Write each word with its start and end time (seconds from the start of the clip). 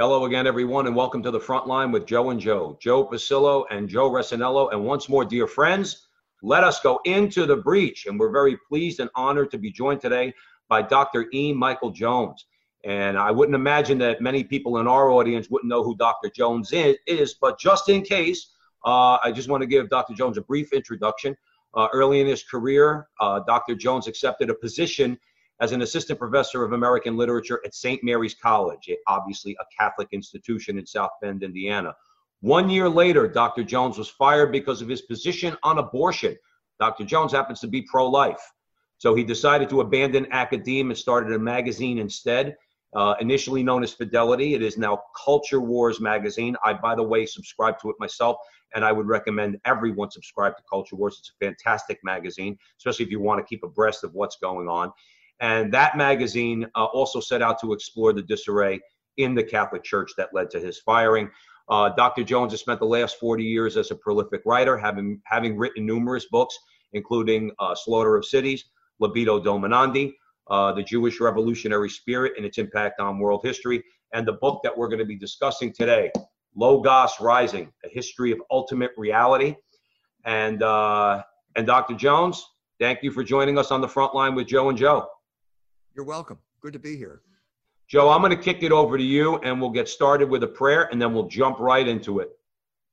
Hello 0.00 0.26
again, 0.26 0.46
everyone, 0.46 0.86
and 0.86 0.94
welcome 0.94 1.24
to 1.24 1.30
the 1.32 1.40
front 1.40 1.66
line 1.66 1.90
with 1.90 2.06
Joe 2.06 2.30
and 2.30 2.38
Joe, 2.38 2.78
Joe 2.80 3.04
Pasillo 3.04 3.64
and 3.68 3.88
Joe 3.88 4.08
Resinello. 4.08 4.72
And 4.72 4.84
once 4.84 5.08
more, 5.08 5.24
dear 5.24 5.48
friends, 5.48 6.06
let 6.40 6.62
us 6.62 6.78
go 6.78 7.00
into 7.04 7.46
the 7.46 7.56
breach. 7.56 8.06
And 8.06 8.16
we're 8.16 8.30
very 8.30 8.56
pleased 8.68 9.00
and 9.00 9.10
honored 9.16 9.50
to 9.50 9.58
be 9.58 9.72
joined 9.72 10.00
today 10.00 10.32
by 10.68 10.82
Dr. 10.82 11.26
E. 11.32 11.52
Michael 11.52 11.90
Jones. 11.90 12.46
And 12.84 13.18
I 13.18 13.32
wouldn't 13.32 13.56
imagine 13.56 13.98
that 13.98 14.20
many 14.20 14.44
people 14.44 14.78
in 14.78 14.86
our 14.86 15.10
audience 15.10 15.50
wouldn't 15.50 15.68
know 15.68 15.82
who 15.82 15.96
Dr. 15.96 16.30
Jones 16.30 16.70
is, 16.72 17.34
but 17.34 17.58
just 17.58 17.88
in 17.88 18.02
case, 18.02 18.52
uh, 18.86 19.18
I 19.24 19.32
just 19.32 19.48
want 19.48 19.62
to 19.62 19.66
give 19.66 19.88
Dr. 19.88 20.14
Jones 20.14 20.38
a 20.38 20.42
brief 20.42 20.72
introduction. 20.72 21.36
Uh, 21.74 21.88
early 21.92 22.20
in 22.20 22.28
his 22.28 22.44
career, 22.44 23.08
uh, 23.20 23.40
Dr. 23.48 23.74
Jones 23.74 24.06
accepted 24.06 24.48
a 24.48 24.54
position 24.54 25.18
as 25.60 25.72
an 25.72 25.82
assistant 25.82 26.18
professor 26.18 26.64
of 26.64 26.72
American 26.72 27.16
literature 27.16 27.60
at 27.64 27.74
St. 27.74 28.02
Mary's 28.04 28.34
College, 28.34 28.90
obviously 29.06 29.56
a 29.60 29.64
Catholic 29.78 30.08
institution 30.12 30.78
in 30.78 30.86
South 30.86 31.10
Bend, 31.20 31.42
Indiana. 31.42 31.94
One 32.40 32.70
year 32.70 32.88
later, 32.88 33.26
Dr. 33.26 33.64
Jones 33.64 33.98
was 33.98 34.08
fired 34.08 34.52
because 34.52 34.80
of 34.80 34.88
his 34.88 35.02
position 35.02 35.56
on 35.64 35.78
abortion. 35.78 36.36
Dr. 36.78 37.04
Jones 37.04 37.32
happens 37.32 37.58
to 37.60 37.66
be 37.66 37.82
pro 37.82 38.08
life. 38.08 38.40
So 38.98 39.14
he 39.14 39.24
decided 39.24 39.68
to 39.70 39.80
abandon 39.80 40.26
academia 40.30 40.90
and 40.90 40.98
started 40.98 41.32
a 41.32 41.38
magazine 41.38 41.98
instead. 41.98 42.56
Uh, 42.94 43.14
initially 43.20 43.62
known 43.62 43.82
as 43.82 43.92
Fidelity, 43.92 44.54
it 44.54 44.62
is 44.62 44.78
now 44.78 45.02
Culture 45.24 45.60
Wars 45.60 46.00
magazine. 46.00 46.56
I, 46.64 46.72
by 46.72 46.94
the 46.94 47.02
way, 47.02 47.26
subscribe 47.26 47.78
to 47.80 47.90
it 47.90 47.96
myself, 47.98 48.36
and 48.74 48.84
I 48.84 48.92
would 48.92 49.06
recommend 49.06 49.58
everyone 49.66 50.10
subscribe 50.10 50.56
to 50.56 50.62
Culture 50.70 50.96
Wars. 50.96 51.16
It's 51.18 51.30
a 51.30 51.44
fantastic 51.44 51.98
magazine, 52.02 52.56
especially 52.78 53.04
if 53.04 53.10
you 53.10 53.20
want 53.20 53.40
to 53.40 53.44
keep 53.44 53.62
abreast 53.62 54.04
of 54.04 54.14
what's 54.14 54.36
going 54.36 54.68
on. 54.68 54.90
And 55.40 55.72
that 55.72 55.96
magazine 55.96 56.66
uh, 56.74 56.84
also 56.86 57.20
set 57.20 57.42
out 57.42 57.60
to 57.60 57.72
explore 57.72 58.12
the 58.12 58.22
disarray 58.22 58.80
in 59.18 59.34
the 59.34 59.42
Catholic 59.42 59.84
Church 59.84 60.12
that 60.16 60.30
led 60.32 60.50
to 60.50 60.60
his 60.60 60.78
firing. 60.78 61.30
Uh, 61.68 61.90
Dr. 61.90 62.24
Jones 62.24 62.52
has 62.52 62.60
spent 62.60 62.80
the 62.80 62.86
last 62.86 63.18
40 63.20 63.44
years 63.44 63.76
as 63.76 63.90
a 63.90 63.94
prolific 63.94 64.40
writer, 64.46 64.76
having, 64.76 65.20
having 65.24 65.56
written 65.56 65.84
numerous 65.84 66.26
books, 66.30 66.58
including 66.92 67.50
uh, 67.58 67.74
Slaughter 67.74 68.16
of 68.16 68.24
Cities, 68.24 68.64
Libido 69.00 69.38
Dominandi, 69.38 70.14
uh, 70.48 70.72
The 70.72 70.82
Jewish 70.82 71.20
Revolutionary 71.20 71.90
Spirit 71.90 72.32
and 72.36 72.46
its 72.46 72.58
Impact 72.58 73.00
on 73.00 73.18
World 73.18 73.42
History, 73.44 73.82
and 74.14 74.26
the 74.26 74.32
book 74.32 74.60
that 74.64 74.76
we're 74.76 74.88
going 74.88 75.00
to 75.00 75.04
be 75.04 75.18
discussing 75.18 75.72
today, 75.72 76.10
Logos 76.56 77.20
Rising, 77.20 77.70
A 77.84 77.88
History 77.88 78.32
of 78.32 78.40
Ultimate 78.50 78.92
Reality. 78.96 79.54
And, 80.24 80.62
uh, 80.62 81.22
and 81.54 81.66
Dr. 81.66 81.94
Jones, 81.94 82.44
thank 82.80 83.02
you 83.02 83.10
for 83.10 83.22
joining 83.22 83.58
us 83.58 83.70
on 83.70 83.82
the 83.82 83.88
front 83.88 84.14
line 84.14 84.34
with 84.34 84.46
Joe 84.46 84.70
and 84.70 84.78
Joe. 84.78 85.06
You're 85.98 86.06
welcome. 86.06 86.38
Good 86.60 86.74
to 86.74 86.78
be 86.78 86.96
here. 86.96 87.22
Joe, 87.88 88.08
I'm 88.08 88.20
going 88.20 88.30
to 88.30 88.40
kick 88.40 88.62
it 88.62 88.70
over 88.70 88.96
to 88.96 89.02
you 89.02 89.38
and 89.38 89.60
we'll 89.60 89.70
get 89.70 89.88
started 89.88 90.30
with 90.30 90.44
a 90.44 90.46
prayer 90.46 90.88
and 90.92 91.02
then 91.02 91.12
we'll 91.12 91.26
jump 91.26 91.58
right 91.58 91.88
into 91.88 92.20
it. 92.20 92.38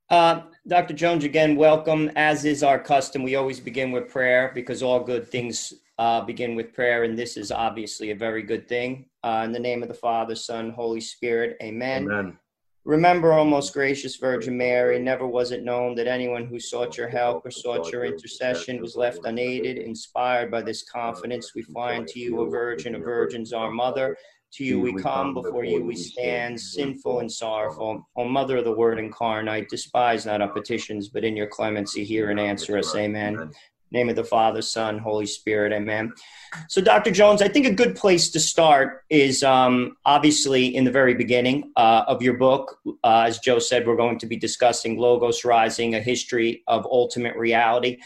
Uh, 0.09 0.42
Dr. 0.67 0.95
Jones, 0.95 1.23
again, 1.23 1.56
welcome. 1.56 2.09
As 2.16 2.45
is 2.45 2.64
our 2.64 2.80
custom, 2.80 3.22
we 3.22 3.36
always 3.36 3.59
begin 3.59 3.92
with 3.92 4.09
prayer 4.09 4.52
because 4.56 4.81
all 4.81 5.03
good 5.03 5.28
things 5.28 5.72
uh, 6.00 6.22
begin 6.22 6.56
with 6.56 6.73
prayer, 6.73 7.03
and 7.03 7.16
this 7.16 7.38
is 7.38 7.52
obviously 7.52 8.09
a 8.09 8.16
very 8.16 8.42
good 8.42 8.67
thing. 8.67 9.06
Uh, 9.23 9.44
in 9.45 9.52
the 9.52 9.59
name 9.59 9.84
of 9.84 9.88
the 9.88 9.94
Father, 9.94 10.34
Son, 10.34 10.72
Holy 10.72 11.00
Spirit, 11.00 11.58
amen. 11.62 12.06
Amen. 12.06 12.40
Remember, 12.86 13.33
O 13.33 13.44
most 13.44 13.73
gracious 13.73 14.16
Virgin 14.17 14.55
Mary, 14.55 15.00
never 15.00 15.25
was 15.25 15.52
it 15.52 15.64
known 15.64 15.95
that 15.95 16.05
anyone 16.05 16.45
who 16.45 16.59
sought 16.59 16.97
your 16.97 17.08
help 17.08 17.44
or 17.44 17.50
sought 17.50 17.91
your 17.91 18.05
intercession 18.05 18.80
was 18.80 18.95
left 18.95 19.25
unaided. 19.25 19.80
Inspired 19.80 20.52
by 20.52 20.61
this 20.61 20.83
confidence, 20.83 21.56
we 21.56 21.63
find 21.63 22.08
to 22.08 22.19
you, 22.19 22.41
a 22.41 22.50
virgin, 22.50 22.94
a 22.94 23.00
virgin's 23.00 23.53
our 23.53 23.72
mother. 23.72 24.16
To 24.53 24.63
you 24.63 24.80
we 24.80 24.94
come, 24.94 25.33
before 25.33 25.66
you 25.66 25.83
we 25.83 25.95
stand, 25.95 26.61
sinful 26.61 27.22
and 27.22 27.31
sorrowful. 27.31 28.08
O 28.16 28.23
Mother 28.23 28.58
of 28.58 28.66
the 28.66 28.72
Word 28.72 29.00
incarnate, 29.00 29.67
despise 29.67 30.28
not 30.28 30.41
our 30.41 30.47
petitions, 30.47 31.09
but 31.09 31.23
in 31.23 31.36
your 31.36 31.47
clemency 31.47 32.06
hear 32.06 32.30
and 32.30 32.39
answer 32.39 32.78
us. 32.78 32.95
Amen 32.95 33.52
name 33.95 34.09
of 34.09 34.15
the 34.15 34.23
Father, 34.23 34.61
Son, 34.61 35.00
Holy 35.00 35.25
Spirit. 35.25 35.73
Amen. 35.73 36.13
So, 36.69 36.81
Dr. 36.81 37.11
Jones, 37.11 37.41
I 37.41 37.47
think 37.47 37.66
a 37.66 37.73
good 37.73 37.95
place 37.95 38.29
to 38.31 38.39
start 38.39 39.03
is 39.09 39.44
um, 39.44 39.97
obviously 40.06 40.75
in 40.75 40.83
the 40.83 40.91
very 40.91 41.13
beginning 41.13 41.72
uh, 41.75 42.03
of 42.07 42.22
your 42.22 42.35
book. 42.35 42.79
Uh, 43.03 43.23
as 43.28 43.39
Joe 43.39 43.59
said, 43.59 43.88
we're 43.88 43.95
going 43.95 44.19
to 44.19 44.25
be 44.25 44.38
discussing 44.38 44.97
Logos 44.97 45.44
Rising, 45.44 45.95
a 45.95 46.00
history 46.00 46.63
of 46.67 46.85
ultimate 46.85 47.35
reality. 47.35 47.97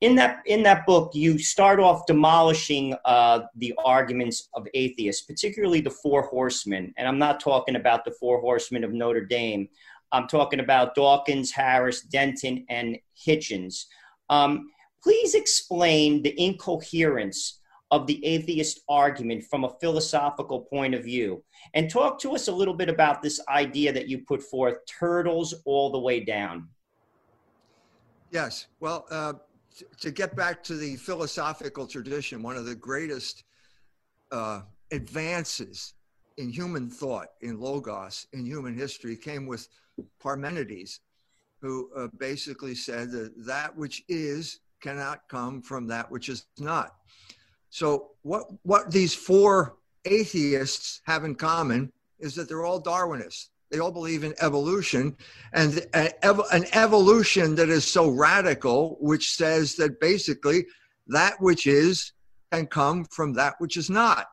In 0.00 0.14
that, 0.14 0.40
in 0.46 0.62
that 0.62 0.86
book, 0.86 1.14
you 1.14 1.38
start 1.38 1.78
off 1.78 2.06
demolishing 2.06 2.94
uh, 3.04 3.40
the 3.56 3.74
arguments 3.84 4.48
of 4.54 4.66
atheists, 4.72 5.26
particularly 5.26 5.82
the 5.82 5.90
four 5.90 6.22
horsemen. 6.22 6.94
And 6.96 7.06
I'm 7.06 7.18
not 7.18 7.38
talking 7.40 7.76
about 7.76 8.04
the 8.04 8.12
four 8.12 8.40
horsemen 8.40 8.82
of 8.82 8.92
Notre 8.92 9.26
Dame. 9.26 9.68
I'm 10.12 10.26
talking 10.26 10.60
about 10.60 10.94
Dawkins, 10.94 11.52
Harris, 11.52 12.02
Dennett, 12.02 12.64
and 12.68 12.98
Hitchens. 13.26 13.84
Um, 14.30 14.70
Please 15.02 15.34
explain 15.34 16.22
the 16.22 16.38
incoherence 16.38 17.60
of 17.90 18.06
the 18.06 18.24
atheist 18.24 18.80
argument 18.88 19.42
from 19.44 19.64
a 19.64 19.74
philosophical 19.80 20.60
point 20.60 20.94
of 20.94 21.02
view 21.02 21.42
and 21.74 21.90
talk 21.90 22.20
to 22.20 22.34
us 22.34 22.48
a 22.48 22.52
little 22.52 22.74
bit 22.74 22.88
about 22.88 23.22
this 23.22 23.40
idea 23.48 23.92
that 23.92 24.08
you 24.08 24.18
put 24.18 24.42
forth 24.42 24.76
turtles 24.86 25.54
all 25.64 25.90
the 25.90 25.98
way 25.98 26.20
down. 26.20 26.68
Yes. 28.30 28.66
Well, 28.78 29.06
uh, 29.10 29.34
to 30.00 30.10
get 30.10 30.36
back 30.36 30.62
to 30.64 30.74
the 30.74 30.96
philosophical 30.96 31.86
tradition, 31.86 32.42
one 32.42 32.56
of 32.56 32.64
the 32.64 32.76
greatest 32.76 33.44
uh, 34.30 34.62
advances 34.92 35.94
in 36.36 36.50
human 36.50 36.88
thought, 36.88 37.28
in 37.40 37.60
Logos, 37.60 38.26
in 38.32 38.46
human 38.46 38.76
history, 38.76 39.16
came 39.16 39.46
with 39.46 39.68
Parmenides, 40.22 41.00
who 41.60 41.90
uh, 41.96 42.08
basically 42.18 42.74
said 42.74 43.10
that 43.10 43.32
that 43.44 43.76
which 43.76 44.04
is 44.08 44.60
cannot 44.80 45.28
come 45.28 45.62
from 45.62 45.86
that 45.88 46.10
which 46.10 46.28
is 46.28 46.46
not. 46.58 46.94
So 47.70 48.10
what 48.22 48.44
what 48.62 48.90
these 48.90 49.14
four 49.14 49.76
atheists 50.04 51.00
have 51.04 51.24
in 51.24 51.34
common 51.34 51.92
is 52.18 52.34
that 52.34 52.48
they're 52.48 52.64
all 52.64 52.82
Darwinists. 52.82 53.48
They 53.70 53.78
all 53.78 53.92
believe 53.92 54.24
in 54.24 54.34
evolution 54.40 55.16
and 55.52 55.86
an 55.94 56.64
evolution 56.72 57.54
that 57.54 57.68
is 57.68 57.84
so 57.84 58.08
radical, 58.08 58.96
which 59.00 59.36
says 59.36 59.76
that 59.76 60.00
basically 60.00 60.66
that 61.06 61.40
which 61.40 61.66
is 61.68 62.12
can 62.50 62.66
come 62.66 63.04
from 63.04 63.32
that 63.34 63.54
which 63.58 63.76
is 63.76 63.88
not. 63.88 64.26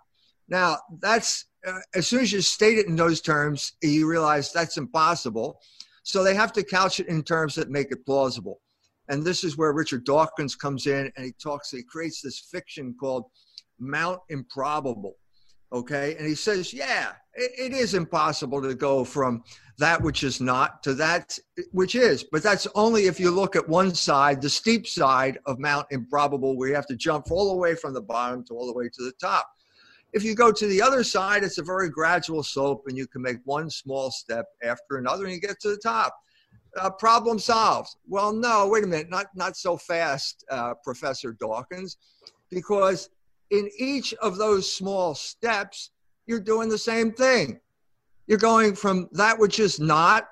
Now, 0.49 0.79
that's 0.99 1.45
uh, 1.67 1.79
as 1.93 2.07
soon 2.07 2.21
as 2.21 2.31
you 2.31 2.41
state 2.41 2.77
it 2.77 2.87
in 2.87 2.95
those 2.95 3.21
terms, 3.21 3.73
you 3.81 4.07
realize 4.07 4.51
that's 4.51 4.77
impossible. 4.77 5.59
So 6.03 6.23
they 6.23 6.33
have 6.35 6.53
to 6.53 6.63
couch 6.63 6.99
it 6.99 7.07
in 7.07 7.21
terms 7.23 7.55
that 7.55 7.69
make 7.69 7.91
it 7.91 8.05
plausible. 8.05 8.61
And 9.09 9.23
this 9.23 9.43
is 9.43 9.57
where 9.57 9.71
Richard 9.73 10.03
Dawkins 10.03 10.55
comes 10.55 10.87
in 10.87 11.11
and 11.15 11.25
he 11.25 11.33
talks, 11.41 11.71
he 11.71 11.83
creates 11.83 12.21
this 12.21 12.39
fiction 12.51 12.95
called 12.99 13.25
Mount 13.79 14.19
Improbable. 14.29 15.15
Okay. 15.71 16.15
And 16.17 16.25
he 16.25 16.35
says, 16.35 16.73
yeah, 16.73 17.11
it, 17.33 17.51
it 17.57 17.73
is 17.73 17.93
impossible 17.93 18.61
to 18.61 18.73
go 18.73 19.03
from 19.03 19.43
that 19.77 20.01
which 20.01 20.23
is 20.23 20.39
not 20.39 20.81
to 20.83 20.93
that 20.95 21.37
which 21.71 21.95
is. 21.95 22.23
But 22.23 22.41
that's 22.41 22.67
only 22.73 23.05
if 23.05 23.19
you 23.19 23.31
look 23.31 23.55
at 23.55 23.67
one 23.67 23.93
side, 23.93 24.41
the 24.41 24.49
steep 24.49 24.87
side 24.87 25.39
of 25.45 25.59
Mount 25.59 25.87
Improbable, 25.91 26.57
where 26.57 26.69
you 26.69 26.75
have 26.75 26.87
to 26.87 26.95
jump 26.95 27.31
all 27.31 27.49
the 27.49 27.57
way 27.57 27.75
from 27.75 27.93
the 27.93 28.01
bottom 28.01 28.45
to 28.45 28.53
all 28.53 28.65
the 28.65 28.73
way 28.73 28.89
to 28.89 29.03
the 29.03 29.13
top. 29.19 29.47
If 30.13 30.23
you 30.23 30.35
go 30.35 30.53
to 30.53 30.67
the 30.67 30.81
other 30.81 31.03
side, 31.03 31.43
it's 31.43 31.57
a 31.57 31.63
very 31.63 31.89
gradual 31.89 32.43
slope 32.43 32.83
and 32.87 32.97
you 32.97 33.05
can 33.05 33.21
make 33.21 33.37
one 33.43 33.69
small 33.69 34.09
step 34.09 34.45
after 34.63 34.97
another 34.97 35.25
and 35.25 35.33
you 35.33 35.41
get 35.41 35.59
to 35.61 35.69
the 35.69 35.77
top 35.77 36.15
uh, 36.77 36.89
problem 36.89 37.39
solved. 37.39 37.95
Well, 38.07 38.33
no, 38.33 38.67
wait 38.67 38.83
a 38.83 38.87
minute, 38.87 39.09
not, 39.09 39.27
not 39.35 39.57
so 39.57 39.77
fast, 39.77 40.45
uh, 40.49 40.73
Professor 40.83 41.33
Dawkins, 41.33 41.97
because 42.49 43.09
in 43.49 43.69
each 43.77 44.13
of 44.15 44.37
those 44.37 44.71
small 44.71 45.15
steps, 45.15 45.91
you're 46.25 46.39
doing 46.39 46.69
the 46.69 46.77
same 46.77 47.11
thing. 47.11 47.59
You're 48.27 48.37
going 48.37 48.75
from 48.75 49.07
that 49.13 49.39
which 49.39 49.59
is 49.59 49.79
not 49.79 50.27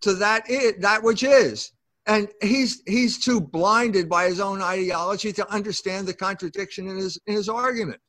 to 0.00 0.14
that 0.14 0.44
it, 0.48 0.80
that 0.80 1.02
which 1.02 1.22
is. 1.22 1.72
And 2.06 2.28
he's 2.40 2.82
he's 2.86 3.18
too 3.18 3.40
blinded 3.40 4.08
by 4.08 4.26
his 4.26 4.40
own 4.40 4.62
ideology 4.62 5.32
to 5.32 5.52
understand 5.52 6.06
the 6.06 6.14
contradiction 6.14 6.88
in 6.88 6.96
his 6.96 7.18
in 7.26 7.34
his 7.34 7.48
argument. 7.48 8.00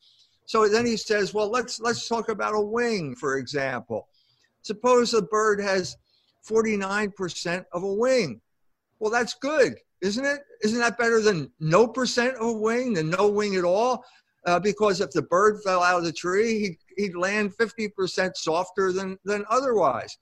So 0.46 0.70
then 0.70 0.86
he 0.86 0.96
says, 0.96 1.34
well, 1.34 1.50
let's 1.50 1.80
let's 1.82 2.08
talk 2.08 2.30
about 2.30 2.56
a 2.56 2.62
wing, 2.62 3.16
for 3.16 3.38
example. 3.38 4.08
Suppose 4.62 5.14
a 5.14 5.22
bird 5.22 5.60
has 5.60 5.98
49% 6.48 7.66
of 7.72 7.84
a 7.84 7.94
wing. 7.94 8.42
Well, 9.00 9.12
that's 9.12 9.36
good, 9.36 9.76
isn't 10.02 10.26
it? 10.26 10.40
Isn't 10.64 10.80
that 10.80 10.98
better 10.98 11.22
than 11.22 11.52
no 11.60 11.88
percent 11.88 12.36
of 12.36 12.48
a 12.48 12.54
wing, 12.54 12.94
than 12.94 13.10
no 13.10 13.28
wing 13.28 13.56
at 13.56 13.64
all? 13.64 14.04
Uh, 14.46 14.60
because 14.60 15.02
if 15.02 15.12
the 15.12 15.22
bird 15.24 15.60
fell 15.64 15.84
out 15.84 15.98
of 15.98 16.06
the 16.06 16.12
tree, 16.12 16.60
he'd, 16.60 16.78
he'd 16.96 17.16
land 17.16 17.54
50% 17.58 18.36
softer 18.36 18.94
than, 18.94 19.18
than 19.26 19.44
otherwise. 19.50 20.18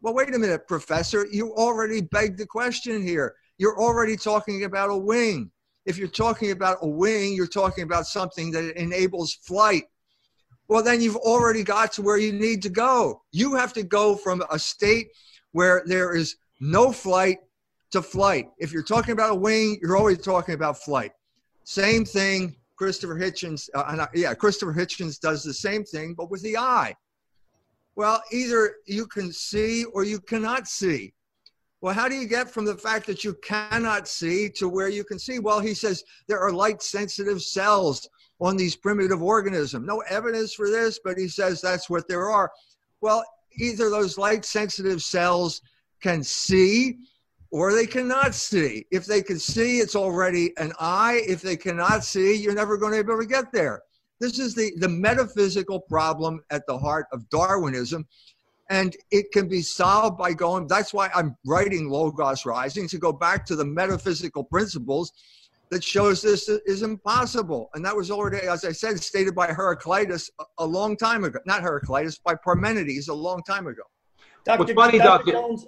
Well, 0.00 0.14
wait 0.14 0.34
a 0.34 0.38
minute, 0.38 0.66
professor. 0.66 1.26
You 1.30 1.52
already 1.54 2.00
begged 2.00 2.38
the 2.38 2.46
question 2.46 3.02
here. 3.02 3.34
You're 3.58 3.78
already 3.78 4.16
talking 4.16 4.64
about 4.64 4.90
a 4.90 4.96
wing. 4.96 5.50
If 5.84 5.98
you're 5.98 6.08
talking 6.08 6.50
about 6.50 6.78
a 6.82 6.88
wing, 6.88 7.34
you're 7.34 7.46
talking 7.46 7.84
about 7.84 8.06
something 8.06 8.50
that 8.52 8.76
enables 8.80 9.34
flight. 9.34 9.84
well, 10.68 10.82
then 10.82 11.00
you've 11.00 11.16
already 11.16 11.62
got 11.62 11.92
to 11.92 12.02
where 12.02 12.18
you 12.18 12.32
need 12.32 12.60
to 12.62 12.68
go. 12.68 13.22
You 13.30 13.54
have 13.54 13.72
to 13.74 13.82
go 13.82 14.16
from 14.16 14.42
a 14.50 14.58
state 14.58 15.08
where 15.56 15.82
there 15.86 16.14
is 16.14 16.36
no 16.60 16.92
flight 16.92 17.38
to 17.90 18.02
flight. 18.02 18.50
If 18.58 18.74
you're 18.74 18.82
talking 18.82 19.12
about 19.12 19.30
a 19.30 19.34
wing, 19.34 19.78
you're 19.80 19.96
always 19.96 20.18
talking 20.18 20.54
about 20.54 20.76
flight. 20.76 21.12
Same 21.64 22.04
thing, 22.04 22.56
Christopher 22.76 23.14
Hitchens. 23.14 23.70
Uh, 23.74 24.06
yeah, 24.14 24.34
Christopher 24.34 24.74
Hitchens 24.74 25.18
does 25.18 25.42
the 25.42 25.54
same 25.54 25.82
thing, 25.82 26.12
but 26.12 26.30
with 26.30 26.42
the 26.42 26.58
eye. 26.58 26.94
Well, 27.94 28.22
either 28.30 28.74
you 28.86 29.06
can 29.06 29.32
see 29.32 29.86
or 29.94 30.04
you 30.04 30.20
cannot 30.20 30.68
see. 30.68 31.14
Well, 31.80 31.94
how 31.94 32.06
do 32.06 32.16
you 32.16 32.28
get 32.28 32.50
from 32.50 32.66
the 32.66 32.76
fact 32.76 33.06
that 33.06 33.24
you 33.24 33.32
cannot 33.42 34.08
see 34.08 34.50
to 34.56 34.68
where 34.68 34.90
you 34.90 35.04
can 35.04 35.18
see? 35.18 35.38
Well, 35.38 35.60
he 35.60 35.72
says 35.72 36.04
there 36.28 36.40
are 36.40 36.52
light 36.52 36.82
sensitive 36.82 37.40
cells 37.40 38.06
on 38.42 38.58
these 38.58 38.76
primitive 38.76 39.22
organisms. 39.22 39.86
No 39.86 40.02
evidence 40.10 40.52
for 40.52 40.68
this, 40.68 41.00
but 41.02 41.16
he 41.16 41.28
says 41.28 41.62
that's 41.62 41.88
what 41.88 42.08
there 42.08 42.28
are. 42.28 42.50
Well, 43.00 43.24
either 43.58 43.90
those 43.90 44.18
light 44.18 44.44
sensitive 44.44 45.02
cells 45.02 45.62
can 46.02 46.22
see 46.22 46.98
or 47.50 47.72
they 47.72 47.86
cannot 47.86 48.34
see. 48.34 48.84
If 48.90 49.06
they 49.06 49.22
can 49.22 49.38
see, 49.38 49.78
it's 49.78 49.96
already 49.96 50.52
an 50.58 50.72
eye. 50.78 51.22
If 51.26 51.42
they 51.42 51.56
cannot 51.56 52.04
see, 52.04 52.34
you're 52.34 52.54
never 52.54 52.76
going 52.76 52.92
to 52.92 53.04
be 53.04 53.12
able 53.12 53.22
to 53.22 53.28
get 53.28 53.52
there. 53.52 53.82
This 54.20 54.38
is 54.38 54.54
the, 54.54 54.72
the 54.78 54.88
metaphysical 54.88 55.80
problem 55.80 56.42
at 56.50 56.66
the 56.66 56.78
heart 56.78 57.06
of 57.12 57.28
Darwinism. 57.28 58.06
And 58.68 58.96
it 59.10 59.30
can 59.32 59.48
be 59.48 59.62
solved 59.62 60.18
by 60.18 60.32
going, 60.32 60.66
that's 60.66 60.92
why 60.92 61.08
I'm 61.14 61.36
writing 61.46 61.88
Logos 61.88 62.44
Rising, 62.44 62.88
to 62.88 62.98
go 62.98 63.12
back 63.12 63.46
to 63.46 63.56
the 63.56 63.64
metaphysical 63.64 64.42
principles 64.42 65.12
that 65.70 65.82
shows 65.82 66.22
this 66.22 66.48
is 66.48 66.82
impossible. 66.82 67.70
And 67.74 67.84
that 67.84 67.96
was 67.96 68.10
already, 68.10 68.46
as 68.46 68.64
I 68.64 68.72
said, 68.72 69.00
stated 69.02 69.34
by 69.34 69.48
Heraclitus 69.48 70.30
a, 70.58 70.66
long 70.66 70.96
time 70.96 71.24
ago. 71.24 71.38
Not 71.46 71.62
Heraclitus, 71.62 72.18
by 72.18 72.34
Parmenides 72.34 73.08
a 73.08 73.14
long 73.14 73.42
time 73.42 73.66
ago. 73.66 73.82
Dr. 74.44 74.58
What's 74.60 74.72
funny, 74.72 74.98
Dr. 74.98 75.32
Jones, 75.32 75.66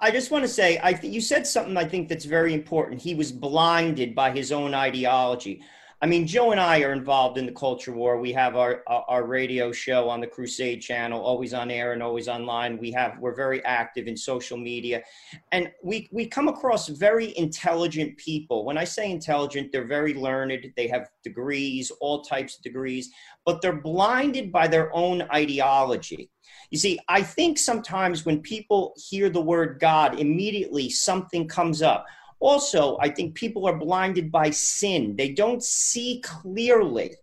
I 0.00 0.10
just 0.10 0.30
want 0.30 0.44
to 0.44 0.48
say, 0.48 0.78
I 0.82 0.92
th- 0.92 1.12
you 1.12 1.20
said 1.20 1.46
something 1.46 1.76
I 1.76 1.84
think 1.84 2.08
that's 2.08 2.26
very 2.26 2.52
important. 2.52 3.00
He 3.00 3.14
was 3.14 3.32
blinded 3.32 4.14
by 4.14 4.30
his 4.30 4.52
own 4.52 4.74
ideology. 4.74 5.62
I 6.00 6.06
mean, 6.06 6.28
Joe 6.28 6.52
and 6.52 6.60
I 6.60 6.82
are 6.82 6.92
involved 6.92 7.38
in 7.38 7.46
the 7.46 7.52
culture 7.52 7.92
war. 7.92 8.20
We 8.20 8.32
have 8.32 8.54
our 8.54 8.84
our 8.86 9.26
radio 9.26 9.72
show 9.72 10.08
on 10.08 10.20
the 10.20 10.28
Crusade 10.28 10.80
channel, 10.80 11.20
always 11.20 11.52
on 11.52 11.72
air 11.72 11.92
and 11.92 12.04
always 12.04 12.28
online. 12.28 12.78
We 12.78 12.92
have 12.92 13.18
we're 13.18 13.34
very 13.34 13.64
active 13.64 14.06
in 14.06 14.16
social 14.16 14.56
media, 14.56 15.02
and 15.50 15.72
we 15.82 16.08
we 16.12 16.26
come 16.26 16.46
across 16.46 16.86
very 16.86 17.36
intelligent 17.36 18.16
people. 18.16 18.64
When 18.64 18.78
I 18.78 18.84
say 18.84 19.10
intelligent, 19.10 19.72
they're 19.72 19.88
very 19.88 20.14
learned. 20.14 20.72
They 20.76 20.86
have 20.86 21.08
degrees, 21.24 21.90
all 22.00 22.22
types 22.22 22.56
of 22.56 22.62
degrees, 22.62 23.10
but 23.44 23.60
they're 23.60 23.80
blinded 23.80 24.52
by 24.52 24.68
their 24.68 24.94
own 24.94 25.22
ideology. 25.34 26.30
You 26.70 26.78
see, 26.78 27.00
I 27.08 27.22
think 27.22 27.58
sometimes 27.58 28.24
when 28.24 28.40
people 28.40 28.94
hear 28.96 29.30
the 29.30 29.40
word 29.40 29.78
God, 29.80 30.20
immediately 30.20 30.90
something 30.90 31.48
comes 31.48 31.82
up 31.82 32.06
also, 32.40 32.98
I 33.00 33.08
think 33.08 33.34
people 33.34 33.66
are 33.66 33.76
blinded 33.76 34.30
by 34.30 34.50
sin, 34.50 35.16
they 35.16 35.32
don't 35.32 35.62
see 35.62 36.20
clearly. 36.24 37.16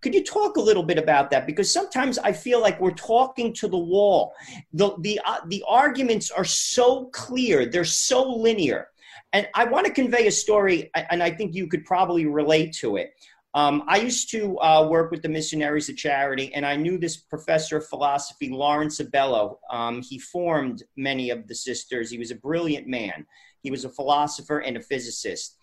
Could 0.00 0.14
you 0.14 0.22
talk 0.22 0.56
a 0.56 0.60
little 0.60 0.84
bit 0.84 0.98
about 0.98 1.30
that? 1.30 1.46
Because 1.46 1.72
sometimes 1.72 2.18
I 2.18 2.32
feel 2.32 2.60
like 2.60 2.80
we're 2.80 2.92
talking 2.92 3.52
to 3.54 3.66
the 3.66 3.78
wall. 3.78 4.32
The, 4.72 4.94
the, 5.00 5.20
uh, 5.24 5.40
the 5.48 5.64
arguments 5.66 6.30
are 6.30 6.44
so 6.44 7.06
clear, 7.06 7.66
they're 7.66 7.84
so 7.84 8.22
linear. 8.22 8.88
And 9.32 9.48
I 9.54 9.64
want 9.64 9.86
to 9.86 9.92
convey 9.92 10.26
a 10.26 10.32
story, 10.32 10.90
and 10.94 11.22
I 11.22 11.30
think 11.30 11.54
you 11.54 11.66
could 11.66 11.84
probably 11.84 12.26
relate 12.26 12.72
to 12.76 12.96
it. 12.96 13.12
Um, 13.54 13.82
I 13.88 13.98
used 13.98 14.30
to 14.30 14.58
uh, 14.60 14.86
work 14.88 15.10
with 15.10 15.22
the 15.22 15.28
Missionaries 15.28 15.88
of 15.88 15.96
Charity, 15.96 16.54
and 16.54 16.64
I 16.64 16.76
knew 16.76 16.96
this 16.96 17.16
professor 17.16 17.78
of 17.78 17.86
philosophy, 17.88 18.50
Lawrence 18.50 19.00
Abello. 19.00 19.56
Um, 19.70 20.00
he 20.00 20.18
formed 20.18 20.84
many 20.96 21.30
of 21.30 21.48
the 21.48 21.54
sisters. 21.54 22.10
He 22.10 22.18
was 22.18 22.30
a 22.30 22.36
brilliant 22.36 22.86
man. 22.86 23.26
He 23.62 23.70
was 23.70 23.84
a 23.84 23.88
philosopher 23.88 24.60
and 24.60 24.76
a 24.76 24.80
physicist. 24.80 25.56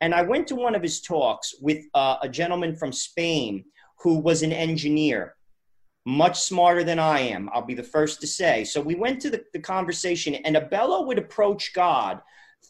And 0.00 0.14
I 0.14 0.22
went 0.22 0.46
to 0.48 0.56
one 0.56 0.74
of 0.74 0.82
his 0.82 1.00
talks 1.00 1.54
with 1.60 1.84
uh, 1.94 2.16
a 2.22 2.28
gentleman 2.28 2.74
from 2.74 2.92
Spain 2.92 3.64
who 4.00 4.18
was 4.18 4.42
an 4.42 4.52
engineer, 4.52 5.36
much 6.04 6.40
smarter 6.40 6.82
than 6.82 6.98
I 6.98 7.20
am, 7.20 7.48
I'll 7.52 7.64
be 7.64 7.74
the 7.74 7.82
first 7.82 8.20
to 8.20 8.26
say. 8.26 8.64
So 8.64 8.80
we 8.80 8.96
went 8.96 9.20
to 9.22 9.30
the, 9.30 9.44
the 9.52 9.60
conversation, 9.60 10.34
and 10.34 10.56
Abello 10.56 11.06
would 11.06 11.18
approach 11.18 11.72
God 11.72 12.20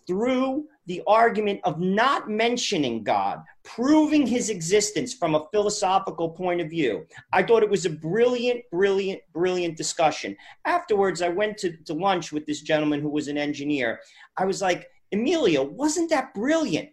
through 0.06 0.66
the 0.86 1.02
argument 1.06 1.60
of 1.64 1.78
not 1.78 2.28
mentioning 2.28 3.04
God, 3.04 3.42
proving 3.62 4.26
his 4.26 4.50
existence 4.50 5.14
from 5.14 5.34
a 5.34 5.46
philosophical 5.52 6.30
point 6.30 6.60
of 6.60 6.70
view. 6.70 7.06
I 7.32 7.42
thought 7.42 7.62
it 7.62 7.70
was 7.70 7.86
a 7.86 7.90
brilliant, 7.90 8.62
brilliant, 8.70 9.20
brilliant 9.32 9.76
discussion. 9.76 10.36
Afterwards, 10.64 11.22
I 11.22 11.28
went 11.28 11.56
to, 11.58 11.76
to 11.84 11.94
lunch 11.94 12.32
with 12.32 12.46
this 12.46 12.62
gentleman 12.62 13.00
who 13.00 13.08
was 13.08 13.28
an 13.28 13.38
engineer. 13.38 14.00
I 14.36 14.44
was 14.44 14.60
like, 14.60 14.88
Emilio, 15.12 15.62
wasn't 15.62 16.10
that 16.10 16.34
brilliant? 16.34 16.88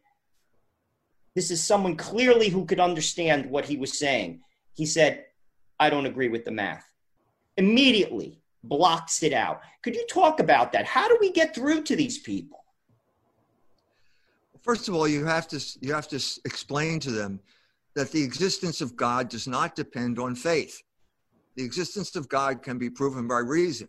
This 1.35 1.51
is 1.51 1.63
someone 1.63 1.95
clearly 1.95 2.50
who 2.50 2.65
could 2.65 2.80
understand 2.80 3.50
what 3.50 3.65
he 3.65 3.77
was 3.77 3.97
saying. 3.97 4.42
He 4.74 4.85
said, 4.85 5.25
I 5.80 5.89
don't 5.89 6.06
agree 6.06 6.30
with 6.30 6.45
the 6.45 6.51
math. 6.51 6.85
Immediately 7.57 8.42
blocks 8.63 9.24
it 9.24 9.33
out. 9.33 9.62
Could 9.83 9.95
you 9.95 10.06
talk 10.07 10.39
about 10.39 10.71
that? 10.74 10.85
How 10.85 11.07
do 11.07 11.18
we 11.19 11.31
get 11.31 11.56
through 11.56 11.83
to 11.83 11.95
these 11.95 12.19
people? 12.19 12.58
First 14.61 14.89
of 14.89 14.95
all, 14.95 15.07
you 15.07 15.25
have 15.25 15.47
to 15.50 15.77
you 15.81 15.94
have 15.94 16.07
to 16.09 16.21
explain 16.45 17.00
to 17.01 17.11
them 17.11 17.39
that 17.95 18.11
the 18.11 18.23
existence 18.23 18.81
of 18.81 18.95
God 18.95 19.29
does 19.29 19.47
not 19.47 19.75
depend 19.75 20.19
on 20.19 20.35
faith. 20.35 20.81
The 21.56 21.63
existence 21.63 22.15
of 22.15 22.29
God 22.29 22.61
can 22.61 22.77
be 22.77 22.89
proven 22.89 23.27
by 23.27 23.39
reason. 23.39 23.88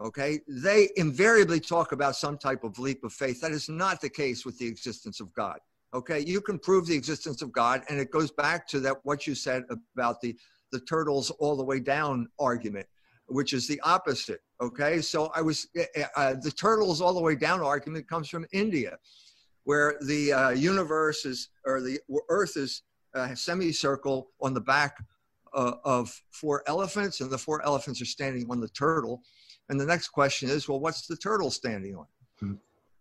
Okay, 0.00 0.40
they 0.48 0.88
invariably 0.96 1.60
talk 1.60 1.92
about 1.92 2.16
some 2.16 2.36
type 2.36 2.64
of 2.64 2.78
leap 2.80 3.04
of 3.04 3.12
faith. 3.12 3.40
That 3.40 3.52
is 3.52 3.68
not 3.68 4.00
the 4.00 4.08
case 4.08 4.44
with 4.44 4.58
the 4.58 4.66
existence 4.66 5.20
of 5.20 5.32
God. 5.32 5.58
Okay, 5.94 6.18
you 6.18 6.40
can 6.40 6.58
prove 6.58 6.86
the 6.86 6.96
existence 6.96 7.42
of 7.42 7.52
God, 7.52 7.82
and 7.88 8.00
it 8.00 8.10
goes 8.10 8.32
back 8.32 8.66
to 8.68 8.80
that 8.80 8.96
what 9.04 9.26
you 9.26 9.34
said 9.36 9.64
about 9.96 10.20
the 10.20 10.36
the 10.72 10.80
turtles 10.80 11.30
all 11.30 11.56
the 11.56 11.64
way 11.64 11.78
down 11.78 12.28
argument, 12.40 12.86
which 13.28 13.52
is 13.52 13.68
the 13.68 13.80
opposite. 13.82 14.40
Okay, 14.60 15.00
so 15.00 15.30
I 15.36 15.40
was 15.40 15.68
uh, 15.78 16.02
uh 16.16 16.34
the 16.42 16.50
turtles 16.50 17.00
all 17.00 17.14
the 17.14 17.22
way 17.22 17.36
down 17.36 17.60
argument 17.60 18.08
comes 18.08 18.28
from 18.28 18.44
India 18.52 18.98
where 19.64 19.96
the 20.06 20.32
uh, 20.32 20.50
universe 20.50 21.24
is, 21.24 21.48
or 21.64 21.80
the 21.80 21.98
Earth 22.28 22.56
is 22.56 22.82
a 23.14 23.36
semicircle 23.36 24.28
on 24.40 24.54
the 24.54 24.60
back 24.60 24.96
uh, 25.54 25.74
of 25.84 26.20
four 26.30 26.62
elephants, 26.66 27.20
and 27.20 27.30
the 27.30 27.38
four 27.38 27.64
elephants 27.64 28.00
are 28.00 28.06
standing 28.06 28.46
on 28.50 28.60
the 28.60 28.68
turtle. 28.68 29.22
And 29.68 29.80
the 29.80 29.86
next 29.86 30.08
question 30.08 30.50
is, 30.50 30.68
well, 30.68 30.80
what's 30.80 31.06
the 31.06 31.16
turtle 31.16 31.50
standing 31.50 31.96
on? 31.96 32.06
Hmm. 32.38 32.54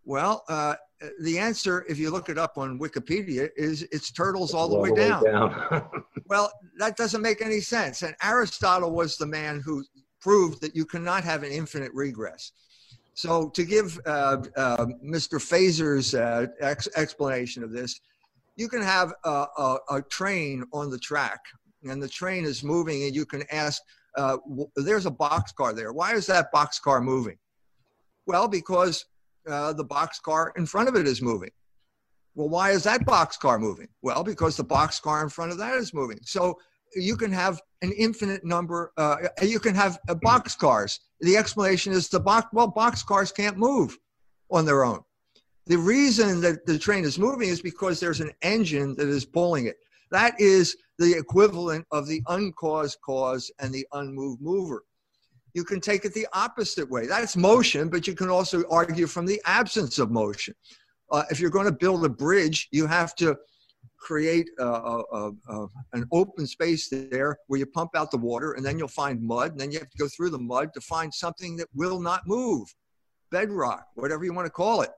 Well, 0.06 0.44
uh, 0.50 0.76
the 1.22 1.40
answer, 1.40 1.86
if 1.88 1.98
you 1.98 2.10
look 2.12 2.30
it 2.30 2.38
up 2.38 2.58
on 2.58 2.80
Wikipedia, 2.80 3.50
is 3.56 3.84
it's 3.92 4.12
turtles 4.12 4.54
all 4.54 4.70
the 4.70 4.78
way, 4.78 4.94
down. 4.94 5.24
down. 5.24 5.84
well, 6.28 6.52
that 6.78 6.96
doesn't 6.98 7.22
make 7.22 7.42
any 7.42 7.60
sense. 7.60 8.04
And 8.04 8.16
Aristotle 8.24 8.92
was 8.92 9.18
the 9.18 9.26
man 9.26 9.62
who 9.64 9.84
proved 10.22 10.62
that 10.62 10.76
you 10.76 10.86
cannot 10.86 11.24
have 11.24 11.44
an 11.44 11.52
infinite 11.52 11.92
regress. 11.94 12.52
So 13.14 13.50
to 13.50 13.64
give 13.64 14.00
uh, 14.06 14.44
uh, 14.56 14.86
Mr. 15.04 15.42
Feser's 15.42 16.16
uh, 16.16 16.48
ex- 16.60 16.90
explanation 16.96 17.64
of 17.64 17.72
this, 17.72 18.00
you 18.56 18.68
can 18.68 18.82
have 18.82 19.14
a, 19.24 19.46
a, 19.58 19.78
a, 19.92 20.02
train 20.04 20.64
on 20.74 20.90
the 20.90 21.00
track, 21.00 21.40
and 21.84 22.02
the 22.02 22.08
train 22.08 22.46
is 22.46 22.64
moving, 22.64 23.04
and 23.04 23.16
you 23.16 23.26
can 23.26 23.44
ask, 23.52 23.82
uh, 24.18 24.38
"There's 24.76 25.06
a 25.06 25.12
boxcar 25.12 25.76
there. 25.76 25.92
Why 25.92 26.14
is 26.14 26.28
that 26.28 26.54
boxcar 26.54 27.04
moving?" 27.04 27.38
Well, 28.26 28.48
because 28.48 29.06
uh, 29.48 29.74
the 29.74 29.86
boxcar 29.86 30.52
in 30.58 30.66
front 30.66 30.90
of 30.90 30.96
it 30.96 31.08
is 31.08 31.22
moving. 31.22 31.52
Well, 32.36 32.50
why 32.50 32.72
is 32.72 32.84
that 32.84 33.06
boxcar 33.06 33.60
moving? 33.60 33.90
Well, 34.02 34.24
because 34.24 34.58
the 34.58 34.66
boxcar 34.66 35.22
in 35.22 35.30
front 35.30 35.52
of 35.52 35.58
that 35.60 35.76
is 35.76 35.94
moving. 35.94 36.20
So 36.24 36.58
you 36.96 37.16
can 37.16 37.32
have 37.32 37.62
an 37.82 37.92
infinite 37.98 38.44
number. 38.44 38.92
Uh, 38.98 39.18
you 39.42 39.60
can 39.60 39.76
have 39.76 40.00
uh, 40.10 40.16
box 40.16 40.56
cars. 40.56 41.00
The 41.22 41.38
explanation 41.38 41.94
is 41.94 42.10
the 42.10 42.20
box. 42.20 42.48
Well, 42.54 42.68
box 42.68 43.04
cars 43.04 43.32
can't 43.32 43.58
move 43.58 43.98
on 44.52 44.66
their 44.66 44.84
own. 44.84 45.02
The 45.66 45.78
reason 45.78 46.42
that 46.42 46.66
the 46.66 46.78
train 46.78 47.06
is 47.06 47.18
moving 47.18 47.50
is 47.50 47.62
because 47.62 48.00
there's 48.00 48.20
an 48.20 48.32
engine 48.42 48.96
that 48.96 49.08
is 49.08 49.26
pulling 49.26 49.68
it. 49.68 49.78
That 50.12 50.40
is 50.40 50.76
the 51.00 51.18
equivalent 51.18 51.86
of 51.92 52.08
the 52.08 52.22
uncaused 52.28 53.00
cause 53.02 53.52
and 53.60 53.74
the 53.74 53.88
unmoved 53.94 54.42
mover. 54.42 54.84
You 55.54 55.64
can 55.64 55.80
take 55.80 56.04
it 56.04 56.14
the 56.14 56.28
opposite 56.34 56.90
way. 56.90 57.08
That's 57.08 57.38
motion, 57.38 57.90
but 57.90 58.08
you 58.08 58.16
can 58.16 58.30
also 58.30 58.64
argue 58.70 59.08
from 59.08 59.26
the 59.26 59.42
absence 59.46 60.00
of 60.00 60.12
motion. 60.12 60.54
Uh, 61.12 61.24
if 61.30 61.40
you're 61.40 61.50
going 61.50 61.66
to 61.66 61.72
build 61.72 62.04
a 62.06 62.10
bridge, 62.10 62.68
you 62.72 62.88
have 62.88 63.16
to 63.16 63.38
create 64.04 64.50
a, 64.60 64.66
a, 64.66 65.32
a, 65.50 65.68
an 65.94 66.06
open 66.12 66.46
space 66.46 66.90
there 66.90 67.38
where 67.48 67.60
you 67.60 67.66
pump 67.66 67.92
out 67.96 68.12
the 68.12 68.18
water 68.18 68.54
and 68.54 68.66
then 68.66 68.78
you'll 68.78 68.88
find 68.88 69.22
mud 69.22 69.52
and 69.52 69.60
then 69.60 69.72
you 69.72 69.80
have 69.80 69.90
to 69.90 69.98
go 69.98 70.08
through 70.08 70.30
the 70.30 70.38
mud 70.38 70.74
to 70.74 70.82
find 70.82 71.14
something 71.14 71.56
that 71.56 71.68
will 71.74 72.00
not 72.00 72.28
move 72.28 72.68
bedrock 73.32 73.88
whatever 73.96 74.26
you 74.26 74.34
want 74.34 74.46
to 74.46 74.52
call 74.52 74.82
it 74.82 74.92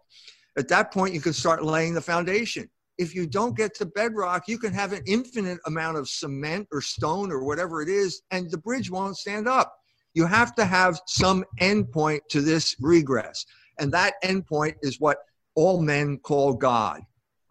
at 0.57 0.67
that 0.67 0.91
point 0.91 1.13
you 1.13 1.21
can 1.21 1.33
start 1.33 1.63
laying 1.63 1.93
the 1.93 2.01
foundation 2.01 2.69
if 2.97 3.13
you 3.13 3.27
don't 3.27 3.57
get 3.57 3.73
to 3.75 3.85
bedrock, 3.85 4.47
you 4.47 4.57
can 4.57 4.73
have 4.73 4.93
an 4.93 5.03
infinite 5.05 5.59
amount 5.65 5.97
of 5.97 6.07
cement 6.07 6.67
or 6.71 6.81
stone 6.81 7.31
or 7.31 7.43
whatever 7.43 7.81
it 7.81 7.89
is, 7.89 8.21
and 8.31 8.49
the 8.49 8.57
bridge 8.57 8.89
won't 8.89 9.17
stand 9.17 9.47
up. 9.47 9.75
You 10.13 10.25
have 10.25 10.55
to 10.55 10.65
have 10.65 10.99
some 11.07 11.43
endpoint 11.59 12.21
to 12.29 12.41
this 12.41 12.75
regress. 12.79 13.45
And 13.79 13.91
that 13.91 14.13
endpoint 14.23 14.75
is 14.81 14.99
what 14.99 15.17
all 15.55 15.81
men 15.81 16.19
call 16.19 16.53
God. 16.53 17.01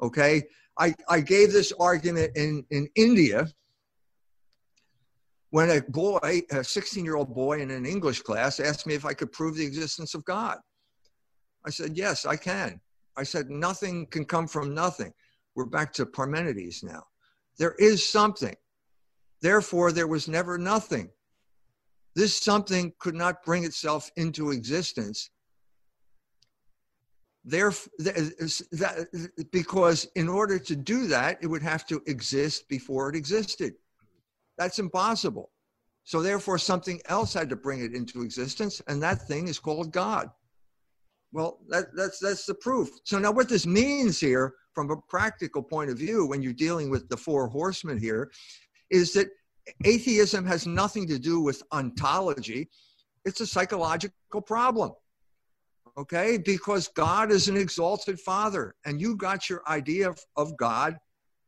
Okay? 0.02 0.42
I, 0.78 0.94
I 1.08 1.20
gave 1.20 1.52
this 1.52 1.72
argument 1.78 2.32
in, 2.36 2.64
in 2.70 2.88
India 2.96 3.48
when 5.50 5.70
a 5.70 5.80
boy, 5.82 6.42
a 6.50 6.64
16 6.64 7.04
year 7.04 7.14
old 7.14 7.32
boy 7.32 7.60
in 7.60 7.70
an 7.70 7.86
English 7.86 8.22
class, 8.22 8.58
asked 8.58 8.86
me 8.86 8.94
if 8.94 9.04
I 9.04 9.14
could 9.14 9.30
prove 9.30 9.56
the 9.56 9.64
existence 9.64 10.14
of 10.14 10.24
God. 10.24 10.58
I 11.64 11.70
said, 11.70 11.96
Yes, 11.96 12.26
I 12.26 12.36
can. 12.36 12.80
I 13.16 13.22
said, 13.22 13.50
Nothing 13.50 14.06
can 14.06 14.24
come 14.24 14.48
from 14.48 14.74
nothing. 14.74 15.12
We're 15.54 15.66
back 15.66 15.92
to 15.94 16.06
Parmenides 16.06 16.82
now. 16.82 17.04
There 17.56 17.76
is 17.78 18.04
something. 18.04 18.56
Therefore, 19.42 19.92
there 19.92 20.08
was 20.08 20.26
never 20.26 20.58
nothing. 20.58 21.10
This 22.16 22.36
something 22.36 22.92
could 22.98 23.14
not 23.14 23.44
bring 23.44 23.62
itself 23.64 24.10
into 24.16 24.50
existence. 24.50 25.30
There, 27.44 27.72
because 29.52 30.08
in 30.14 30.28
order 30.28 30.58
to 30.58 30.74
do 30.74 31.06
that, 31.08 31.38
it 31.42 31.46
would 31.46 31.62
have 31.62 31.86
to 31.88 32.02
exist 32.06 32.68
before 32.68 33.10
it 33.10 33.16
existed. 33.16 33.74
That's 34.56 34.78
impossible. 34.78 35.50
So 36.04 36.22
therefore, 36.22 36.58
something 36.58 37.00
else 37.06 37.34
had 37.34 37.50
to 37.50 37.56
bring 37.56 37.80
it 37.80 37.94
into 37.94 38.22
existence, 38.22 38.80
and 38.88 39.02
that 39.02 39.26
thing 39.26 39.48
is 39.48 39.58
called 39.58 39.92
God. 39.92 40.30
Well, 41.32 41.58
that, 41.68 41.86
that's 41.96 42.18
that's 42.18 42.46
the 42.46 42.54
proof. 42.54 42.90
So 43.04 43.18
now, 43.18 43.32
what 43.32 43.48
this 43.48 43.66
means 43.66 44.20
here, 44.20 44.54
from 44.74 44.90
a 44.90 44.96
practical 45.08 45.62
point 45.62 45.90
of 45.90 45.98
view, 45.98 46.26
when 46.26 46.42
you're 46.42 46.52
dealing 46.52 46.90
with 46.90 47.08
the 47.08 47.16
four 47.16 47.48
horsemen 47.48 47.98
here, 47.98 48.30
is 48.90 49.12
that 49.14 49.28
atheism 49.84 50.46
has 50.46 50.66
nothing 50.66 51.06
to 51.08 51.18
do 51.18 51.40
with 51.40 51.62
ontology. 51.72 52.68
It's 53.24 53.40
a 53.40 53.46
psychological 53.46 54.42
problem. 54.46 54.92
Okay, 55.96 56.38
because 56.38 56.88
God 56.88 57.30
is 57.30 57.48
an 57.48 57.56
exalted 57.56 58.18
Father, 58.18 58.74
and 58.84 59.00
you 59.00 59.16
got 59.16 59.48
your 59.48 59.62
idea 59.68 60.12
of, 60.36 60.56
God 60.56 60.98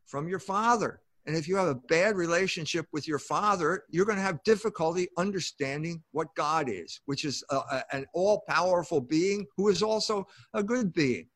from 0.05 0.29
your 0.29 0.39
Father. 0.39 1.01
And 1.25 1.35
if 1.35 1.49
you 1.49 1.57
have 1.57 1.67
a 1.67 1.75
bad 1.75 2.15
relationship 2.15 2.85
with 2.93 3.05
your 3.05 3.19
father, 3.19 3.83
you're 3.89 4.05
going 4.05 4.17
to 4.17 4.23
have 4.23 4.41
difficulty 4.45 5.09
understanding 5.17 6.01
what 6.13 6.33
God 6.35 6.69
is, 6.69 7.01
which 7.05 7.25
is 7.25 7.43
a, 7.49 7.55
a, 7.57 7.83
an 7.91 8.05
all 8.13 8.43
powerful 8.47 9.01
being 9.01 9.45
who 9.57 9.67
is 9.67 9.83
also 9.83 10.25
a 10.53 10.63
good 10.63 10.93
being. 10.93 11.27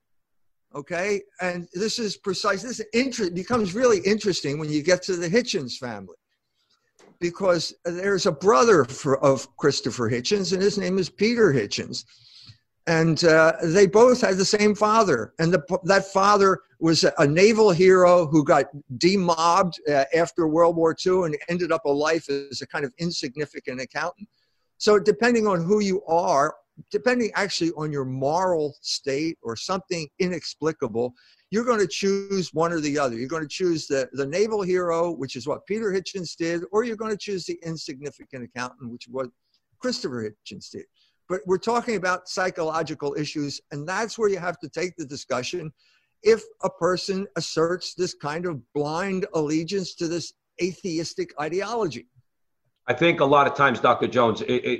Okay. 0.73 1.21
And 1.41 1.67
this 1.73 1.99
is 1.99 2.15
precise. 2.15 2.61
This 2.63 2.81
becomes 3.33 3.75
really 3.75 3.99
interesting 4.05 4.57
when 4.57 4.69
you 4.69 4.81
get 4.81 5.01
to 5.03 5.17
the 5.17 5.27
Hitchens 5.27 5.73
family 5.73 6.15
because 7.19 7.73
there's 7.83 8.25
a 8.25 8.31
brother 8.31 8.85
for, 8.85 9.21
of 9.21 9.45
Christopher 9.57 10.09
Hitchens, 10.09 10.53
and 10.53 10.61
his 10.61 10.77
name 10.77 10.97
is 10.97 11.09
Peter 11.09 11.51
Hitchens 11.51 12.05
and 12.87 13.23
uh, 13.23 13.53
they 13.63 13.85
both 13.85 14.21
had 14.21 14.37
the 14.37 14.45
same 14.45 14.73
father. 14.73 15.33
And 15.39 15.53
the, 15.53 15.79
that 15.83 16.05
father 16.05 16.61
was 16.79 17.05
a 17.17 17.27
naval 17.27 17.71
hero 17.71 18.25
who 18.25 18.43
got 18.43 18.65
demobbed 18.97 19.79
uh, 19.87 20.05
after 20.15 20.47
world 20.47 20.75
war 20.75 20.95
ii 21.05 21.11
and 21.25 21.37
ended 21.47 21.71
up 21.71 21.85
a 21.85 21.89
life 21.89 22.27
as 22.29 22.61
a 22.61 22.67
kind 22.67 22.83
of 22.83 22.93
insignificant 22.97 23.79
accountant. 23.79 24.27
So 24.77 24.97
depending 24.97 25.45
on 25.45 25.63
who 25.63 25.79
you 25.79 26.03
are 26.05 26.55
depending 26.89 27.31
actually 27.35 27.71
on 27.77 27.91
your 27.91 28.05
moral 28.05 28.75
state 28.81 29.37
or 29.41 29.55
something 29.55 30.07
inexplicable 30.19 31.13
you're 31.51 31.65
going 31.65 31.79
to 31.79 31.87
choose 31.87 32.53
one 32.53 32.71
or 32.71 32.79
the 32.79 32.97
other. 32.97 33.17
You're 33.17 33.27
going 33.27 33.43
to 33.43 33.47
choose 33.47 33.85
the, 33.85 34.09
the 34.13 34.25
naval 34.25 34.61
hero 34.61 35.11
which 35.11 35.35
is 35.35 35.47
what 35.47 35.65
peter 35.67 35.91
hitchens 35.91 36.35
did 36.35 36.63
or 36.71 36.83
you're 36.83 36.95
going 36.95 37.11
to 37.11 37.17
choose 37.17 37.45
the 37.45 37.59
insignificant 37.63 38.43
accountant 38.43 38.91
which 38.91 39.07
what 39.09 39.29
christopher 39.79 40.31
hitchens 40.31 40.69
did 40.71 40.85
but 41.31 41.39
we're 41.45 41.57
talking 41.57 41.95
about 41.95 42.27
psychological 42.27 43.15
issues, 43.17 43.61
and 43.71 43.87
that's 43.87 44.19
where 44.19 44.27
you 44.27 44.37
have 44.37 44.59
to 44.59 44.67
take 44.67 44.97
the 44.97 45.05
discussion. 45.05 45.71
If 46.23 46.43
a 46.61 46.69
person 46.69 47.25
asserts 47.37 47.95
this 47.95 48.13
kind 48.13 48.45
of 48.45 48.61
blind 48.73 49.25
allegiance 49.33 49.95
to 49.95 50.09
this 50.09 50.33
atheistic 50.61 51.33
ideology, 51.39 52.07
I 52.85 52.93
think 52.93 53.21
a 53.21 53.25
lot 53.25 53.47
of 53.47 53.55
times, 53.55 53.79
Dr. 53.79 54.07
Jones, 54.07 54.41
it, 54.41 54.65
it, 54.65 54.79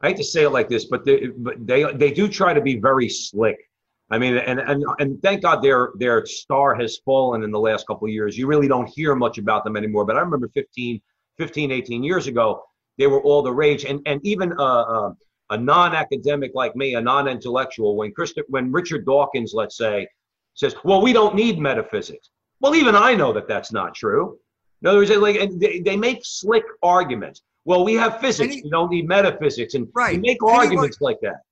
I 0.00 0.08
hate 0.08 0.16
to 0.16 0.24
say 0.24 0.42
it 0.42 0.50
like 0.50 0.68
this, 0.68 0.86
but 0.86 1.04
they, 1.04 1.28
but 1.28 1.64
they 1.64 1.84
they 1.92 2.10
do 2.10 2.26
try 2.26 2.52
to 2.52 2.60
be 2.60 2.80
very 2.80 3.08
slick. 3.08 3.70
I 4.10 4.18
mean, 4.18 4.36
and 4.36 4.58
and 4.58 4.84
and 4.98 5.22
thank 5.22 5.42
God 5.42 5.62
their 5.62 5.92
their 5.96 6.26
star 6.26 6.74
has 6.74 6.98
fallen 7.04 7.44
in 7.44 7.52
the 7.52 7.60
last 7.60 7.86
couple 7.86 8.08
of 8.08 8.12
years. 8.12 8.36
You 8.36 8.48
really 8.48 8.66
don't 8.66 8.88
hear 8.88 9.14
much 9.14 9.38
about 9.38 9.62
them 9.62 9.76
anymore. 9.76 10.04
But 10.04 10.16
I 10.16 10.20
remember 10.20 10.48
15, 10.48 11.00
15 11.38 11.70
18 11.70 12.02
years 12.02 12.26
ago, 12.26 12.64
they 12.98 13.06
were 13.06 13.22
all 13.22 13.42
the 13.42 13.52
rage. 13.52 13.84
And 13.84 14.00
and 14.06 14.20
even 14.24 14.52
uh, 14.58 14.82
uh, 14.94 15.12
a 15.52 15.56
non-academic 15.58 16.52
like 16.54 16.74
me, 16.74 16.94
a 16.94 17.00
non-intellectual, 17.00 17.94
when 17.96 18.12
when 18.48 18.72
Richard 18.72 19.04
Dawkins, 19.04 19.52
let's 19.54 19.76
say, 19.76 20.08
says, 20.54 20.74
"Well, 20.82 21.02
we 21.02 21.12
don't 21.12 21.34
need 21.34 21.58
metaphysics." 21.58 22.30
Well, 22.60 22.74
even 22.74 22.94
I 22.96 23.14
know 23.14 23.32
that 23.32 23.48
that's 23.48 23.70
not 23.70 23.94
true. 23.94 24.38
In 24.80 24.88
other 24.88 24.98
words, 24.98 25.10
like 25.10 25.50
they, 25.58 25.80
they 25.80 25.96
make 25.96 26.20
slick 26.24 26.64
arguments. 26.82 27.42
Well, 27.64 27.84
we 27.84 27.94
have 27.94 28.18
physics; 28.20 28.54
Any, 28.54 28.62
we 28.62 28.70
don't 28.70 28.90
need 28.90 29.06
metaphysics, 29.06 29.74
and 29.74 29.88
right. 29.94 30.20
make 30.20 30.38
anyone, 30.42 30.56
arguments 30.56 31.00
like 31.00 31.18
that. 31.20 31.42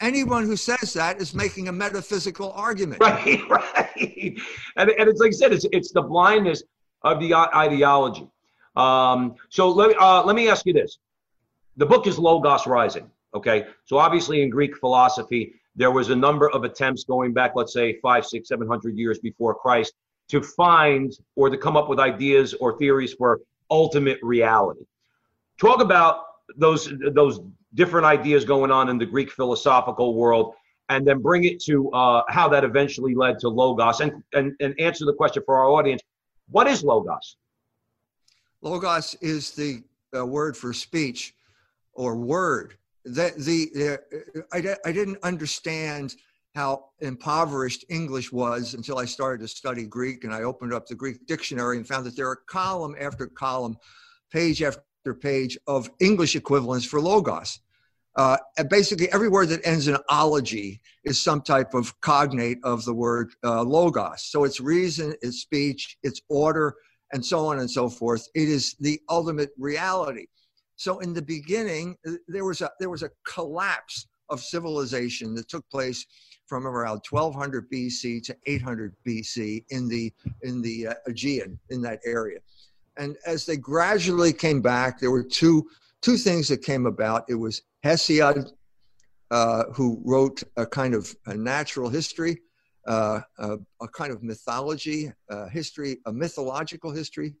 Anyone 0.00 0.44
who 0.46 0.56
says 0.56 0.92
that 0.94 1.20
is 1.20 1.34
making 1.34 1.68
a 1.68 1.72
metaphysical 1.72 2.52
argument. 2.52 3.00
Right, 3.00 3.40
right. 3.50 4.38
And, 4.76 4.90
and 4.90 5.08
it's 5.08 5.20
like 5.20 5.28
I 5.28 5.32
said, 5.32 5.52
it's 5.52 5.66
it's 5.72 5.92
the 5.92 6.02
blindness 6.02 6.62
of 7.02 7.18
the 7.18 7.34
ideology. 7.34 8.28
Um, 8.76 9.34
so 9.48 9.70
let, 9.70 10.00
uh, 10.00 10.22
let 10.24 10.36
me 10.36 10.48
ask 10.48 10.64
you 10.64 10.72
this. 10.72 10.98
The 11.76 11.86
book 11.86 12.06
is 12.06 12.18
Logos 12.18 12.66
Rising. 12.66 13.10
Okay, 13.34 13.66
so 13.84 13.98
obviously 13.98 14.42
in 14.42 14.50
Greek 14.50 14.76
philosophy, 14.76 15.54
there 15.76 15.92
was 15.92 16.10
a 16.10 16.16
number 16.16 16.50
of 16.50 16.64
attempts 16.64 17.04
going 17.04 17.32
back, 17.32 17.52
let's 17.54 17.72
say 17.72 17.98
five, 18.00 18.26
six, 18.26 18.48
seven 18.48 18.66
hundred 18.66 18.96
years 18.96 19.18
before 19.20 19.54
Christ, 19.54 19.94
to 20.28 20.42
find 20.42 21.12
or 21.36 21.48
to 21.48 21.56
come 21.56 21.76
up 21.76 21.88
with 21.88 22.00
ideas 22.00 22.54
or 22.54 22.76
theories 22.78 23.14
for 23.14 23.40
ultimate 23.70 24.18
reality. 24.22 24.84
Talk 25.60 25.80
about 25.80 26.24
those 26.56 26.92
those 27.12 27.40
different 27.74 28.06
ideas 28.06 28.44
going 28.44 28.72
on 28.72 28.88
in 28.88 28.98
the 28.98 29.06
Greek 29.06 29.30
philosophical 29.30 30.14
world, 30.14 30.54
and 30.88 31.06
then 31.06 31.22
bring 31.22 31.44
it 31.44 31.62
to 31.64 31.88
uh, 31.92 32.22
how 32.28 32.48
that 32.48 32.64
eventually 32.64 33.14
led 33.14 33.38
to 33.38 33.48
logos, 33.48 34.00
and, 34.00 34.24
and 34.32 34.52
and 34.60 34.78
answer 34.80 35.04
the 35.04 35.14
question 35.14 35.42
for 35.46 35.56
our 35.56 35.68
audience: 35.68 36.02
What 36.48 36.66
is 36.66 36.82
logos? 36.82 37.36
Logos 38.60 39.14
is 39.20 39.52
the 39.52 39.82
uh, 40.16 40.26
word 40.26 40.56
for 40.56 40.72
speech 40.72 41.32
or 41.94 42.16
word 42.16 42.74
that 43.04 43.36
the 43.36 43.98
uh, 44.36 44.40
I, 44.52 44.76
I 44.88 44.92
didn't 44.92 45.18
understand 45.22 46.14
how 46.54 46.86
impoverished 47.00 47.84
English 47.88 48.32
was 48.32 48.74
until 48.74 48.98
I 48.98 49.04
started 49.04 49.40
to 49.42 49.48
study 49.48 49.86
Greek 49.86 50.24
and 50.24 50.34
I 50.34 50.42
opened 50.42 50.72
up 50.72 50.86
the 50.86 50.94
Greek 50.94 51.26
dictionary 51.26 51.76
and 51.76 51.86
found 51.86 52.04
that 52.06 52.16
there 52.16 52.28
are 52.28 52.36
column 52.36 52.96
after 53.00 53.26
column, 53.26 53.76
page 54.32 54.62
after 54.62 55.14
page 55.14 55.56
of 55.66 55.88
English 56.00 56.34
equivalents 56.34 56.84
for 56.84 57.00
logos. 57.00 57.60
Uh, 58.16 58.36
basically, 58.68 59.10
every 59.12 59.28
word 59.28 59.48
that 59.48 59.64
ends 59.64 59.86
in 59.86 59.96
ology 60.08 60.80
is 61.04 61.22
some 61.22 61.40
type 61.40 61.74
of 61.74 61.98
cognate 62.00 62.58
of 62.64 62.84
the 62.84 62.92
word 62.92 63.30
uh, 63.44 63.62
logos. 63.62 64.24
So 64.24 64.42
it's 64.42 64.60
reason, 64.60 65.14
it's 65.22 65.38
speech, 65.38 65.96
it's 66.02 66.20
order, 66.28 66.74
and 67.12 67.24
so 67.24 67.46
on 67.46 67.60
and 67.60 67.70
so 67.70 67.88
forth. 67.88 68.26
It 68.34 68.48
is 68.48 68.74
the 68.80 69.00
ultimate 69.08 69.50
reality. 69.56 70.26
So 70.80 71.00
in 71.00 71.12
the 71.12 71.20
beginning, 71.20 71.98
uh, 72.08 72.12
there 72.26 72.46
was 72.46 72.62
a 72.62 72.70
there 72.80 72.88
was 72.88 73.02
a 73.02 73.10
collapse 73.26 74.06
of 74.30 74.40
civilization 74.40 75.34
that 75.34 75.46
took 75.46 75.68
place 75.68 76.06
from 76.46 76.66
around 76.66 77.02
1200 77.06 77.70
BC 77.70 78.22
to 78.24 78.36
800 78.46 78.96
BC 79.06 79.62
in 79.68 79.88
the 79.88 80.10
in 80.40 80.62
the 80.62 80.86
uh, 80.86 80.94
Aegean 81.06 81.58
in 81.68 81.82
that 81.82 82.00
area. 82.06 82.38
And 82.96 83.18
as 83.26 83.44
they 83.44 83.58
gradually 83.58 84.32
came 84.32 84.62
back, 84.62 84.98
there 84.98 85.10
were 85.10 85.22
two 85.22 85.68
two 86.00 86.16
things 86.16 86.48
that 86.48 86.62
came 86.62 86.86
about. 86.86 87.24
It 87.28 87.34
was 87.34 87.60
Hesiod, 87.84 88.50
uh, 89.30 89.64
who 89.74 90.00
wrote 90.02 90.42
a 90.56 90.64
kind 90.64 90.94
of 90.94 91.14
a 91.26 91.34
natural 91.34 91.90
history, 91.90 92.40
uh, 92.86 93.20
a, 93.36 93.58
a, 93.82 93.88
kind 93.88 94.12
of 94.12 94.22
mythology, 94.22 95.12
history, 95.52 95.98
a 96.06 96.12
mythological 96.12 96.90
history, 96.90 97.34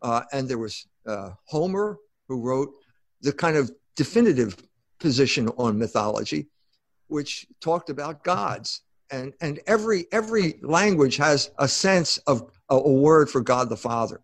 uh, 0.00 0.22
and 0.32 0.48
there 0.48 0.56
was 0.56 0.86
uh, 1.06 1.32
Homer, 1.44 1.98
who 2.30 2.40
wrote 2.40 2.72
the 3.22 3.32
kind 3.32 3.56
of 3.56 3.72
definitive 3.96 4.56
position 5.00 5.48
on 5.58 5.76
mythology, 5.76 6.46
which 7.08 7.44
talked 7.60 7.90
about 7.90 8.22
gods. 8.22 8.82
And, 9.10 9.34
and 9.40 9.58
every, 9.66 10.06
every 10.12 10.60
language 10.62 11.16
has 11.16 11.50
a 11.58 11.66
sense 11.66 12.18
of 12.28 12.52
a, 12.68 12.76
a 12.76 12.92
word 12.92 13.28
for 13.28 13.40
God 13.40 13.68
the 13.68 13.76
Father. 13.76 14.20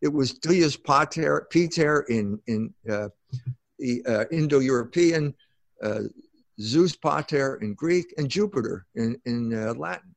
It 0.00 0.12
was 0.12 0.34
Deus 0.34 0.76
Pater, 0.76 1.48
Peter 1.50 2.02
in, 2.02 2.38
in 2.46 2.72
uh, 2.88 3.08
the 3.80 4.04
uh, 4.06 4.24
Indo-European, 4.30 5.34
uh, 5.82 6.02
Zeus 6.60 6.94
Pater 6.94 7.56
in 7.56 7.74
Greek, 7.74 8.14
and 8.18 8.28
Jupiter 8.28 8.86
in, 8.94 9.20
in 9.26 9.52
uh, 9.52 9.74
Latin. 9.74 10.11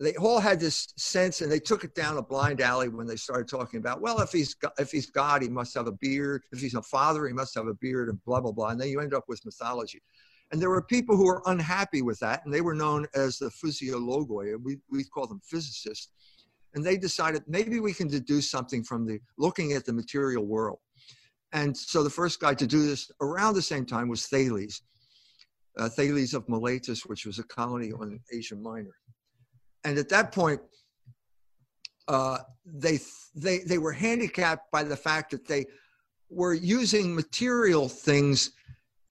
They 0.00 0.14
all 0.14 0.38
had 0.38 0.60
this 0.60 0.88
sense 0.96 1.40
and 1.40 1.50
they 1.50 1.58
took 1.58 1.82
it 1.82 1.94
down 1.94 2.18
a 2.18 2.22
blind 2.22 2.60
alley 2.60 2.88
when 2.88 3.06
they 3.06 3.16
started 3.16 3.48
talking 3.48 3.80
about 3.80 4.00
well 4.00 4.20
if 4.20 4.30
he's 4.30 4.54
if 4.78 4.90
he's 4.92 5.10
god 5.10 5.42
he 5.42 5.48
must 5.48 5.74
have 5.74 5.86
a 5.86 5.92
beard. 5.92 6.42
If 6.52 6.60
he's 6.60 6.74
a 6.74 6.82
father 6.82 7.26
he 7.26 7.32
must 7.32 7.54
have 7.54 7.66
a 7.66 7.74
beard 7.74 8.08
and 8.08 8.22
blah 8.24 8.40
blah 8.40 8.52
blah. 8.52 8.68
And 8.68 8.80
then 8.80 8.88
you 8.88 9.00
end 9.00 9.14
up 9.14 9.24
with 9.28 9.44
mythology. 9.44 10.00
And 10.50 10.62
there 10.62 10.70
were 10.70 10.82
people 10.82 11.16
who 11.16 11.26
were 11.26 11.42
unhappy 11.46 12.02
with 12.02 12.18
that 12.20 12.44
and 12.44 12.54
they 12.54 12.60
were 12.60 12.74
known 12.74 13.06
as 13.14 13.38
the 13.38 13.50
physiologoi 13.50 14.54
we, 14.62 14.78
we 14.90 15.04
call 15.04 15.26
them 15.26 15.40
physicists. 15.44 16.10
And 16.74 16.84
they 16.84 16.96
decided 16.96 17.42
maybe 17.48 17.80
we 17.80 17.92
can 17.92 18.08
deduce 18.08 18.50
something 18.50 18.84
from 18.84 19.06
the 19.06 19.20
looking 19.36 19.72
at 19.72 19.84
the 19.84 19.92
material 19.92 20.46
world. 20.46 20.78
And 21.52 21.76
so 21.76 22.02
the 22.02 22.10
first 22.10 22.40
guy 22.40 22.54
to 22.54 22.66
do 22.66 22.86
this 22.86 23.10
around 23.20 23.54
the 23.54 23.62
same 23.62 23.86
time 23.86 24.08
was 24.08 24.26
thales 24.26 24.82
uh, 25.78 25.88
thales 25.88 26.34
of 26.34 26.48
miletus 26.48 27.06
which 27.06 27.24
was 27.24 27.38
a 27.38 27.44
colony 27.44 27.92
on 27.92 28.18
asia 28.32 28.56
minor 28.56 28.94
and 29.84 29.98
at 29.98 30.08
that 30.08 30.32
point, 30.32 30.60
uh, 32.08 32.38
they 32.64 32.98
they 33.34 33.58
they 33.60 33.78
were 33.78 33.92
handicapped 33.92 34.70
by 34.72 34.82
the 34.82 34.96
fact 34.96 35.30
that 35.30 35.46
they 35.46 35.66
were 36.30 36.54
using 36.54 37.14
material 37.14 37.88
things 37.88 38.50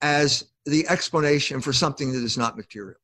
as 0.02 0.44
the 0.66 0.86
explanation 0.88 1.60
for 1.60 1.72
something 1.72 2.12
that 2.12 2.22
is 2.22 2.38
not 2.38 2.56
material. 2.56 2.98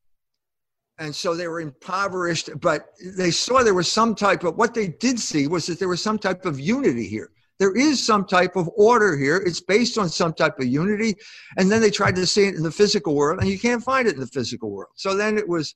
And 0.98 1.14
so 1.14 1.34
they 1.34 1.48
were 1.48 1.60
impoverished, 1.60 2.50
but 2.60 2.90
they 3.16 3.32
saw 3.32 3.62
there 3.62 3.74
was 3.74 3.90
some 3.90 4.14
type 4.14 4.44
of 4.44 4.56
what 4.56 4.74
they 4.74 4.88
did 4.88 5.18
see 5.18 5.48
was 5.48 5.66
that 5.66 5.80
there 5.80 5.88
was 5.88 6.02
some 6.02 6.18
type 6.18 6.46
of 6.46 6.60
unity 6.60 7.08
here. 7.08 7.30
There 7.58 7.76
is 7.76 8.04
some 8.04 8.24
type 8.24 8.56
of 8.56 8.68
order 8.76 9.16
here. 9.16 9.36
It's 9.36 9.60
based 9.60 9.96
on 9.98 10.08
some 10.08 10.34
type 10.34 10.58
of 10.58 10.66
unity. 10.66 11.16
And 11.56 11.70
then 11.70 11.80
they 11.80 11.90
tried 11.90 12.16
to 12.16 12.26
see 12.26 12.46
it 12.46 12.54
in 12.54 12.62
the 12.62 12.70
physical 12.70 13.14
world, 13.14 13.40
and 13.40 13.48
you 13.48 13.58
can't 13.58 13.82
find 13.82 14.06
it 14.06 14.14
in 14.14 14.20
the 14.20 14.26
physical 14.26 14.70
world. 14.70 14.92
So 14.96 15.16
then 15.16 15.38
it 15.38 15.48
was 15.48 15.74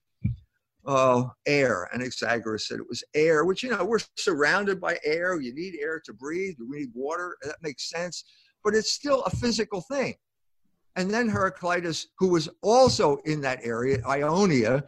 uh, 0.89 1.25
air. 1.47 1.89
Anaxagoras 1.95 2.63
said 2.63 2.81
it 2.81 2.89
was 2.89 3.05
air, 3.15 3.45
which, 3.45 3.63
you 3.63 3.71
know, 3.71 3.85
we're 3.85 4.01
surrounded 4.17 4.81
by 4.81 4.99
air. 5.05 5.39
You 5.39 5.55
need 5.55 5.77
air 5.81 6.01
to 6.07 6.13
breathe. 6.15 6.57
We 6.59 6.79
need 6.79 6.91
water. 6.95 7.37
That 7.43 7.57
makes 7.63 7.91
sense. 7.91 8.25
But 8.65 8.75
it's 8.75 8.93
still 8.93 9.23
a 9.25 9.31
physical 9.31 9.83
thing. 9.83 10.15
And 10.97 11.11
then 11.11 11.29
Heraclitus, 11.29 12.09
who 12.19 12.29
was 12.29 12.49
also 12.63 13.19
in 13.27 13.41
that 13.43 13.61
area, 13.63 13.99
Ionia, 14.09 14.83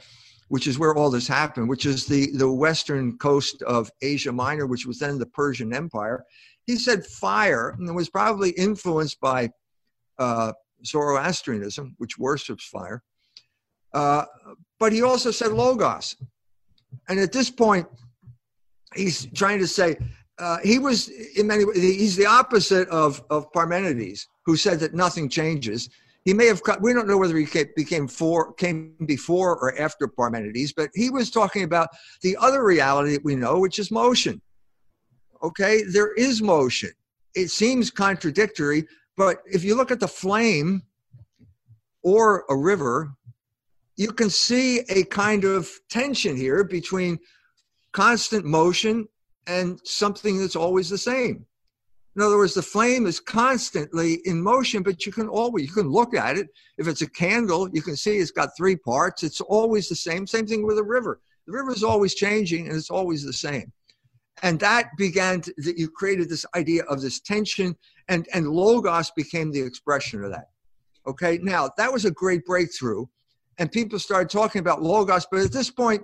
which 0.49 0.67
is 0.67 0.79
where 0.79 0.97
all 0.97 1.11
this 1.11 1.29
happened, 1.29 1.69
which 1.69 1.87
is 1.87 2.07
the, 2.07 2.31
the 2.33 2.51
western 2.51 3.17
coast 3.19 3.63
of 3.63 3.91
Asia 4.01 4.33
Minor, 4.33 4.67
which 4.67 4.87
was 4.87 4.99
then 4.99 5.19
the 5.19 5.27
Persian 5.27 5.73
Empire. 5.73 6.25
He 6.67 6.77
said 6.77 7.05
fire, 7.05 7.77
and 7.79 7.95
was 7.95 8.09
probably 8.09 8.51
influenced 8.51 9.21
by 9.21 9.51
uh, 10.19 10.53
Zoroastrianism, 10.85 11.95
which 11.99 12.19
worships 12.19 12.65
fire. 12.65 13.03
Uh, 13.93 14.25
but 14.81 14.93
he 14.93 15.03
also 15.03 15.31
said 15.31 15.53
logos. 15.53 16.17
And 17.09 17.21
at 17.21 17.31
this 17.31 17.51
point, 17.51 17.87
he's 18.97 19.27
trying 19.27 19.61
to 19.61 19.67
say 19.69 19.97
uh, 20.41 20.59
he 20.65 20.79
was 20.79 21.09
in 21.37 21.47
many 21.47 21.65
ways 21.65 21.77
he's 21.77 22.17
the 22.17 22.27
opposite 22.27 22.89
of 22.89 23.23
of 23.31 23.53
Parmenides, 23.53 24.27
who 24.47 24.57
said 24.57 24.81
that 24.81 24.95
nothing 24.95 25.29
changes. 25.29 25.91
He 26.25 26.35
may 26.35 26.47
have 26.47 26.61
we 26.81 26.93
don't 26.93 27.07
know 27.07 27.19
whether 27.19 27.37
he 27.37 27.47
became 27.77 28.09
for 28.09 28.53
came 28.55 28.95
before 29.07 29.57
or 29.59 29.79
after 29.79 30.09
Parmenides, 30.09 30.73
but 30.73 30.91
he 30.95 31.11
was 31.11 31.31
talking 31.31 31.63
about 31.63 31.89
the 32.23 32.37
other 32.39 32.65
reality 32.65 33.13
that 33.13 33.25
we 33.25 33.37
know, 33.37 33.59
which 33.61 33.79
is 33.79 33.91
motion. 33.91 34.41
Okay, 35.43 35.83
there 35.85 36.13
is 36.15 36.43
motion. 36.43 36.91
It 37.35 37.49
seems 37.49 37.91
contradictory, 37.91 38.87
but 39.17 39.39
if 39.47 39.63
you 39.63 39.77
look 39.77 39.91
at 39.91 40.01
the 40.01 40.09
flame 40.09 40.83
or 42.03 42.45
a 42.49 42.57
river 42.57 43.13
you 44.01 44.13
can 44.13 44.31
see 44.31 44.79
a 44.89 45.05
kind 45.05 45.45
of 45.45 45.69
tension 45.91 46.35
here 46.35 46.65
between 46.65 47.19
constant 47.93 48.47
motion 48.47 49.07
and 49.47 49.79
something 49.85 50.39
that's 50.39 50.57
always 50.57 50.89
the 50.89 50.97
same. 50.97 51.45
In 52.17 52.23
other 52.23 52.39
words, 52.39 52.55
the 52.55 52.63
flame 52.63 53.07
is 53.07 53.21
constantly 53.21 54.23
in 54.25 54.41
motion, 54.41 54.83
but 54.83 55.05
you 55.05 55.13
can 55.13 55.29
always 55.29 55.67
you 55.67 55.75
can 55.75 55.91
look 55.91 56.15
at 56.15 56.39
it. 56.39 56.49
If 56.79 56.89
it's 56.89 57.03
a 57.03 57.11
candle, 57.11 57.69
you 57.75 57.83
can 57.83 57.95
see 57.95 58.17
it's 58.17 58.31
got 58.31 58.57
three 58.57 58.75
parts. 58.75 59.23
It's 59.23 59.43
always 59.43 59.91
the 59.91 59.97
same. 59.97 60.27
Same 60.27 60.47
thing 60.47 60.67
with 60.67 60.79
a 60.79 60.83
river. 60.83 61.21
The 61.47 61.53
river 61.53 61.71
is 61.71 61.85
always 61.85 62.15
changing, 62.15 62.69
and 62.69 62.77
it's 62.77 62.89
always 62.89 63.23
the 63.23 63.35
same. 63.35 63.71
And 64.43 64.59
that 64.61 64.87
began 64.97 65.43
to, 65.43 65.53
that 65.59 65.77
you 65.77 65.91
created 65.91 66.31
this 66.31 66.47
idea 66.55 66.85
of 66.85 67.03
this 67.03 67.21
tension, 67.21 67.77
and 68.09 68.27
and 68.33 68.49
logos 68.49 69.11
became 69.11 69.53
the 69.53 69.61
expression 69.61 70.25
of 70.25 70.31
that. 70.31 70.49
Okay, 71.07 71.39
now 71.43 71.69
that 71.77 71.93
was 71.93 72.07
a 72.07 72.11
great 72.11 72.47
breakthrough 72.47 73.05
and 73.61 73.71
people 73.71 73.99
started 73.99 74.31
talking 74.31 74.59
about 74.59 74.83
logos. 74.83 75.27
But 75.31 75.41
at 75.41 75.53
this 75.53 75.71
point, 75.71 76.03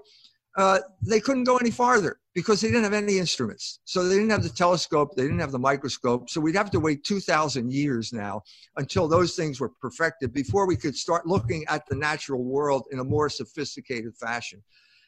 uh, 0.56 0.78
they 1.02 1.20
couldn't 1.20 1.44
go 1.44 1.56
any 1.56 1.70
farther 1.70 2.18
because 2.34 2.60
they 2.60 2.68
didn't 2.68 2.84
have 2.84 2.92
any 2.92 3.18
instruments. 3.18 3.80
So 3.84 4.04
they 4.04 4.14
didn't 4.14 4.30
have 4.30 4.42
the 4.42 4.50
telescope, 4.50 5.16
they 5.16 5.22
didn't 5.22 5.38
have 5.38 5.52
the 5.52 5.58
microscope. 5.58 6.30
So 6.30 6.40
we'd 6.40 6.54
have 6.54 6.70
to 6.72 6.80
wait 6.80 7.02
2,000 7.04 7.72
years 7.72 8.12
now 8.12 8.42
until 8.76 9.08
those 9.08 9.34
things 9.34 9.58
were 9.58 9.70
perfected 9.80 10.32
before 10.32 10.66
we 10.66 10.76
could 10.76 10.94
start 10.94 11.26
looking 11.26 11.64
at 11.68 11.86
the 11.88 11.96
natural 11.96 12.44
world 12.44 12.84
in 12.92 13.00
a 13.00 13.04
more 13.04 13.28
sophisticated 13.28 14.14
fashion. 14.16 14.62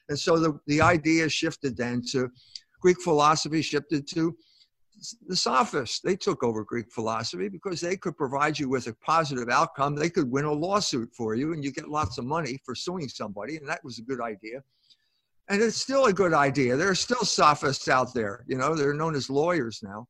And 0.09 0.19
so 0.19 0.39
the, 0.39 0.59
the 0.67 0.81
idea 0.81 1.29
shifted 1.29 1.77
then 1.77 2.03
to 2.13 2.31
Greek 2.81 3.01
philosophy, 3.03 3.61
shifted 3.61 4.09
to 4.09 4.35
the 5.27 5.37
sophists 5.37 6.01
they 6.01 6.17
took 6.17 6.43
over 6.43 6.65
greek 6.65 6.91
philosophy 6.91 7.49
because 7.49 7.81
they 7.81 7.97
could 7.97 8.17
provide 8.17 8.59
you 8.59 8.69
with 8.69 8.87
a 8.87 8.95
positive 8.95 9.49
outcome. 9.49 9.95
They 9.95 10.11
could 10.11 10.31
win 10.31 10.45
a 10.45 10.53
lawsuit 10.53 11.15
for 11.15 11.35
you 11.35 11.53
and 11.53 11.65
you 11.65 11.73
get 11.73 11.89
lots 11.89 12.19
of 12.19 12.25
money 12.25 12.59
for 12.65 12.75
suing 12.75 13.09
somebody 13.09 13.57
and 13.57 13.69
that 13.69 13.85
was 13.85 13.99
a 13.99 14.03
good 14.03 14.21
idea. 14.21 14.63
And 15.49 15.63
it's 15.63 15.77
still 15.77 16.07
a 16.07 16.13
good 16.13 16.35
idea. 16.35 16.77
There 16.77 16.91
are 16.91 16.95
still 16.95 17.25
sophists 17.25 17.89
out 17.89 18.15
there 18.15 18.45
you 18.47 18.57
know 18.57 18.75
they're 18.75 18.95
known 18.95 19.15
as 19.15 19.31
lawyers 19.31 19.83
now. 19.83 20.09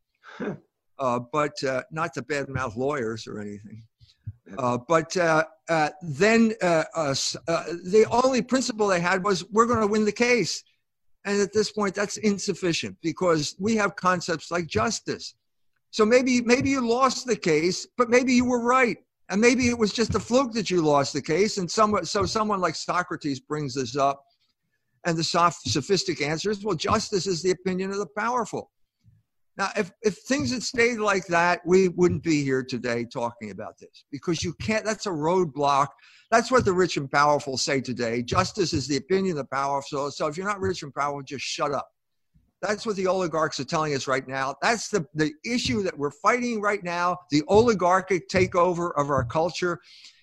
Uh, 1.00 1.20
but 1.32 1.62
uh, 1.62 1.80
not 1.92 2.12
to 2.12 2.20
badmouth 2.22 2.74
lawyers 2.74 3.28
or 3.28 3.40
anything. 3.40 3.84
Uh, 4.56 4.78
but 4.88 5.16
uh, 5.16 5.44
uh, 5.68 5.90
then 6.02 6.54
uh, 6.62 6.84
the 6.92 8.06
only 8.10 8.42
principle 8.42 8.86
they 8.86 9.00
had 9.00 9.22
was 9.22 9.44
we're 9.50 9.66
going 9.66 9.80
to 9.80 9.86
win 9.86 10.04
the 10.04 10.12
case 10.12 10.64
and 11.24 11.40
at 11.40 11.52
this 11.52 11.70
point, 11.70 11.94
that's 11.94 12.16
insufficient 12.18 12.96
because 13.02 13.56
we 13.58 13.76
have 13.76 13.96
concepts 13.96 14.50
like 14.50 14.66
justice. 14.66 15.34
So 15.90 16.04
maybe 16.04 16.40
maybe 16.42 16.70
you 16.70 16.86
lost 16.86 17.26
the 17.26 17.36
case, 17.36 17.86
but 17.96 18.10
maybe 18.10 18.32
you 18.32 18.44
were 18.44 18.62
right. 18.62 18.98
And 19.30 19.40
maybe 19.40 19.68
it 19.68 19.78
was 19.78 19.92
just 19.92 20.14
a 20.14 20.20
fluke 20.20 20.52
that 20.52 20.70
you 20.70 20.80
lost 20.80 21.12
the 21.12 21.20
case. 21.20 21.58
And 21.58 21.70
someone, 21.70 22.06
so 22.06 22.24
someone 22.24 22.60
like 22.60 22.74
Socrates 22.74 23.40
brings 23.40 23.74
this 23.74 23.94
up, 23.96 24.24
and 25.04 25.16
the 25.16 25.24
soft, 25.24 25.68
sophistic 25.68 26.22
answer 26.22 26.50
is, 26.50 26.64
well, 26.64 26.74
justice 26.74 27.26
is 27.26 27.42
the 27.42 27.50
opinion 27.50 27.90
of 27.90 27.98
the 27.98 28.06
powerful. 28.06 28.70
Now, 29.58 29.70
if, 29.76 29.90
if 30.02 30.18
things 30.28 30.52
had 30.52 30.62
stayed 30.62 30.98
like 30.98 31.26
that, 31.26 31.60
we 31.66 31.88
wouldn't 31.88 32.22
be 32.22 32.44
here 32.44 32.62
today 32.62 33.04
talking 33.04 33.50
about 33.50 33.76
this 33.78 34.04
because 34.10 34.42
you 34.42 34.54
can't, 34.54 34.84
that's 34.84 35.06
a 35.06 35.10
roadblock 35.10 35.88
that's 36.30 36.50
what 36.50 36.64
the 36.64 36.72
rich 36.72 36.96
and 36.96 37.10
powerful 37.10 37.56
say 37.56 37.80
today. 37.80 38.22
Justice 38.22 38.72
is 38.72 38.86
the 38.86 38.96
opinion 38.96 39.32
of 39.32 39.38
the 39.38 39.44
powerful. 39.56 40.10
So 40.10 40.26
if 40.26 40.36
you're 40.36 40.46
not 40.46 40.60
rich 40.60 40.82
and 40.82 40.94
powerful, 40.94 41.22
just 41.22 41.44
shut 41.44 41.72
up. 41.72 41.88
That's 42.60 42.84
what 42.84 42.96
the 42.96 43.06
oligarchs 43.06 43.60
are 43.60 43.64
telling 43.64 43.94
us 43.94 44.06
right 44.06 44.26
now. 44.26 44.56
That's 44.60 44.88
the, 44.88 45.06
the 45.14 45.32
issue 45.46 45.82
that 45.84 45.96
we're 45.96 46.10
fighting 46.10 46.60
right 46.60 46.82
now 46.82 47.16
the 47.30 47.42
oligarchic 47.48 48.28
takeover 48.28 48.90
of 48.96 49.10
our 49.10 49.24
culture, 49.24 49.80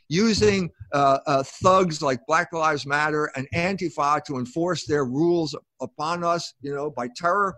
using 0.09 0.69
uh, 0.93 1.19
uh, 1.25 1.43
thugs 1.43 2.01
like 2.01 2.19
Black 2.27 2.53
Lives 2.53 2.85
Matter 2.85 3.31
and 3.35 3.47
Antifa 3.55 4.23
to 4.25 4.37
enforce 4.37 4.85
their 4.85 5.05
rules 5.05 5.55
upon 5.81 6.23
us, 6.23 6.53
you 6.61 6.75
know, 6.75 6.91
by 6.91 7.07
terror. 7.15 7.55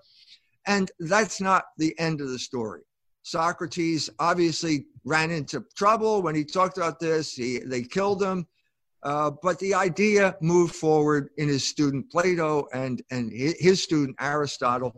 And 0.68 0.92
that's 1.00 1.42
not 1.42 1.66
the 1.78 1.98
end 1.98 2.22
of 2.22 2.30
the 2.30 2.40
story. 2.40 2.82
Socrates 3.24 4.10
obviously 4.20 4.86
ran 5.06 5.32
into 5.32 5.66
trouble 5.76 6.22
when 6.22 6.36
he 6.36 6.44
talked 6.44 6.78
about 6.78 7.00
this. 7.00 7.34
He, 7.34 7.60
they 7.60 7.82
killed 7.82 8.22
him. 8.22 8.46
Uh, 9.04 9.32
but 9.42 9.60
the 9.60 9.74
idea 9.74 10.36
moved 10.42 10.76
forward 10.76 11.30
in 11.38 11.48
his 11.48 11.66
student 11.66 12.12
Plato 12.12 12.68
and, 12.74 13.02
and 13.12 13.32
his 13.32 13.82
student 13.82 14.16
Aristotle. 14.20 14.94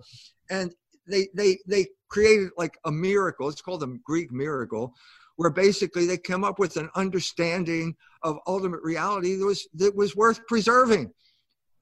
And 0.49 0.73
they, 1.07 1.27
they, 1.35 1.59
they 1.67 1.87
created 2.07 2.49
like 2.57 2.77
a 2.85 2.91
miracle. 2.91 3.49
It's 3.49 3.61
called 3.61 3.81
the 3.81 3.99
Greek 4.03 4.31
miracle, 4.31 4.93
where 5.35 5.51
basically 5.51 6.05
they 6.05 6.17
came 6.17 6.43
up 6.43 6.59
with 6.59 6.77
an 6.77 6.89
understanding 6.95 7.95
of 8.23 8.37
ultimate 8.47 8.81
reality 8.83 9.35
that 9.35 9.45
was, 9.45 9.67
that 9.75 9.95
was 9.95 10.15
worth 10.15 10.39
preserving. 10.47 11.11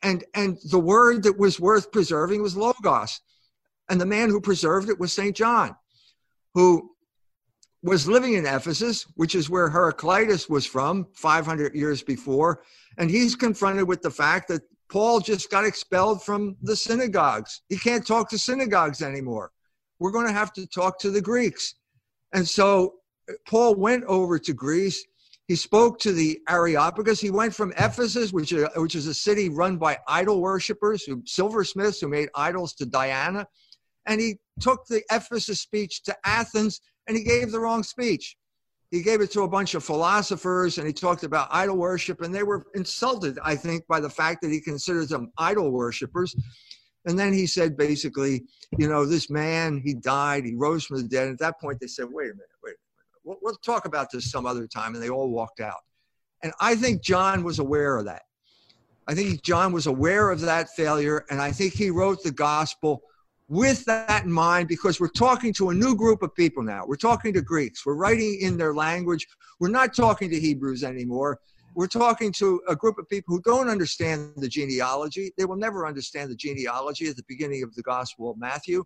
And, 0.01 0.23
and 0.33 0.57
the 0.69 0.79
word 0.79 1.23
that 1.23 1.37
was 1.37 1.59
worth 1.59 1.91
preserving 1.91 2.41
was 2.41 2.57
Logos. 2.57 3.21
And 3.89 3.99
the 3.99 4.05
man 4.05 4.29
who 4.29 4.41
preserved 4.41 4.89
it 4.89 4.99
was 4.99 5.13
St. 5.13 5.35
John 5.35 5.75
who 6.57 6.89
was 7.83 8.07
living 8.07 8.33
in 8.33 8.47
Ephesus, 8.47 9.05
which 9.13 9.35
is 9.35 9.47
where 9.47 9.69
Heraclitus 9.69 10.49
was 10.49 10.65
from 10.65 11.05
500 11.13 11.75
years 11.75 12.01
before. 12.01 12.63
And 12.97 13.11
he's 13.11 13.35
confronted 13.35 13.87
with 13.87 14.01
the 14.01 14.09
fact 14.09 14.47
that 14.47 14.63
Paul 14.89 15.19
just 15.19 15.51
got 15.51 15.65
expelled 15.65 16.23
from 16.23 16.57
the 16.63 16.75
synagogues. 16.75 17.61
He 17.69 17.77
can't 17.77 18.07
talk 18.07 18.27
to 18.29 18.39
synagogues 18.39 19.03
anymore. 19.03 19.51
We're 19.99 20.09
going 20.09 20.25
to 20.25 20.33
have 20.33 20.51
to 20.53 20.65
talk 20.65 20.97
to 21.01 21.11
the 21.11 21.21
Greeks. 21.21 21.75
And 22.33 22.47
so 22.47 22.95
uh, 23.29 23.33
Paul 23.47 23.75
went 23.75 24.03
over 24.05 24.39
to 24.39 24.53
Greece. 24.53 25.05
He 25.47 25.55
spoke 25.55 25.99
to 25.99 26.11
the 26.11 26.39
Areopagus. 26.49 27.21
He 27.21 27.29
went 27.29 27.53
from 27.53 27.71
Ephesus, 27.77 28.33
which, 28.33 28.51
is, 28.51 28.67
which 28.75 28.95
is 28.95 29.05
a 29.05 29.13
city 29.13 29.49
run 29.49 29.77
by 29.77 29.99
idol 30.07 30.41
worshippers, 30.41 31.03
who, 31.03 31.21
silversmiths 31.27 32.01
who 32.01 32.07
made 32.07 32.29
idols 32.33 32.73
to 32.73 32.85
Diana. 32.87 33.47
And 34.07 34.19
he 34.19 34.37
took 34.59 34.85
the 34.87 35.03
Ephesus 35.11 35.61
speech 35.61 36.03
to 36.03 36.15
Athens 36.25 36.81
and 37.07 37.15
he 37.15 37.23
gave 37.23 37.51
the 37.51 37.59
wrong 37.59 37.83
speech. 37.83 38.35
He 38.89 39.01
gave 39.01 39.19
it 39.19 39.31
to 39.31 39.41
a 39.41 39.47
bunch 39.49 39.75
of 39.75 39.83
philosophers 39.83 40.77
and 40.77 40.87
he 40.87 40.93
talked 40.93 41.23
about 41.23 41.49
idol 41.51 41.75
worship. 41.75 42.21
And 42.21 42.33
they 42.33 42.43
were 42.43 42.65
insulted, 42.73 43.37
I 43.43 43.55
think, 43.55 43.85
by 43.87 43.99
the 43.99 44.09
fact 44.09 44.41
that 44.41 44.51
he 44.51 44.61
considers 44.61 45.09
them 45.09 45.31
idol 45.37 45.71
worshippers. 45.71 46.35
And 47.05 47.19
then 47.19 47.33
he 47.33 47.47
said 47.47 47.77
basically, 47.77 48.43
you 48.77 48.87
know, 48.87 49.05
this 49.05 49.29
man, 49.29 49.81
he 49.83 49.93
died, 49.93 50.45
he 50.45 50.55
rose 50.55 50.85
from 50.85 50.97
the 50.97 51.07
dead. 51.07 51.23
And 51.23 51.33
at 51.33 51.39
that 51.39 51.59
point, 51.59 51.79
they 51.79 51.87
said, 51.87 52.05
wait 52.09 52.25
a 52.25 52.33
minute, 52.33 52.47
wait 52.63 52.71
a 52.71 52.79
minute. 52.79 52.79
We'll, 53.23 53.37
we'll 53.41 53.55
talk 53.55 53.85
about 53.85 54.09
this 54.11 54.31
some 54.31 54.45
other 54.45 54.67
time. 54.67 54.93
And 54.93 55.03
they 55.03 55.09
all 55.09 55.29
walked 55.29 55.59
out. 55.59 55.81
And 56.43 56.53
I 56.59 56.75
think 56.75 57.01
John 57.01 57.43
was 57.43 57.59
aware 57.59 57.97
of 57.97 58.05
that. 58.05 58.23
I 59.07 59.15
think 59.15 59.41
John 59.41 59.71
was 59.71 59.87
aware 59.87 60.29
of 60.29 60.41
that 60.41 60.69
failure. 60.75 61.25
And 61.29 61.41
I 61.41 61.51
think 61.51 61.73
he 61.73 61.89
wrote 61.89 62.23
the 62.23 62.31
gospel 62.31 63.01
with 63.47 63.85
that 63.85 64.25
in 64.25 64.31
mind 64.31 64.67
because 64.67 64.99
we're 64.99 65.07
talking 65.07 65.53
to 65.53 65.69
a 65.69 65.73
new 65.73 65.95
group 65.95 66.21
of 66.21 66.33
people 66.35 66.63
now. 66.63 66.83
We're 66.85 66.95
talking 66.95 67.33
to 67.33 67.41
Greeks. 67.41 67.85
We're 67.85 67.95
writing 67.95 68.39
in 68.41 68.57
their 68.57 68.73
language. 68.73 69.27
We're 69.59 69.69
not 69.69 69.95
talking 69.95 70.29
to 70.29 70.39
Hebrews 70.39 70.83
anymore 70.83 71.39
we're 71.77 71.85
talking 71.85 72.31
to 72.33 72.59
a 72.67 72.75
group 72.75 72.97
of 72.97 73.07
people 73.07 73.35
who 73.35 73.41
don't 73.43 73.69
understand 73.69 74.33
the 74.37 74.47
genealogy. 74.47 75.31
They 75.37 75.45
will 75.45 75.57
never 75.57 75.85
understand 75.85 76.31
the 76.31 76.35
genealogy 76.35 77.07
at 77.07 77.15
the 77.15 77.23
beginning 77.27 77.61
of 77.61 77.75
the 77.75 77.83
Gospel 77.83 78.31
of 78.31 78.39
Matthew. 78.39 78.83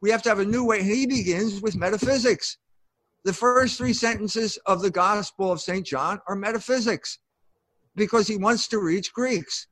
We 0.00 0.12
have 0.12 0.22
to 0.22 0.28
have 0.28 0.38
a 0.38 0.44
new 0.44 0.64
way. 0.64 0.84
He 0.84 1.04
begins 1.04 1.60
with 1.60 1.74
metaphysics. 1.74 2.58
The 3.24 3.32
first 3.32 3.76
three 3.76 3.92
sentences 3.92 4.56
of 4.66 4.82
the 4.82 4.90
Gospel 4.90 5.50
of 5.50 5.60
St. 5.60 5.84
John 5.84 6.20
are 6.28 6.36
metaphysics 6.36 7.18
because 7.96 8.28
he 8.28 8.36
wants 8.36 8.68
to 8.68 8.78
reach 8.78 9.12
Greeks. 9.12 9.66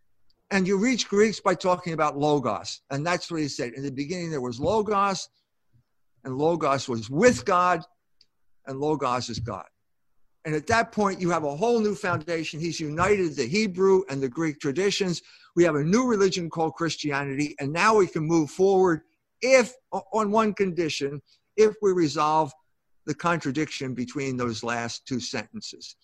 And 0.51 0.67
you 0.67 0.79
reach 0.79 1.09
Greeks 1.09 1.41
by 1.41 1.55
talking 1.55 1.93
about 1.93 2.17
Logos. 2.17 2.81
And 2.91 3.05
that's 3.05 3.31
what 3.31 3.41
he 3.41 3.49
said. 3.49 3.73
In 3.73 3.83
the 3.83 3.91
beginning, 3.91 4.31
there 4.31 4.41
was 4.41 4.61
Logos, 4.61 5.29
and 6.25 6.39
Logos 6.39 6.89
was 6.89 7.11
with 7.11 7.45
God, 7.45 7.83
and 8.67 8.81
Logos 8.81 9.29
is 9.29 9.41
God. 9.41 9.67
And 10.45 10.55
at 10.55 10.69
that 10.69 10.93
point, 10.93 11.21
you 11.21 11.31
have 11.31 11.43
a 11.43 11.57
whole 11.57 11.81
new 11.81 11.97
foundation. 11.97 12.61
He's 12.61 12.79
united 12.79 13.35
the 13.35 13.49
Hebrew 13.49 14.03
and 14.09 14.23
the 14.23 14.29
Greek 14.29 14.61
traditions. 14.61 15.21
We 15.57 15.65
have 15.65 15.75
a 15.75 15.83
new 15.83 16.07
religion 16.07 16.49
called 16.49 16.75
Christianity. 16.75 17.57
And 17.59 17.73
now 17.73 17.97
we 17.97 18.07
can 18.07 18.23
move 18.23 18.51
forward 18.51 19.01
if, 19.43 19.75
on 19.91 20.31
one 20.31 20.55
condition, 20.55 21.21
if 21.57 21.75
we 21.83 21.91
resolve 21.91 22.53
the 23.07 23.15
contradiction 23.15 23.93
between 23.93 24.37
those 24.37 24.63
last 24.63 25.05
two 25.07 25.19
sentences. 25.19 25.97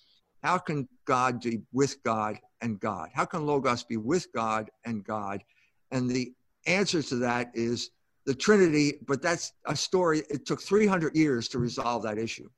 How 0.43 0.59
can 0.59 0.89
God 1.05 1.41
be 1.41 1.61
with 1.73 2.03
God 2.03 2.39
and 2.63 2.81
God? 2.81 3.11
How 3.13 3.25
can 3.25 3.45
Logos 3.47 3.85
be 3.85 3.97
with 3.97 4.33
God 4.33 4.71
and 4.85 5.05
God? 5.05 5.45
And 5.91 6.11
the 6.11 6.33
answer 6.67 7.03
to 7.03 7.17
that 7.17 7.51
is 7.55 7.91
the 8.25 8.35
Trinity, 8.35 8.95
but 9.07 9.21
that's 9.21 9.53
a 9.67 9.77
story. 9.77 10.23
It 10.31 10.47
took 10.47 10.63
300 10.63 11.15
years 11.15 11.49
to 11.49 11.59
resolve 11.59 12.03
that 12.05 12.19
issue. 12.19 12.49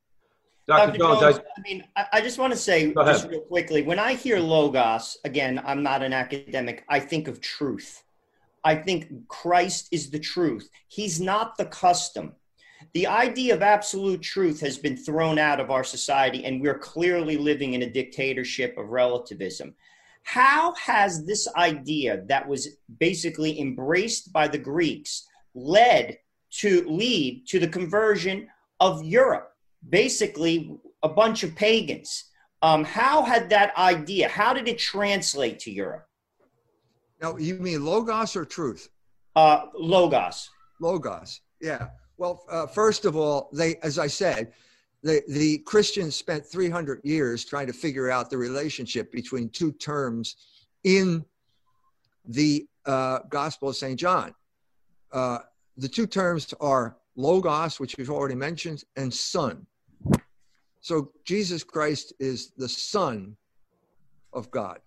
Dr. 0.66 0.96
Jones, 0.96 1.20
Jones 1.20 1.38
I, 1.38 1.40
I, 1.40 1.62
mean, 1.62 1.84
I, 1.96 2.06
I, 2.14 2.20
just 2.22 2.38
want 2.38 2.52
to 2.52 2.58
say 2.58 2.92
just 2.94 3.28
real 3.28 3.40
quickly, 3.40 3.82
when 3.82 3.98
I 3.98 4.14
hear 4.14 4.38
logos, 4.38 5.18
again, 5.24 5.60
I'm 5.66 5.82
not 5.82 6.02
an 6.02 6.14
academic. 6.14 6.84
I 6.88 7.00
think 7.00 7.28
of 7.28 7.40
truth. 7.40 8.02
I 8.64 8.74
think 8.74 9.28
Christ 9.28 9.88
is 9.92 10.08
the 10.08 10.18
truth. 10.18 10.70
He's 10.88 11.20
not 11.20 11.58
the 11.58 11.66
custom. 11.66 12.32
The 12.94 13.06
idea 13.06 13.54
of 13.54 13.62
absolute 13.62 14.22
truth 14.22 14.60
has 14.60 14.78
been 14.78 14.96
thrown 14.96 15.38
out 15.38 15.60
of 15.60 15.70
our 15.70 15.84
society, 15.84 16.44
and 16.44 16.60
we're 16.60 16.78
clearly 16.78 17.36
living 17.36 17.74
in 17.74 17.82
a 17.82 17.90
dictatorship 17.90 18.78
of 18.78 18.88
relativism. 18.88 19.74
How 20.24 20.74
has 20.74 21.24
this 21.24 21.48
idea 21.54 22.22
that 22.28 22.46
was 22.46 22.68
basically 22.98 23.60
embraced 23.60 24.32
by 24.32 24.48
the 24.48 24.58
Greeks 24.58 25.26
led 25.54 26.18
to 26.60 26.84
lead 26.88 27.46
to 27.48 27.58
the 27.58 27.68
conversion 27.68 28.48
of 28.80 29.04
Europe? 29.04 29.54
basically 29.88 30.78
a 31.02 31.08
bunch 31.08 31.42
of 31.42 31.54
pagans. 31.54 32.30
Um, 32.62 32.84
how 32.84 33.22
had 33.22 33.50
that 33.50 33.76
idea, 33.76 34.28
how 34.28 34.54
did 34.54 34.68
it 34.68 34.78
translate 34.78 35.58
to 35.60 35.70
Europe? 35.70 36.06
Now, 37.20 37.36
you 37.36 37.56
mean 37.56 37.84
logos 37.84 38.36
or 38.36 38.44
truth? 38.44 38.88
Uh, 39.36 39.66
logos. 39.78 40.50
Logos, 40.80 41.40
yeah. 41.60 41.88
Well, 42.16 42.44
uh, 42.50 42.66
first 42.66 43.04
of 43.04 43.16
all, 43.16 43.50
they, 43.52 43.76
as 43.82 43.98
I 43.98 44.06
said, 44.06 44.52
the, 45.04 45.22
the 45.28 45.58
Christians 45.58 46.16
spent 46.16 46.46
300 46.46 47.02
years 47.04 47.44
trying 47.44 47.66
to 47.66 47.74
figure 47.74 48.10
out 48.10 48.30
the 48.30 48.38
relationship 48.38 49.12
between 49.12 49.50
two 49.50 49.70
terms 49.72 50.36
in 50.82 51.22
the 52.24 52.66
uh, 52.86 53.18
Gospel 53.28 53.68
of 53.68 53.76
St. 53.76 54.00
John. 54.00 54.34
Uh, 55.12 55.40
the 55.76 55.88
two 55.88 56.06
terms 56.06 56.54
are 56.58 56.96
logos, 57.16 57.78
which 57.78 57.96
we've 57.98 58.10
already 58.10 58.34
mentioned, 58.34 58.82
and 58.96 59.12
son. 59.12 59.66
So 60.80 61.12
Jesus 61.24 61.62
Christ 61.62 62.14
is 62.18 62.52
the 62.56 62.68
Son 62.68 63.36
of 64.32 64.50
God. 64.50 64.80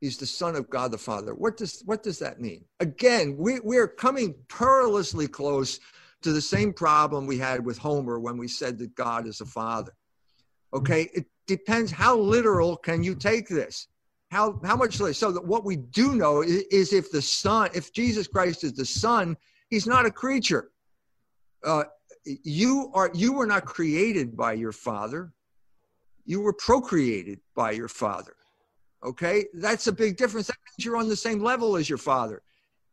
He's 0.00 0.16
the 0.16 0.26
Son 0.26 0.54
of 0.54 0.70
God 0.70 0.92
the 0.92 0.98
Father. 0.98 1.34
What 1.34 1.56
does 1.56 1.82
what 1.86 2.02
does 2.02 2.18
that 2.20 2.40
mean? 2.40 2.64
Again, 2.80 3.36
we, 3.36 3.58
we're 3.60 3.88
coming 3.88 4.34
perilously 4.48 5.26
close 5.26 5.80
to 6.24 6.32
the 6.32 6.40
same 6.40 6.72
problem 6.72 7.26
we 7.26 7.38
had 7.38 7.64
with 7.64 7.78
Homer 7.78 8.18
when 8.18 8.36
we 8.36 8.48
said 8.48 8.78
that 8.78 8.94
God 8.94 9.26
is 9.26 9.40
a 9.40 9.46
father. 9.46 9.92
Okay, 10.72 11.08
it 11.14 11.26
depends 11.46 11.92
how 11.92 12.16
literal 12.16 12.76
can 12.76 13.02
you 13.02 13.14
take 13.14 13.48
this? 13.48 13.86
How 14.30 14.58
how 14.64 14.74
much 14.74 14.96
so 14.96 15.30
that 15.30 15.46
what 15.46 15.64
we 15.64 15.76
do 15.76 16.16
know 16.16 16.42
is, 16.42 16.62
is 16.70 16.92
if 16.92 17.12
the 17.12 17.22
Son, 17.22 17.70
if 17.74 17.92
Jesus 17.92 18.26
Christ 18.26 18.64
is 18.64 18.72
the 18.72 18.84
Son, 18.84 19.36
he's 19.70 19.86
not 19.86 20.06
a 20.06 20.10
creature. 20.10 20.70
Uh, 21.62 21.84
you 22.24 22.90
are 22.94 23.10
you 23.14 23.34
were 23.34 23.46
not 23.46 23.66
created 23.66 24.36
by 24.36 24.54
your 24.54 24.72
father. 24.72 25.32
You 26.24 26.40
were 26.40 26.54
procreated 26.54 27.40
by 27.54 27.72
your 27.72 27.88
father. 27.88 28.34
Okay? 29.04 29.44
That's 29.52 29.86
a 29.86 29.92
big 29.92 30.16
difference. 30.16 30.46
That 30.46 30.56
means 30.66 30.86
you're 30.86 30.96
on 30.96 31.08
the 31.10 31.16
same 31.16 31.42
level 31.42 31.76
as 31.76 31.88
your 31.88 31.98
father. 31.98 32.42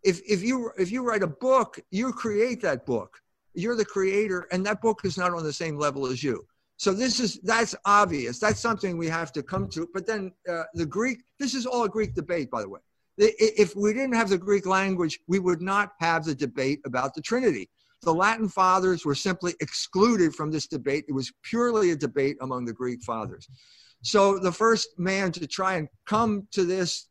If 0.04 0.22
if 0.28 0.44
you 0.44 0.72
if 0.78 0.92
you 0.92 1.04
write 1.04 1.24
a 1.24 1.28
book 1.28 1.80
you 1.92 2.12
create 2.12 2.62
that 2.62 2.86
book 2.86 3.21
you're 3.54 3.76
the 3.76 3.86
creator 3.86 4.48
and 4.52 4.66
that 4.66 4.82
book 4.82 5.02
is 5.04 5.18
not 5.18 5.34
on 5.34 5.44
the 5.44 5.54
same 5.54 5.78
level 5.78 6.06
as 6.06 6.24
you. 6.24 6.46
So 6.78 6.94
this 6.94 7.20
is 7.20 7.40
that's 7.44 7.76
obvious. 7.86 8.40
That's 8.40 8.60
something 8.60 8.98
we 8.98 9.08
have 9.08 9.32
to 9.34 9.44
come 9.44 9.68
to. 9.70 9.88
But 9.94 10.08
then 10.08 10.32
uh, 10.50 10.64
the 10.74 10.86
greek 10.86 11.20
this 11.40 11.54
is 11.54 11.66
all 11.66 11.84
a 11.84 11.90
greek 11.90 12.16
debate 12.16 12.50
by 12.50 12.62
the 12.62 12.70
way. 12.70 12.80
If 13.18 13.76
we 13.76 13.94
didn't 13.94 14.16
have 14.16 14.30
the 14.30 14.38
greek 14.38 14.66
language 14.66 15.20
we 15.28 15.40
would 15.40 15.62
not 15.62 15.92
have 16.00 16.26
the 16.26 16.36
debate 16.36 16.80
about 16.86 17.14
the 17.14 17.22
trinity. 17.22 17.70
The 18.04 18.14
Latin 18.14 18.50
fathers 18.50 19.06
were 19.06 19.14
simply 19.14 19.54
excluded 19.60 20.34
from 20.34 20.50
this 20.50 20.66
debate. 20.66 21.06
It 21.08 21.14
was 21.14 21.32
purely 21.44 21.92
a 21.92 21.96
debate 21.96 22.38
among 22.42 22.66
the 22.66 22.74
Greek 22.74 23.04
fathers. 23.04 23.48
So 24.02 24.40
the 24.40 24.52
first 24.52 24.98
man 24.98 25.32
to 25.34 25.46
try 25.46 25.76
and 25.76 25.88
come 26.08 26.48
to 26.52 26.66
this 26.66 27.10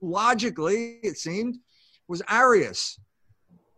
logically, 0.00 1.00
it 1.02 1.18
seemed, 1.18 1.58
was 2.06 2.22
Arius, 2.28 2.98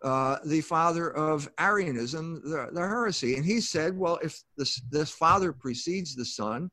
uh, 0.02 0.38
the 0.44 0.60
father 0.60 1.10
of 1.10 1.48
Arianism, 1.58 2.42
the, 2.44 2.68
the, 2.72 2.80
heresy. 2.80 3.36
And 3.36 3.44
he 3.44 3.60
said, 3.60 3.96
well, 3.96 4.18
if 4.22 4.42
this, 4.56 4.80
this 4.90 5.10
father 5.10 5.52
precedes 5.52 6.14
the 6.14 6.24
son, 6.24 6.70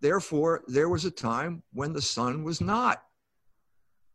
therefore 0.00 0.62
there 0.68 0.88
was 0.88 1.04
a 1.04 1.10
time 1.10 1.62
when 1.72 1.92
the 1.92 2.02
son 2.02 2.44
was 2.44 2.60
not. 2.60 3.02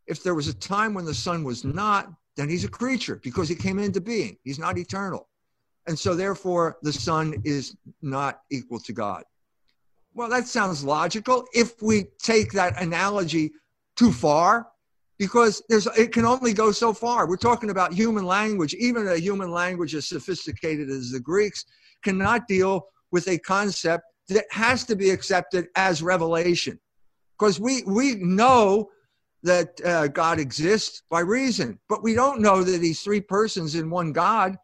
If 0.07 0.23
there 0.23 0.35
was 0.35 0.47
a 0.47 0.53
time 0.53 0.93
when 0.93 1.05
the 1.05 1.13
son 1.13 1.43
was 1.43 1.63
not, 1.63 2.11
then 2.37 2.49
he's 2.49 2.63
a 2.63 2.69
creature 2.69 3.19
because 3.23 3.49
he 3.49 3.55
came 3.55 3.79
into 3.79 4.01
being. 4.01 4.37
He's 4.43 4.59
not 4.59 4.77
eternal. 4.77 5.27
And 5.87 5.97
so, 5.97 6.15
therefore, 6.15 6.77
the 6.81 6.93
Son 6.93 7.35
is 7.43 7.75
not 8.01 8.41
equal 8.51 8.79
to 8.81 8.93
God. 8.93 9.23
Well, 10.13 10.29
that 10.29 10.47
sounds 10.47 10.83
logical 10.83 11.45
if 11.53 11.81
we 11.81 12.05
take 12.21 12.51
that 12.53 12.81
analogy 12.81 13.51
too 13.95 14.11
far, 14.11 14.67
because 15.21 15.61
there's, 15.69 15.85
it 15.95 16.11
can 16.11 16.25
only 16.25 16.51
go 16.51 16.71
so 16.71 16.91
far. 16.91 17.29
We're 17.29 17.37
talking 17.37 17.69
about 17.69 17.93
human 17.93 18.25
language. 18.25 18.73
Even 18.73 19.07
a 19.07 19.17
human 19.17 19.51
language 19.51 19.93
as 19.93 20.07
sophisticated 20.07 20.89
as 20.89 21.11
the 21.11 21.19
Greeks 21.19 21.63
cannot 22.03 22.47
deal 22.47 22.87
with 23.11 23.27
a 23.27 23.37
concept 23.37 24.03
that 24.29 24.45
has 24.49 24.83
to 24.85 24.95
be 24.95 25.11
accepted 25.11 25.67
as 25.75 26.01
revelation. 26.01 26.79
Because 27.37 27.59
we, 27.59 27.83
we 27.83 28.15
know 28.15 28.89
that 29.43 29.79
uh, 29.85 30.07
God 30.07 30.39
exists 30.39 31.03
by 31.11 31.19
reason, 31.19 31.77
but 31.87 32.01
we 32.01 32.15
don't 32.15 32.41
know 32.41 32.63
that 32.63 32.81
he's 32.81 33.01
three 33.01 33.21
persons 33.21 33.75
in 33.75 33.91
one 33.91 34.13
God. 34.13 34.57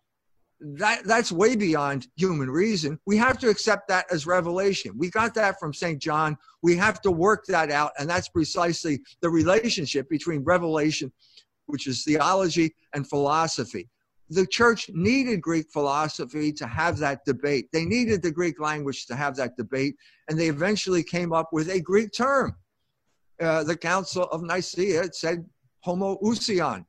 That 0.60 1.04
that's 1.04 1.32
way 1.32 1.56
beyond 1.56 2.08
human 2.16 2.50
reason. 2.50 3.00
We 3.06 3.16
have 3.18 3.38
to 3.40 3.50
accept 3.50 3.88
that 3.90 4.06
as 4.12 4.26
revelation. 4.26 4.92
We 4.98 5.12
got 5.12 5.36
that 5.36 5.60
from 5.60 5.72
St. 5.72 6.00
John. 6.02 6.36
We 6.64 6.76
have 6.78 7.00
to 7.02 7.12
work 7.12 7.46
that 7.46 7.70
out, 7.70 7.92
and 8.00 8.10
that's 8.10 8.30
precisely 8.30 9.02
the 9.22 9.30
relationship 9.30 10.10
between 10.10 10.44
revelation, 10.44 11.12
which 11.68 11.86
is 11.86 12.04
theology, 12.04 12.74
and 12.94 13.08
philosophy. 13.08 13.88
the 14.30 14.48
church 14.48 14.90
needed 14.94 15.42
Greek 15.42 15.68
philosophy 15.72 16.52
to 16.52 16.68
have 16.68 16.98
that 16.98 17.24
debate. 17.24 17.70
They 17.72 17.86
needed 17.86 18.22
the 18.22 18.32
Greek 18.32 18.60
language 18.60 19.06
to 19.06 19.16
have 19.16 19.36
that 19.38 19.56
debate, 19.58 19.96
and 20.28 20.38
they 20.38 20.48
eventually 20.48 21.04
came 21.04 21.32
up 21.34 21.50
with 21.54 21.70
a 21.70 21.80
Greek 21.80 22.12
term. 22.12 22.56
Uh, 23.40 23.64
the 23.64 23.78
Council 23.78 24.24
of 24.24 24.42
Nicaea 24.42 25.14
said 25.14 25.46
homoousion, 25.86 26.86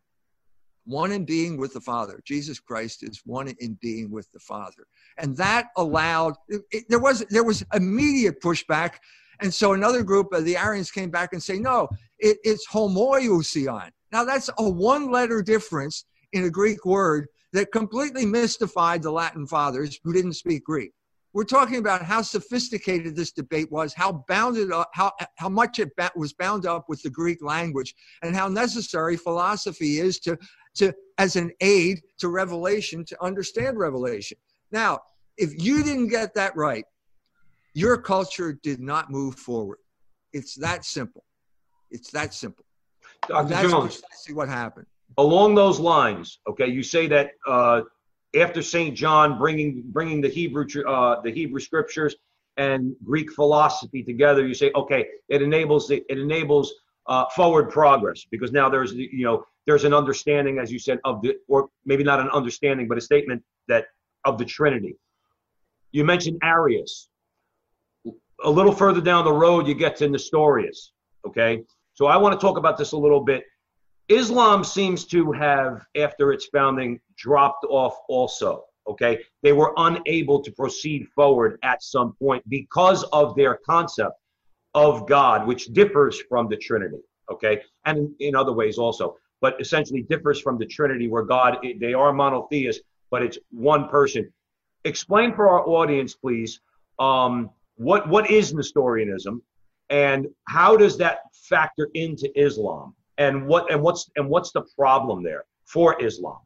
one 0.89 1.13
in 1.13 1.25
being 1.25 1.59
with 1.59 1.75
the 1.75 1.81
Father. 1.81 2.21
Jesus 2.25 2.59
Christ 2.59 3.03
is 3.03 3.21
one 3.27 3.49
in 3.61 3.79
being 3.81 4.11
with 4.11 4.33
the 4.33 4.41
Father, 4.41 4.87
and 5.19 5.37
that 5.37 5.67
allowed. 5.77 6.35
It, 6.49 6.87
there 6.89 6.99
was 6.99 7.25
there 7.29 7.45
was 7.45 7.63
immediate 7.75 8.41
pushback, 8.41 8.95
and 9.41 9.53
so 9.53 9.75
another 9.75 10.03
group 10.03 10.33
of 10.33 10.45
the 10.45 10.57
Arians 10.57 10.91
came 10.91 11.11
back 11.11 11.35
and 11.35 11.43
say, 11.43 11.59
no, 11.59 11.89
it, 12.19 12.39
it's 12.43 12.67
homoiousion. 12.69 13.91
Now 14.11 14.25
that's 14.25 14.49
a 14.57 14.69
one-letter 14.69 15.43
difference 15.43 16.07
in 16.33 16.45
a 16.45 16.51
Greek 16.51 16.85
word 16.87 17.29
that 17.53 17.71
completely 17.73 18.25
mystified 18.25 19.03
the 19.03 19.11
Latin 19.11 19.47
fathers 19.47 20.01
who 20.03 20.13
didn't 20.13 20.35
speak 20.35 20.65
Greek. 20.65 20.93
We're 21.35 21.45
talking 21.45 21.77
about 21.77 22.03
how 22.03 22.23
sophisticated 22.23 23.15
this 23.15 23.33
debate 23.33 23.71
was, 23.71 23.93
how 23.93 24.25
bounded 24.29 24.73
up, 24.73 24.89
how, 24.95 25.13
how 25.37 25.51
much 25.51 25.79
it 25.79 25.91
was 26.17 26.33
bound 26.33 26.67
up 26.67 26.87
with 26.89 27.03
the 27.03 27.11
Greek 27.11 27.43
language, 27.43 27.95
and 28.23 28.35
how 28.35 28.49
necessary 28.49 29.17
philosophy 29.17 29.99
is 29.99 30.19
to, 30.21 30.39
to 30.79 30.95
as 31.19 31.37
an 31.37 31.51
aid 31.61 32.03
to 32.19 32.29
revelation 32.29 33.05
to 33.05 33.25
understand 33.25 33.79
revelation. 33.79 34.39
Now, 34.71 35.01
if 35.37 35.63
you 35.63 35.83
didn't 35.83 36.09
get 36.09 36.35
that 36.35 36.57
right, 36.57 36.85
your 37.75 37.97
culture 37.97 38.59
did 38.63 38.81
not 38.81 39.11
move 39.11 39.37
forward. 39.37 39.79
It's 40.33 40.55
that 40.57 40.85
simple. 40.85 41.25
It's 41.91 42.11
that 42.13 42.35
simple. 42.35 42.65
Dr. 43.29 43.49
That's 43.49 43.71
Jones, 43.71 43.97
precisely 44.01 44.35
what 44.35 44.49
happened. 44.49 44.87
along 45.17 45.55
those 45.55 45.79
lines, 45.79 46.39
okay, 46.49 46.67
you 46.67 46.83
say 46.83 47.07
that 47.09 47.33
uh, 47.47 47.83
after 48.37 48.63
Saint 48.63 48.97
John 48.97 49.39
bringing 49.39 49.83
bringing 49.87 50.21
the 50.21 50.29
Hebrew 50.29 50.67
uh, 50.87 51.21
the 51.23 51.31
Hebrew 51.31 51.61
scriptures 51.61 52.17
and 52.57 52.95
Greek 53.05 53.33
philosophy 53.33 54.03
together, 54.03 54.47
you 54.47 54.55
say, 54.55 54.71
okay, 54.75 55.07
it 55.29 55.43
enables 55.43 55.89
the, 55.89 56.05
it 56.09 56.19
enables 56.19 56.75
uh, 57.09 57.25
forward 57.35 57.71
progress 57.71 58.25
because 58.31 58.53
now 58.53 58.69
there's 58.69 58.93
you 58.93 59.25
know 59.25 59.45
there's 59.67 59.85
an 59.85 59.93
understanding, 59.93 60.59
as 60.59 60.71
you 60.71 60.79
said, 60.79 60.99
of 61.05 61.21
the 61.23 61.37
or 61.49 61.69
maybe 61.85 62.05
not 62.05 62.21
an 62.21 62.29
understanding, 62.31 62.89
but 62.89 62.99
a 62.99 63.01
statement 63.01 63.43
that 63.67 63.87
of 64.25 64.39
the 64.39 64.45
Trinity. 64.45 64.97
You 65.93 66.05
mentioned 66.05 66.39
Arius. 66.43 67.09
A 68.45 68.51
little 68.51 68.73
further 68.73 69.01
down 69.01 69.25
the 69.25 69.33
road, 69.33 69.67
you 69.67 69.75
get 69.75 69.97
to 69.97 70.09
Nestorius. 70.09 70.93
Okay, 71.27 71.65
so 71.95 72.07
I 72.07 72.17
want 72.17 72.39
to 72.39 72.47
talk 72.47 72.57
about 72.57 72.79
this 72.79 72.93
a 72.93 72.97
little 72.97 73.25
bit. 73.25 73.45
Islam 74.09 74.65
seems 74.65 75.05
to 75.07 75.33
have, 75.33 75.85
after 75.97 76.33
its 76.33 76.47
founding, 76.47 77.01
dropped 77.17 77.67
off 77.69 77.97
also. 78.09 78.65
Okay. 78.89 79.19
They 79.43 79.53
were 79.53 79.75
unable 79.77 80.41
to 80.41 80.51
proceed 80.53 81.09
forward 81.09 81.59
at 81.63 81.83
some 81.83 82.15
point 82.15 82.43
because 82.49 83.05
of 83.13 83.37
their 83.37 83.59
concept 83.67 84.15
of 84.75 85.07
God, 85.09 85.47
which 85.47 85.67
differs 85.67 86.21
from 86.29 86.49
the 86.49 86.57
Trinity. 86.57 87.01
Okay. 87.31 87.63
And 87.85 88.15
in, 88.21 88.35
other 88.35 88.53
ways 88.53 88.79
also, 88.79 89.17
but 89.41 89.61
essentially 89.61 90.03
differs 90.03 90.41
from 90.41 90.59
the 90.59 90.67
Trinity, 90.67 91.09
where 91.09 91.23
God, 91.23 91.59
they 91.79 91.95
are 91.95 92.13
monotheists, 92.13 92.83
but 93.11 93.23
it's 93.23 93.39
one 93.51 93.89
person. 93.89 94.33
Explain 94.85 95.35
for 95.35 95.49
our 95.49 95.67
audience, 95.67 96.15
please, 96.15 96.61
um, 96.99 97.51
what, 97.77 98.09
what 98.09 98.31
is 98.31 98.55
Nestorianism 98.55 99.43
and 99.91 100.27
how 100.49 100.77
does 100.77 100.99
that 100.99 101.21
factor 101.33 101.89
into 101.95 102.31
Islam? 102.39 102.95
and 103.19 103.47
what 103.47 103.71
and 103.71 103.83
what's 103.83 104.11
and 104.17 104.29
what's 104.29 104.53
the 104.53 104.63
problem 104.77 105.23
there 105.23 105.45
for 105.65 106.03
Islam? 106.03 106.39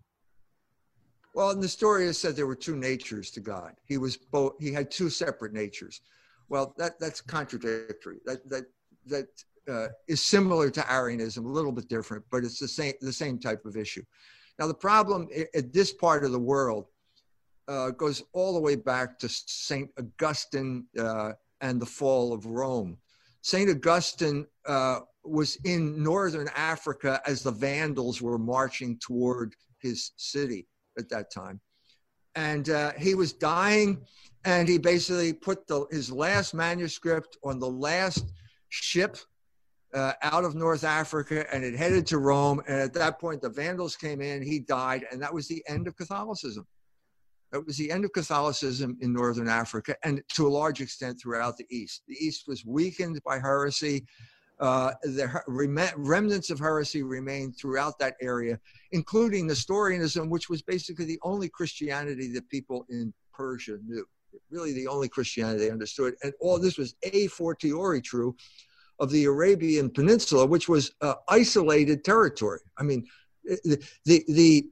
Well, 1.34 1.54
Nestorius 1.54 2.18
said 2.18 2.36
there 2.36 2.46
were 2.46 2.56
two 2.56 2.76
natures 2.76 3.30
to 3.32 3.40
God. 3.40 3.74
He 3.86 3.96
was 3.96 4.16
both. 4.16 4.54
He 4.58 4.72
had 4.72 4.90
two 4.90 5.08
separate 5.08 5.52
natures. 5.52 6.00
Well, 6.52 6.74
that 6.76 7.00
that's 7.00 7.22
contradictory. 7.22 8.18
That 8.26 8.46
that 8.50 8.64
that 9.06 9.28
uh, 9.66 9.88
is 10.06 10.20
similar 10.20 10.68
to 10.68 10.92
Arianism, 10.92 11.46
a 11.46 11.48
little 11.48 11.72
bit 11.72 11.88
different, 11.88 12.24
but 12.30 12.44
it's 12.44 12.58
the 12.58 12.68
same 12.68 12.92
the 13.00 13.12
same 13.24 13.38
type 13.38 13.64
of 13.64 13.74
issue. 13.74 14.02
Now, 14.58 14.66
the 14.66 14.74
problem 14.74 15.28
at 15.54 15.72
this 15.72 15.94
part 15.94 16.24
of 16.24 16.32
the 16.32 16.38
world 16.38 16.88
uh, 17.68 17.88
goes 17.92 18.22
all 18.34 18.52
the 18.52 18.60
way 18.60 18.76
back 18.76 19.18
to 19.20 19.30
Saint 19.30 19.88
Augustine 19.98 20.84
uh, 20.98 21.32
and 21.62 21.80
the 21.80 21.86
fall 21.86 22.34
of 22.34 22.44
Rome. 22.44 22.98
Saint 23.40 23.70
Augustine 23.70 24.46
uh, 24.66 25.00
was 25.24 25.56
in 25.64 26.02
northern 26.02 26.50
Africa 26.54 27.22
as 27.26 27.42
the 27.42 27.50
Vandals 27.50 28.20
were 28.20 28.36
marching 28.36 28.98
toward 28.98 29.54
his 29.78 30.12
city 30.18 30.68
at 30.98 31.08
that 31.08 31.32
time. 31.32 31.62
And 32.34 32.68
uh, 32.68 32.92
he 32.98 33.14
was 33.14 33.32
dying, 33.32 34.04
and 34.44 34.68
he 34.68 34.78
basically 34.78 35.32
put 35.32 35.66
the, 35.66 35.86
his 35.90 36.10
last 36.10 36.54
manuscript 36.54 37.36
on 37.44 37.58
the 37.58 37.68
last 37.68 38.32
ship 38.70 39.16
uh, 39.94 40.12
out 40.22 40.44
of 40.44 40.54
North 40.54 40.84
Africa, 40.84 41.44
and 41.54 41.62
it 41.64 41.74
headed 41.74 42.06
to 42.08 42.18
Rome. 42.18 42.62
And 42.66 42.80
at 42.80 42.94
that 42.94 43.20
point, 43.20 43.42
the 43.42 43.50
Vandals 43.50 43.96
came 43.96 44.20
in, 44.20 44.42
he 44.42 44.58
died, 44.58 45.04
and 45.12 45.20
that 45.22 45.32
was 45.32 45.48
the 45.48 45.62
end 45.68 45.86
of 45.86 45.96
Catholicism. 45.96 46.66
That 47.52 47.66
was 47.66 47.76
the 47.76 47.90
end 47.90 48.04
of 48.06 48.12
Catholicism 48.14 48.96
in 49.00 49.12
Northern 49.12 49.48
Africa, 49.48 49.94
and 50.02 50.22
to 50.32 50.46
a 50.46 50.48
large 50.48 50.80
extent 50.80 51.20
throughout 51.20 51.58
the 51.58 51.66
East. 51.70 52.02
The 52.08 52.14
East 52.14 52.44
was 52.48 52.64
weakened 52.64 53.20
by 53.24 53.38
heresy. 53.38 54.06
Uh, 54.58 54.92
the 55.02 55.42
rem- 55.48 55.78
remnants 55.96 56.48
of 56.48 56.58
heresy 56.58 57.02
remained 57.02 57.56
throughout 57.58 57.98
that 57.98 58.14
area, 58.22 58.58
including 58.92 59.46
Nestorianism, 59.46 60.30
which 60.30 60.48
was 60.48 60.62
basically 60.62 61.04
the 61.04 61.18
only 61.22 61.48
Christianity 61.48 62.32
that 62.32 62.48
people 62.48 62.86
in 62.88 63.12
Persia 63.34 63.78
knew. 63.84 64.06
Really, 64.50 64.72
the 64.72 64.86
only 64.86 65.08
Christianity 65.08 65.58
they 65.58 65.70
understood. 65.70 66.14
And 66.22 66.32
all 66.40 66.58
this 66.58 66.78
was 66.78 66.94
a 67.02 67.26
fortiori 67.28 68.00
true 68.00 68.34
of 68.98 69.10
the 69.10 69.24
Arabian 69.24 69.90
Peninsula, 69.90 70.46
which 70.46 70.68
was 70.68 70.92
uh, 71.00 71.14
isolated 71.28 72.04
territory. 72.04 72.60
I 72.78 72.82
mean, 72.82 73.06
the 73.44 73.82
the 74.04 74.24
the 74.28 74.66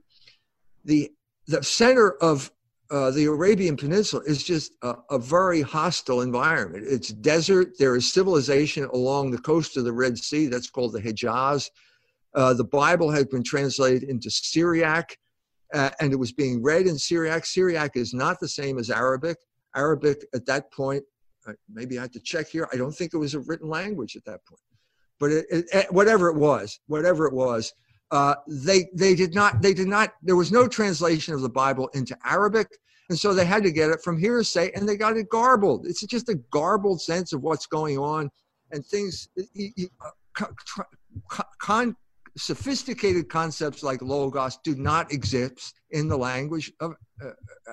the, 0.84 1.10
the 1.46 1.62
center 1.62 2.12
of 2.22 2.50
uh, 2.90 3.10
the 3.10 3.26
Arabian 3.26 3.76
Peninsula 3.76 4.22
is 4.26 4.42
just 4.42 4.72
a, 4.82 4.94
a 5.10 5.18
very 5.18 5.62
hostile 5.62 6.22
environment. 6.22 6.84
It's 6.88 7.08
desert. 7.08 7.78
There 7.78 7.96
is 7.96 8.12
civilization 8.12 8.84
along 8.92 9.30
the 9.30 9.38
coast 9.38 9.76
of 9.76 9.84
the 9.84 9.92
Red 9.92 10.18
Sea. 10.18 10.46
That's 10.46 10.70
called 10.70 10.92
the 10.92 11.00
Hejaz. 11.00 11.70
Uh, 12.34 12.54
the 12.54 12.64
Bible 12.64 13.10
had 13.10 13.28
been 13.30 13.42
translated 13.42 14.04
into 14.04 14.30
Syriac, 14.30 15.16
uh, 15.74 15.90
and 16.00 16.12
it 16.12 16.16
was 16.16 16.32
being 16.32 16.62
read 16.62 16.86
in 16.86 16.98
Syriac. 16.98 17.44
Syriac 17.44 17.96
is 17.96 18.14
not 18.14 18.40
the 18.40 18.48
same 18.48 18.78
as 18.78 18.90
Arabic. 18.90 19.36
Arabic 19.74 20.24
at 20.34 20.46
that 20.46 20.72
point, 20.72 21.02
maybe 21.72 21.98
I 21.98 22.02
have 22.02 22.10
to 22.12 22.20
check 22.20 22.48
here. 22.48 22.68
I 22.72 22.76
don't 22.76 22.92
think 22.92 23.14
it 23.14 23.18
was 23.18 23.34
a 23.34 23.40
written 23.40 23.68
language 23.68 24.16
at 24.16 24.24
that 24.24 24.44
point, 24.46 24.60
but 25.18 25.30
it, 25.30 25.46
it, 25.50 25.64
it- 25.72 25.92
whatever 25.92 26.28
it 26.28 26.36
was, 26.36 26.80
whatever 26.86 27.26
it 27.26 27.32
was, 27.34 27.72
uh, 28.10 28.34
they 28.48 28.88
they 28.94 29.14
did 29.14 29.34
not 29.34 29.62
they 29.62 29.72
did 29.72 29.86
not 29.86 30.14
there 30.22 30.34
was 30.36 30.50
no 30.50 30.66
translation 30.66 31.32
of 31.32 31.42
the 31.42 31.48
bible 31.48 31.88
into 31.94 32.16
arabic. 32.24 32.66
And 33.08 33.18
so 33.18 33.32
they 33.34 33.44
had 33.44 33.62
to 33.64 33.70
get 33.72 33.90
it 33.90 34.00
from 34.02 34.18
hearsay 34.18 34.70
and 34.74 34.88
they 34.88 34.96
got 34.96 35.16
it 35.16 35.28
garbled. 35.28 35.84
It's 35.86 36.04
just 36.06 36.28
a 36.28 36.36
garbled 36.52 37.00
sense 37.00 37.32
of 37.32 37.42
what's 37.42 37.66
going 37.66 37.98
on 37.98 38.30
and 38.72 38.84
things 38.86 39.28
uh, 40.40 40.46
con, 41.60 41.96
sophisticated 42.36 43.28
concepts 43.28 43.82
like 43.82 44.00
logos 44.02 44.58
do 44.64 44.74
not 44.76 45.12
exist 45.12 45.80
in 45.90 46.08
the 46.08 46.16
language 46.16 46.72
of 46.80 46.94
uh, 47.24 47.30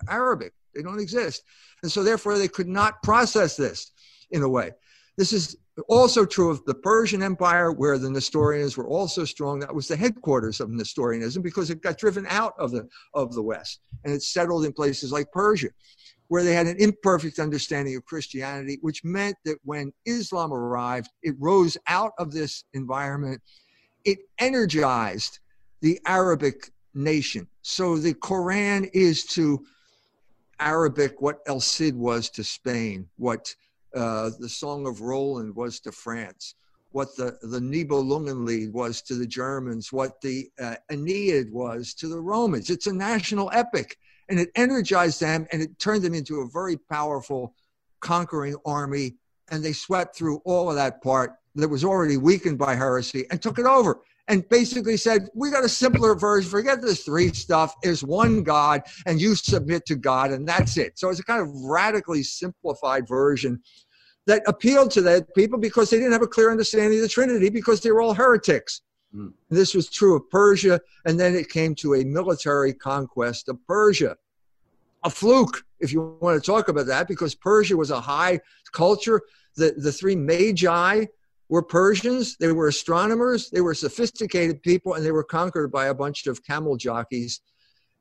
arabic 0.10 0.54
they 0.78 0.84
don't 0.84 1.00
exist 1.00 1.44
and 1.84 1.92
so 1.92 2.04
therefore 2.04 2.38
they 2.38 2.48
could 2.48 2.68
not 2.68 3.02
process 3.04 3.58
this 3.58 3.92
in 4.32 4.44
a 4.44 4.50
way 4.50 4.72
this 5.18 5.34
is 5.34 5.58
also 5.90 6.26
true 6.26 6.50
of 6.50 6.64
the 6.66 6.76
Persian 6.76 7.22
Empire, 7.22 7.72
where 7.72 7.98
the 7.98 8.10
Nestorians 8.10 8.78
were 8.78 8.88
also 8.88 9.26
strong. 9.26 9.60
That 9.60 9.74
was 9.74 9.88
the 9.88 9.96
headquarters 9.96 10.60
of 10.60 10.70
Nestorianism 10.70 11.42
because 11.42 11.70
it 11.70 11.82
got 11.82 11.98
driven 11.98 12.26
out 12.30 12.54
of 12.60 12.72
the 12.72 12.88
of 13.14 13.34
the 13.34 13.42
West 13.42 13.80
and 14.04 14.14
it 14.14 14.24
settled 14.24 14.66
in 14.66 14.74
places 14.74 15.12
like 15.12 15.32
Persia, 15.32 15.70
where 16.28 16.44
they 16.44 16.54
had 16.54 16.68
an 16.68 16.78
imperfect 16.80 17.40
understanding 17.40 17.96
of 17.96 18.06
Christianity, 18.06 18.78
which 18.82 19.04
meant 19.04 19.36
that 19.46 19.58
when 19.64 19.92
Islam 20.06 20.54
arrived, 20.54 21.10
it 21.24 21.36
rose 21.40 21.78
out 21.88 22.14
of 22.20 22.32
this 22.32 22.64
environment. 22.74 23.42
It 24.06 24.20
energized 24.40 25.40
the 25.82 26.00
Arabic 26.06 26.72
nation. 26.94 27.48
So 27.62 27.98
the 27.98 28.14
Quran 28.14 28.90
is 28.94 29.26
to 29.26 29.64
Arabic 30.60 31.22
what 31.22 31.40
El 31.48 31.60
Cid 31.60 31.96
was 31.96 32.30
to 32.32 32.44
Spain, 32.44 33.08
what 33.18 33.54
uh, 33.96 34.32
the 34.40 34.50
Song 34.50 34.88
of 34.88 35.02
Roland 35.02 35.56
was 35.56 35.80
to 35.82 35.92
France, 35.92 36.56
what 36.92 37.16
the, 37.16 37.38
the 37.42 37.60
Nibelungenlied 37.60 38.72
was 38.72 39.02
to 39.04 39.16
the 39.16 39.28
Germans, 39.28 39.94
what 39.94 40.20
the 40.22 40.50
uh, 40.60 40.76
Aeneid 40.90 41.52
was 41.52 41.94
to 41.96 42.08
the 42.08 42.20
Romans. 42.20 42.70
It's 42.70 42.88
a 42.88 42.94
national 42.94 43.52
epic, 43.54 43.98
and 44.30 44.40
it 44.40 44.50
energized 44.56 45.22
them 45.22 45.48
and 45.52 45.62
it 45.62 45.78
turned 45.80 46.04
them 46.04 46.14
into 46.14 46.42
a 46.42 46.50
very 46.50 46.78
powerful 46.78 47.54
conquering 48.00 48.56
army 48.66 49.16
and 49.50 49.64
they 49.64 49.74
swept 49.74 50.16
through 50.16 50.42
all 50.46 50.70
of 50.70 50.76
that 50.76 51.02
part 51.02 51.34
that 51.56 51.70
was 51.70 51.84
already 51.84 52.18
weakened 52.18 52.58
by 52.58 52.76
heresy 52.76 53.26
and 53.32 53.42
took 53.42 53.58
it 53.58 53.66
over 53.66 54.02
and 54.28 54.48
basically 54.50 54.98
said, 54.98 55.30
We 55.34 55.52
got 55.52 55.64
a 55.64 55.70
simpler 55.70 56.16
version. 56.16 56.50
Forget 56.50 56.82
this 56.82 57.04
three 57.04 57.32
stuff. 57.34 57.76
There's 57.82 58.04
one 58.04 58.44
God, 58.44 58.82
and 59.06 59.22
you 59.22 59.36
submit 59.36 59.86
to 59.88 59.96
God, 59.96 60.32
and 60.32 60.48
that's 60.48 60.78
it. 60.78 61.00
So 61.00 61.10
it's 61.10 61.20
a 61.20 61.24
kind 61.24 61.42
of 61.42 61.50
radically 61.64 62.24
simplified 62.24 63.08
version 63.08 63.62
that 64.26 64.44
appealed 64.46 64.92
to 64.92 65.02
that 65.02 65.34
people 65.36 65.58
because 65.58 65.90
they 65.90 65.98
didn't 65.98 66.12
have 66.12 66.22
a 66.22 66.28
clear 66.28 66.52
understanding 66.52 67.00
of 67.00 67.04
the 67.04 67.08
Trinity 67.08 67.50
because 67.50 67.80
they 67.80 67.92
were 67.92 68.02
all 68.02 68.14
heretics. 68.14 68.82
Mm. 69.16 69.32
This 69.50 69.74
was 69.74 69.90
true 69.90 70.16
of 70.18 70.30
Persia, 70.30 70.82
and 71.06 71.20
then 71.20 71.34
it 71.34 71.50
came 71.50 71.74
to 71.76 71.96
a 71.96 72.04
military 72.04 72.74
conquest 72.74 73.48
of 73.48 73.58
Persia. 73.66 74.18
A 75.06 75.10
fluke, 75.10 75.64
if 75.80 75.94
you 75.94 76.18
want 76.22 76.42
to 76.42 76.46
talk 76.46 76.68
about 76.68 76.88
that, 76.88 77.08
because 77.08 77.36
Persia 77.36 77.78
was 77.78 77.92
a 77.92 78.02
high 78.02 78.40
culture. 78.74 79.22
The, 79.56 79.74
the 79.78 79.92
three 79.92 80.16
magi 80.16 81.06
were 81.50 81.64
Persians, 81.64 82.36
they 82.38 82.52
were 82.52 82.68
astronomers, 82.68 83.50
they 83.50 83.62
were 83.62 83.74
sophisticated 83.74 84.62
people, 84.62 84.94
and 84.94 85.06
they 85.06 85.12
were 85.12 85.24
conquered 85.24 85.72
by 85.72 85.88
a 85.88 85.94
bunch 85.94 86.28
of 86.28 86.44
camel 86.44 86.76
jockeys 86.76 87.42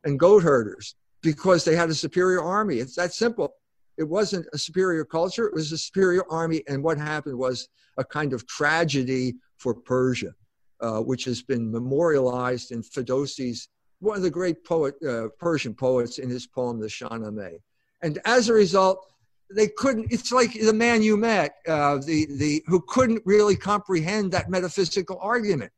and 0.05 0.19
goat 0.19 0.43
herders 0.43 0.95
because 1.23 1.65
they 1.65 1.77
had 1.77 1.91
a 1.91 1.95
superior 1.95 2.43
army. 2.43 2.77
It's 2.77 2.97
that 2.97 3.13
simple. 3.13 3.55
It 3.97 4.05
wasn't 4.05 4.47
a 4.53 4.59
superior 4.59 5.05
culture, 5.05 5.47
it 5.47 5.55
was 5.55 5.73
a 5.73 5.79
superior 5.79 6.25
army. 6.31 6.63
And 6.69 6.83
what 6.83 6.99
happened 6.99 7.39
was 7.39 7.69
a 7.97 8.05
kind 8.05 8.33
of 8.33 8.47
tragedy 8.47 9.35
for 9.57 9.75
Persia, 9.75 10.35
uh, 10.81 11.01
which 11.01 11.25
has 11.25 11.43
been 11.43 11.71
memorialized 11.71 12.73
in 12.73 12.83
Ferdowsi's, 12.83 13.69
one 14.01 14.17
of 14.17 14.23
the 14.23 14.31
great 14.31 14.65
poet, 14.65 14.95
uh, 15.09 15.29
Persian 15.39 15.73
poets, 15.73 16.19
in 16.19 16.29
his 16.29 16.47
poem, 16.47 16.79
the 16.79 16.87
Shahnameh. 16.87 17.59
And 18.03 18.19
as 18.27 18.51
a 18.51 18.53
result, 18.53 19.07
they 19.51 19.69
couldn't 19.69 20.07
it's 20.11 20.33
like 20.33 20.53
the 20.55 20.73
man 20.73 21.03
you 21.03 21.17
met 21.17 21.57
uh, 21.69 21.99
the 21.99 22.27
the 22.37 22.63
who 22.67 22.81
couldn't 22.89 23.23
really 23.25 23.57
comprehend 23.57 24.33
that 24.33 24.51
metaphysical 24.51 25.19
argument. 25.21 25.73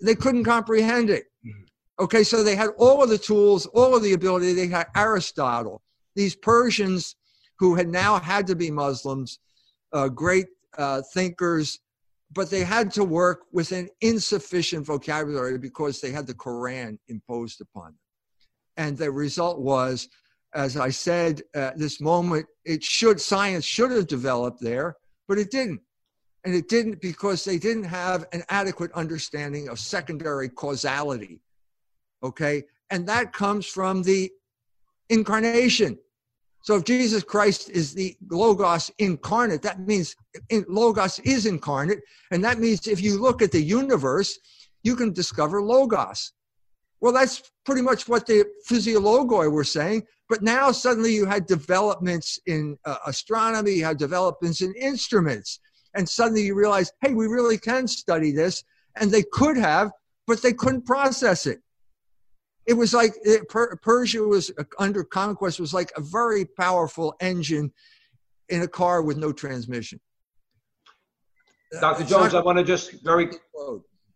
They 0.00 0.14
couldn't 0.14 0.44
comprehend 0.44 1.10
it. 1.10 1.24
Mm-hmm. 1.44 2.04
okay 2.04 2.22
so 2.22 2.42
they 2.42 2.56
had 2.56 2.70
all 2.76 3.02
of 3.02 3.08
the 3.08 3.18
tools 3.18 3.66
all 3.66 3.96
of 3.96 4.02
the 4.02 4.12
ability. 4.12 4.52
They 4.52 4.68
had 4.68 4.88
aristotle. 4.94 5.82
These 6.14 6.36
persians 6.36 7.16
who 7.58 7.74
had 7.74 7.88
now 7.88 8.18
had 8.18 8.46
to 8.48 8.56
be 8.56 8.70
muslims 8.70 9.38
uh, 9.92 10.08
great 10.08 10.46
uh, 10.76 11.02
thinkers 11.14 11.80
but 12.32 12.50
they 12.50 12.64
had 12.64 12.92
to 12.92 13.04
work 13.04 13.46
with 13.52 13.72
an 13.72 13.88
insufficient 14.00 14.84
vocabulary 14.84 15.58
because 15.58 16.00
they 16.00 16.10
had 16.10 16.26
the 16.26 16.34
quran 16.34 16.98
imposed 17.08 17.60
upon 17.60 17.86
them. 17.86 17.98
And 18.76 18.98
the 18.98 19.10
result 19.10 19.60
was 19.60 20.08
as 20.56 20.76
I 20.76 20.90
said, 20.90 21.42
at 21.54 21.78
this 21.78 22.00
moment, 22.00 22.46
it 22.64 22.82
should 22.82 23.20
science 23.20 23.64
should 23.64 23.90
have 23.92 24.06
developed 24.06 24.60
there, 24.60 24.96
but 25.28 25.38
it 25.38 25.50
didn't. 25.50 25.80
And 26.44 26.54
it 26.54 26.68
didn't 26.68 27.00
because 27.00 27.44
they 27.44 27.58
didn't 27.58 27.84
have 27.84 28.26
an 28.32 28.42
adequate 28.48 28.92
understanding 28.92 29.68
of 29.68 29.78
secondary 29.78 30.48
causality. 30.48 31.40
Okay. 32.22 32.64
And 32.90 33.06
that 33.08 33.32
comes 33.32 33.66
from 33.66 34.02
the 34.02 34.30
incarnation. 35.10 35.98
So 36.62 36.76
if 36.76 36.84
Jesus 36.84 37.22
Christ 37.22 37.70
is 37.70 37.94
the 37.94 38.16
Logos 38.30 38.90
incarnate, 38.98 39.62
that 39.62 39.80
means 39.80 40.16
Logos 40.68 41.18
is 41.20 41.46
incarnate. 41.46 42.00
And 42.30 42.42
that 42.44 42.58
means 42.58 42.86
if 42.86 43.00
you 43.02 43.20
look 43.20 43.42
at 43.42 43.52
the 43.52 43.62
universe, 43.62 44.38
you 44.82 44.96
can 44.96 45.12
discover 45.12 45.60
Logos. 45.62 46.32
Well, 47.00 47.12
that's 47.12 47.52
pretty 47.64 47.82
much 47.82 48.08
what 48.08 48.26
the 48.26 48.46
physiologoi 48.68 49.50
were 49.50 49.64
saying. 49.64 50.06
But 50.28 50.42
now 50.42 50.72
suddenly 50.72 51.14
you 51.14 51.24
had 51.26 51.46
developments 51.46 52.38
in 52.46 52.76
uh, 52.84 52.96
astronomy, 53.06 53.72
you 53.72 53.84
had 53.84 53.98
developments 53.98 54.60
in 54.60 54.74
instruments. 54.74 55.60
And 55.94 56.08
suddenly 56.08 56.42
you 56.42 56.54
realize, 56.54 56.92
hey, 57.00 57.14
we 57.14 57.26
really 57.26 57.58
can 57.58 57.86
study 57.86 58.32
this. 58.32 58.64
And 58.96 59.10
they 59.10 59.22
could 59.32 59.56
have, 59.56 59.92
but 60.26 60.42
they 60.42 60.52
couldn't 60.52 60.84
process 60.84 61.46
it. 61.46 61.60
It 62.66 62.74
was 62.74 62.92
like 62.92 63.12
it, 63.22 63.48
per, 63.48 63.76
Persia 63.76 64.22
was 64.22 64.50
uh, 64.58 64.64
under 64.78 65.04
conquest 65.04 65.60
was 65.60 65.72
like 65.72 65.92
a 65.96 66.00
very 66.00 66.44
powerful 66.44 67.14
engine 67.20 67.72
in 68.48 68.62
a 68.62 68.68
car 68.68 69.02
with 69.02 69.16
no 69.16 69.32
transmission. 69.32 70.00
Dr. 71.80 72.04
Jones, 72.04 72.34
I 72.34 72.40
want 72.40 72.58
to 72.58 72.64
just 72.64 73.04
very 73.04 73.30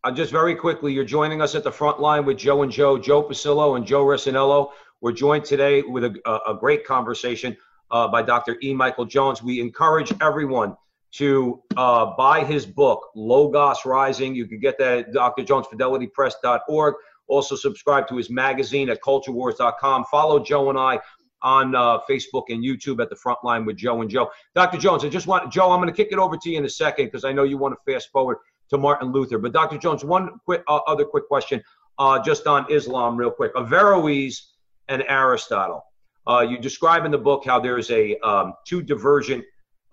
uh, 0.03 0.11
just 0.11 0.33
very 0.33 0.55
quickly, 0.55 0.92
you're 0.92 1.05
joining 1.05 1.42
us 1.42 1.55
at 1.55 1.62
the 1.62 1.70
front 1.70 2.01
line 2.01 2.25
with 2.25 2.38
Joe 2.38 2.62
and 2.62 2.73
Joe, 2.73 2.99
Joe 2.99 3.23
Pasillo 3.23 3.77
and 3.77 3.87
Joe 3.87 4.05
Resinello. 4.05 4.70
We're 5.00 5.12
joined 5.12 5.46
today 5.46 5.80
with 5.80 6.04
a, 6.04 6.40
a 6.46 6.54
great 6.54 6.84
conversation 6.84 7.56
uh, 7.90 8.08
by 8.08 8.22
Dr. 8.22 8.56
E. 8.62 8.74
Michael 8.74 9.06
Jones. 9.06 9.42
We 9.42 9.58
encourage 9.58 10.12
everyone 10.20 10.76
to 11.12 11.62
uh, 11.76 12.14
buy 12.16 12.44
his 12.44 12.66
book, 12.66 13.10
Logos 13.16 13.86
Rising. 13.86 14.34
You 14.34 14.46
can 14.46 14.60
get 14.60 14.78
that 14.78 14.98
at 14.98 15.12
drjonesfidelitypress.org. 15.12 16.94
Also, 17.28 17.56
subscribe 17.56 18.08
to 18.08 18.16
his 18.16 18.28
magazine 18.28 18.90
at 18.90 19.00
culturewars.com. 19.00 20.04
Follow 20.10 20.38
Joe 20.44 20.68
and 20.68 20.78
I 20.78 21.00
on 21.42 21.74
uh, 21.74 21.98
Facebook 22.08 22.44
and 22.50 22.62
YouTube 22.62 23.00
at 23.00 23.08
the 23.08 23.16
front 23.16 23.38
line 23.42 23.64
with 23.64 23.78
Joe 23.78 24.02
and 24.02 24.10
Joe. 24.10 24.30
Dr. 24.54 24.76
Jones, 24.76 25.02
I 25.04 25.08
just 25.08 25.26
want, 25.26 25.50
Joe, 25.50 25.70
I'm 25.70 25.80
going 25.80 25.88
to 25.88 25.96
kick 25.96 26.12
it 26.12 26.18
over 26.18 26.36
to 26.36 26.50
you 26.50 26.58
in 26.58 26.64
a 26.66 26.70
second 26.70 27.06
because 27.06 27.24
I 27.24 27.32
know 27.32 27.44
you 27.44 27.56
want 27.56 27.74
to 27.74 27.92
fast 27.92 28.10
forward 28.10 28.36
to 28.68 28.76
Martin 28.76 29.12
Luther. 29.12 29.38
But 29.38 29.52
Dr. 29.52 29.78
Jones, 29.78 30.04
one 30.04 30.38
quick 30.44 30.62
uh, 30.68 30.80
other 30.86 31.06
quick 31.06 31.26
question, 31.26 31.62
uh, 31.98 32.22
just 32.22 32.46
on 32.46 32.70
Islam, 32.70 33.16
real 33.16 33.30
quick. 33.30 33.52
Averroes 33.56 34.50
and 34.90 35.05
Aristotle. 35.09 35.85
Uh, 36.26 36.40
you 36.40 36.59
describe 36.59 37.07
in 37.07 37.11
the 37.11 37.18
book 37.18 37.44
how 37.46 37.59
there's 37.59 37.90
a 37.90 38.18
um, 38.18 38.53
two 38.66 38.83
divergent 38.83 39.42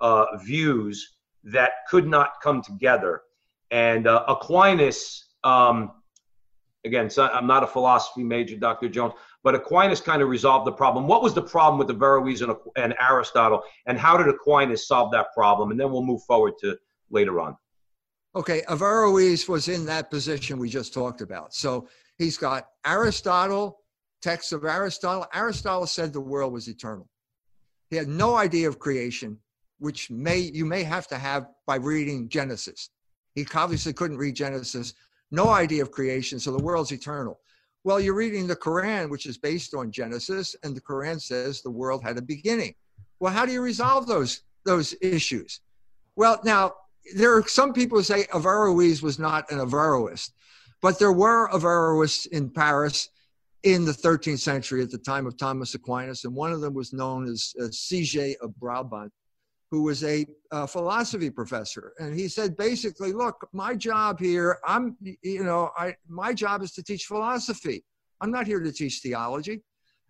uh, 0.02 0.26
views 0.44 1.16
that 1.46 1.72
could 1.90 2.06
not 2.06 2.32
come 2.44 2.62
together, 2.62 3.22
and 3.72 4.08
uh, 4.08 4.26
Aquinas. 4.28 5.30
Um, 5.46 5.92
again, 6.84 7.10
so 7.10 7.28
I'm 7.28 7.48
not 7.48 7.64
a 7.64 7.68
philosophy 7.68 8.24
major, 8.24 8.58
Dr. 8.58 8.90
Jones, 8.90 9.14
but 9.44 9.56
Aquinas 9.56 10.02
kind 10.02 10.22
of 10.22 10.30
resolved 10.30 10.68
the 10.68 10.72
problem. 10.72 11.08
What 11.08 11.22
was 11.24 11.34
the 11.34 11.42
problem 11.42 11.78
with 11.78 11.88
the 11.88 11.96
Averroes 11.96 12.42
and, 12.42 12.56
and 12.76 12.94
Aristotle, 13.00 13.64
and 13.86 13.98
how 13.98 14.18
did 14.18 14.28
Aquinas 14.28 14.88
solve 14.88 15.12
that 15.14 15.28
problem? 15.34 15.72
And 15.72 15.80
then 15.80 15.92
we'll 15.92 16.04
move 16.04 16.24
forward 16.24 16.54
to 16.62 16.78
later 17.10 17.40
on. 17.40 17.56
Okay, 18.36 18.62
Averroes 18.68 19.48
was 19.48 19.68
in 19.68 19.86
that 19.86 20.12
position 20.12 20.60
we 20.60 20.70
just 20.70 20.94
talked 20.94 21.22
about. 21.22 21.54
So 21.54 21.88
he's 22.18 22.38
got 22.38 22.68
Aristotle, 22.86 23.80
texts 24.22 24.52
of 24.52 24.66
Aristotle. 24.66 25.26
Aristotle 25.34 25.88
said 25.88 26.14
the 26.14 26.22
world 26.22 26.54
was 26.54 26.68
eternal. 26.68 27.08
He 27.90 27.96
had 27.96 28.08
no 28.08 28.36
idea 28.36 28.68
of 28.68 28.80
creation, 28.80 29.38
which 29.80 30.10
may 30.10 30.40
you 30.40 30.66
may 30.66 30.84
have 30.84 31.08
to 31.08 31.18
have 31.18 31.48
by 31.66 31.76
reading 31.76 32.30
Genesis. 32.30 32.90
He 33.36 33.46
obviously 33.54 33.94
couldn't 33.94 34.18
read 34.18 34.36
Genesis. 34.36 34.94
No 35.32 35.50
idea 35.50 35.82
of 35.82 35.92
creation, 35.92 36.40
so 36.40 36.52
the 36.52 36.64
world's 36.64 36.92
eternal. 36.92 37.40
Well, 37.84 38.00
you're 38.00 38.16
reading 38.16 38.48
the 38.48 38.56
Quran, 38.56 39.10
which 39.10 39.26
is 39.26 39.38
based 39.38 39.74
on 39.74 39.92
Genesis, 39.92 40.56
and 40.64 40.76
the 40.76 40.82
Quran 40.82 41.22
says 41.22 41.62
the 41.62 41.70
world 41.70 42.04
had 42.04 42.18
a 42.18 42.22
beginning. 42.22 42.76
Well, 43.20 43.32
how 43.32 43.46
do 43.46 43.52
you 43.52 43.62
resolve 43.62 44.08
those 44.08 44.42
those 44.66 44.94
issues? 45.02 45.62
Well, 46.16 46.42
now 46.44 46.74
there 47.16 47.36
are 47.38 47.48
some 47.48 47.74
people 47.74 47.98
who 47.98 48.04
say 48.04 48.26
Averroes 48.34 49.02
was 49.02 49.20
not 49.20 49.50
an 49.52 49.60
Averroist, 49.60 50.32
but 50.82 51.00
there 51.00 51.14
were 51.14 51.50
Averroists 51.50 52.28
in 52.28 52.50
Paris 52.50 53.10
in 53.64 53.86
the 53.86 53.92
13th 53.92 54.40
century 54.40 54.82
at 54.82 54.92
the 54.92 54.98
time 54.98 55.26
of 55.26 55.38
Thomas 55.38 55.74
Aquinas, 55.74 56.26
and 56.26 56.36
one 56.36 56.52
of 56.52 56.62
them 56.62 56.74
was 56.74 56.94
known 56.94 57.28
as 57.28 57.54
uh, 57.60 57.64
Siger 57.66 58.36
of 58.42 58.56
Brabant, 58.60 59.12
who 59.72 59.84
was 59.84 60.04
a 60.04 60.26
uh, 60.52 60.66
philosophy 60.66 61.30
professor, 61.30 61.94
and 62.00 62.18
he 62.18 62.28
said 62.28 62.56
basically, 62.56 63.12
"Look, 63.12 63.48
my 63.54 63.76
job 63.76 64.20
here, 64.20 64.60
I'm, 64.66 64.96
you 65.02 65.44
know, 65.44 65.72
I 65.78 65.96
my 66.08 66.34
job 66.34 66.62
is 66.62 66.72
to 66.74 66.84
teach 66.84 67.06
philosophy. 67.06 67.84
I'm 68.22 68.32
not 68.32 68.48
here 68.48 68.60
to 68.60 68.72
teach 68.72 69.00
theology." 69.00 69.64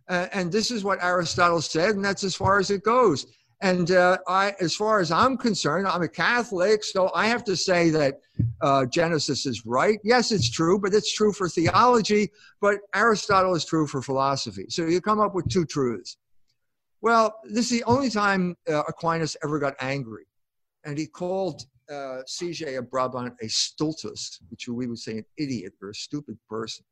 Uh, 0.10 0.28
and 0.32 0.52
this 0.52 0.72
is 0.72 0.84
what 0.84 1.04
Aristotle 1.04 1.62
said, 1.62 1.96
and 1.96 2.06
that's 2.06 2.24
as 2.24 2.36
far 2.36 2.60
as 2.60 2.70
it 2.70 2.84
goes. 2.84 3.26
And 3.62 3.90
uh, 3.90 4.20
I, 4.28 4.54
as 4.60 4.76
far 4.76 5.00
as 5.00 5.12
I'm 5.12 5.36
concerned, 5.36 5.88
I'm 5.88 6.04
a 6.04 6.08
Catholic, 6.08 6.84
so 6.84 7.10
I 7.16 7.26
have 7.26 7.44
to 7.46 7.58
say 7.58 7.90
that 7.90 8.20
uh, 8.62 8.86
Genesis 8.86 9.48
is 9.48 9.66
right. 9.66 10.00
Yes, 10.04 10.32
it's 10.32 10.50
true, 10.50 10.80
but 10.80 10.94
it's 10.94 11.12
true 11.12 11.34
for 11.34 11.50
theology. 11.50 12.30
But 12.62 12.80
Aristotle 12.94 13.56
is 13.56 13.66
true 13.66 13.88
for 13.88 14.04
philosophy. 14.04 14.66
So 14.70 14.86
you 14.86 15.02
come 15.02 15.20
up 15.20 15.34
with 15.34 15.50
two 15.50 15.66
truths. 15.66 16.18
Well, 17.02 17.40
this 17.46 17.72
is 17.72 17.80
the 17.80 17.84
only 17.86 18.12
time 18.12 18.56
uh, 18.70 18.84
Aquinas 18.88 19.36
ever 19.44 19.58
got 19.58 19.74
angry, 19.80 20.26
and 20.84 20.98
he 20.98 21.08
called 21.08 21.66
uh, 21.90 22.22
Siger 22.28 22.78
of 22.78 22.92
Brabant 22.92 23.34
a 23.42 23.46
stultus, 23.48 24.40
which 24.50 24.68
we 24.68 24.86
would 24.86 25.00
say 25.00 25.14
an 25.14 25.26
idiot 25.38 25.74
or 25.82 25.90
a 25.90 25.96
stupid 25.96 26.38
person. 26.48 26.86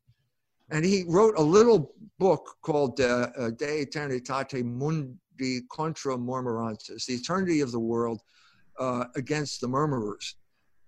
And 0.70 0.84
he 0.84 1.04
wrote 1.06 1.34
a 1.38 1.42
little 1.42 1.92
book 2.18 2.56
called 2.62 3.00
uh, 3.00 3.28
uh 3.38 3.50
De 3.50 3.82
Eternitate 3.82 4.64
Mundi 4.64 5.14
the 5.38 5.62
contra 5.70 6.16
murmurantes, 6.16 7.06
the 7.06 7.14
eternity 7.14 7.60
of 7.60 7.72
the 7.72 7.80
world 7.80 8.22
uh, 8.78 9.04
against 9.14 9.60
the 9.60 9.68
murmurers, 9.68 10.36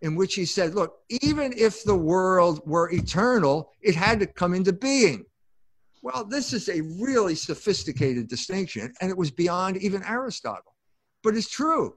in 0.02 0.14
which 0.14 0.34
he 0.34 0.44
said, 0.44 0.74
look, 0.74 0.98
even 1.22 1.52
if 1.56 1.82
the 1.84 1.96
world 1.96 2.60
were 2.64 2.90
eternal, 2.92 3.72
it 3.80 3.94
had 3.94 4.20
to 4.20 4.26
come 4.26 4.54
into 4.54 4.72
being. 4.72 5.24
Well, 6.02 6.24
this 6.24 6.52
is 6.52 6.68
a 6.68 6.82
really 7.00 7.34
sophisticated 7.34 8.28
distinction, 8.28 8.92
and 9.00 9.10
it 9.10 9.16
was 9.16 9.30
beyond 9.30 9.78
even 9.78 10.04
Aristotle. 10.04 10.74
But 11.22 11.36
it's 11.36 11.50
true. 11.50 11.96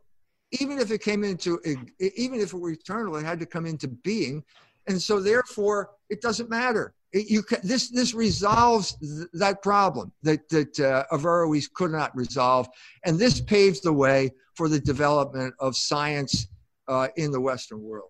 even 0.52 0.80
if 0.80 0.92
it 0.92 1.02
came 1.02 1.24
into, 1.24 1.60
even 2.00 2.40
if 2.40 2.54
it 2.54 2.58
were 2.58 2.72
eternal, 2.72 3.16
it 3.16 3.26
had 3.26 3.40
to 3.40 3.46
come 3.46 3.66
into 3.66 3.88
being. 3.88 4.44
And 4.88 5.02
so 5.02 5.20
therefore, 5.20 5.92
it 6.10 6.22
doesn't 6.22 6.50
matter. 6.50 6.94
You 7.14 7.44
can, 7.44 7.60
this 7.64 7.90
this 7.90 8.14
resolves 8.14 8.96
th- 8.96 9.28
that 9.34 9.62
problem 9.62 10.14
that 10.24 10.48
that 10.50 10.80
uh, 10.80 11.04
Averroes 11.12 11.68
could 11.74 11.92
not 11.92 12.16
resolve, 12.16 12.70
and 13.06 13.20
this 13.20 13.42
paves 13.42 13.82
the 13.82 13.92
way 13.92 14.32
for 14.56 14.70
the 14.70 14.80
development 14.80 15.54
of 15.60 15.76
science 15.76 16.48
uh, 16.88 17.10
in 17.18 17.32
the 17.32 17.42
Western 17.42 17.82
world. 17.82 18.10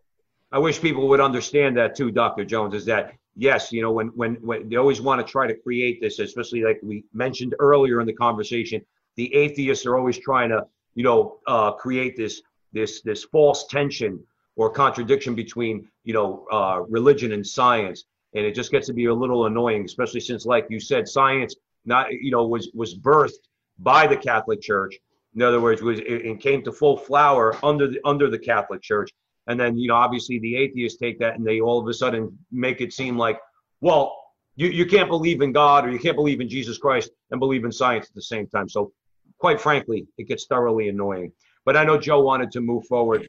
I 0.51 0.59
wish 0.59 0.81
people 0.81 1.07
would 1.07 1.19
understand 1.19 1.77
that 1.77 1.95
too, 1.95 2.11
Dr. 2.11 2.45
Jones. 2.45 2.75
Is 2.75 2.85
that 2.85 3.13
yes, 3.35 3.71
you 3.71 3.81
know, 3.81 3.91
when 3.91 4.07
when 4.09 4.35
when 4.35 4.69
they 4.69 4.75
always 4.75 5.01
want 5.01 5.25
to 5.25 5.29
try 5.29 5.47
to 5.47 5.55
create 5.55 5.99
this, 5.99 6.19
especially 6.19 6.61
like 6.61 6.79
we 6.83 7.03
mentioned 7.13 7.55
earlier 7.59 8.01
in 8.01 8.07
the 8.07 8.13
conversation, 8.13 8.81
the 9.15 9.33
atheists 9.33 9.85
are 9.85 9.97
always 9.97 10.19
trying 10.19 10.49
to 10.49 10.65
you 10.95 11.03
know 11.03 11.39
uh, 11.47 11.71
create 11.71 12.15
this 12.15 12.41
this 12.73 13.01
this 13.01 13.23
false 13.23 13.65
tension 13.67 14.19
or 14.55 14.69
contradiction 14.69 15.33
between 15.33 15.87
you 16.03 16.13
know 16.13 16.45
uh, 16.51 16.81
religion 16.87 17.31
and 17.31 17.45
science 17.45 18.05
and 18.33 18.45
it 18.45 18.55
just 18.55 18.71
gets 18.71 18.87
to 18.87 18.93
be 18.93 19.05
a 19.05 19.13
little 19.13 19.45
annoying 19.45 19.83
especially 19.85 20.19
since 20.19 20.45
like 20.45 20.65
you 20.69 20.79
said 20.79 21.07
science 21.07 21.55
not 21.85 22.11
you 22.11 22.31
know 22.31 22.47
was 22.47 22.69
was 22.73 22.97
birthed 22.97 23.47
by 23.79 24.07
the 24.07 24.17
catholic 24.17 24.61
church 24.61 24.95
in 25.35 25.41
other 25.41 25.61
words 25.61 25.81
was 25.81 25.99
it, 25.99 26.39
came 26.39 26.63
to 26.63 26.71
full 26.71 26.97
flower 26.97 27.55
under 27.63 27.87
the 27.87 27.99
under 28.05 28.29
the 28.29 28.39
catholic 28.39 28.81
church 28.81 29.09
and 29.47 29.59
then 29.59 29.77
you 29.77 29.87
know 29.87 29.95
obviously 29.95 30.39
the 30.39 30.55
atheists 30.55 30.99
take 30.99 31.19
that 31.19 31.35
and 31.35 31.45
they 31.45 31.59
all 31.59 31.79
of 31.79 31.87
a 31.87 31.93
sudden 31.93 32.37
make 32.51 32.81
it 32.81 32.93
seem 32.93 33.17
like 33.17 33.39
well 33.81 34.17
you, 34.55 34.67
you 34.67 34.85
can't 34.85 35.09
believe 35.09 35.41
in 35.41 35.51
god 35.51 35.85
or 35.85 35.91
you 35.91 35.99
can't 35.99 36.15
believe 36.15 36.41
in 36.41 36.49
jesus 36.49 36.77
christ 36.77 37.11
and 37.31 37.39
believe 37.39 37.65
in 37.65 37.71
science 37.71 38.07
at 38.07 38.15
the 38.15 38.21
same 38.21 38.47
time 38.47 38.67
so 38.67 38.91
quite 39.37 39.59
frankly 39.59 40.05
it 40.17 40.27
gets 40.27 40.45
thoroughly 40.45 40.89
annoying 40.89 41.31
but 41.65 41.75
i 41.77 41.83
know 41.83 41.97
joe 41.97 42.21
wanted 42.21 42.51
to 42.51 42.61
move 42.61 42.85
forward 42.85 43.27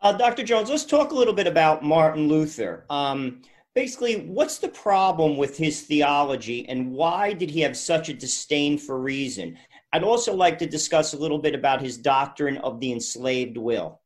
uh, 0.00 0.12
Dr. 0.12 0.42
Jones, 0.42 0.68
let's 0.68 0.84
talk 0.84 1.12
a 1.12 1.14
little 1.14 1.32
bit 1.32 1.46
about 1.46 1.82
Martin 1.82 2.28
Luther. 2.28 2.84
Um, 2.90 3.40
basically, 3.74 4.26
what's 4.26 4.58
the 4.58 4.68
problem 4.68 5.36
with 5.36 5.56
his 5.56 5.82
theology 5.82 6.68
and 6.68 6.92
why 6.92 7.32
did 7.32 7.50
he 7.50 7.60
have 7.60 7.76
such 7.76 8.08
a 8.08 8.14
disdain 8.14 8.78
for 8.78 8.98
reason? 8.98 9.58
I'd 9.92 10.04
also 10.04 10.34
like 10.34 10.58
to 10.58 10.66
discuss 10.66 11.12
a 11.12 11.18
little 11.18 11.38
bit 11.38 11.54
about 11.54 11.80
his 11.80 11.96
doctrine 11.96 12.58
of 12.58 12.80
the 12.80 12.92
enslaved 12.92 13.56
will. 13.56 14.00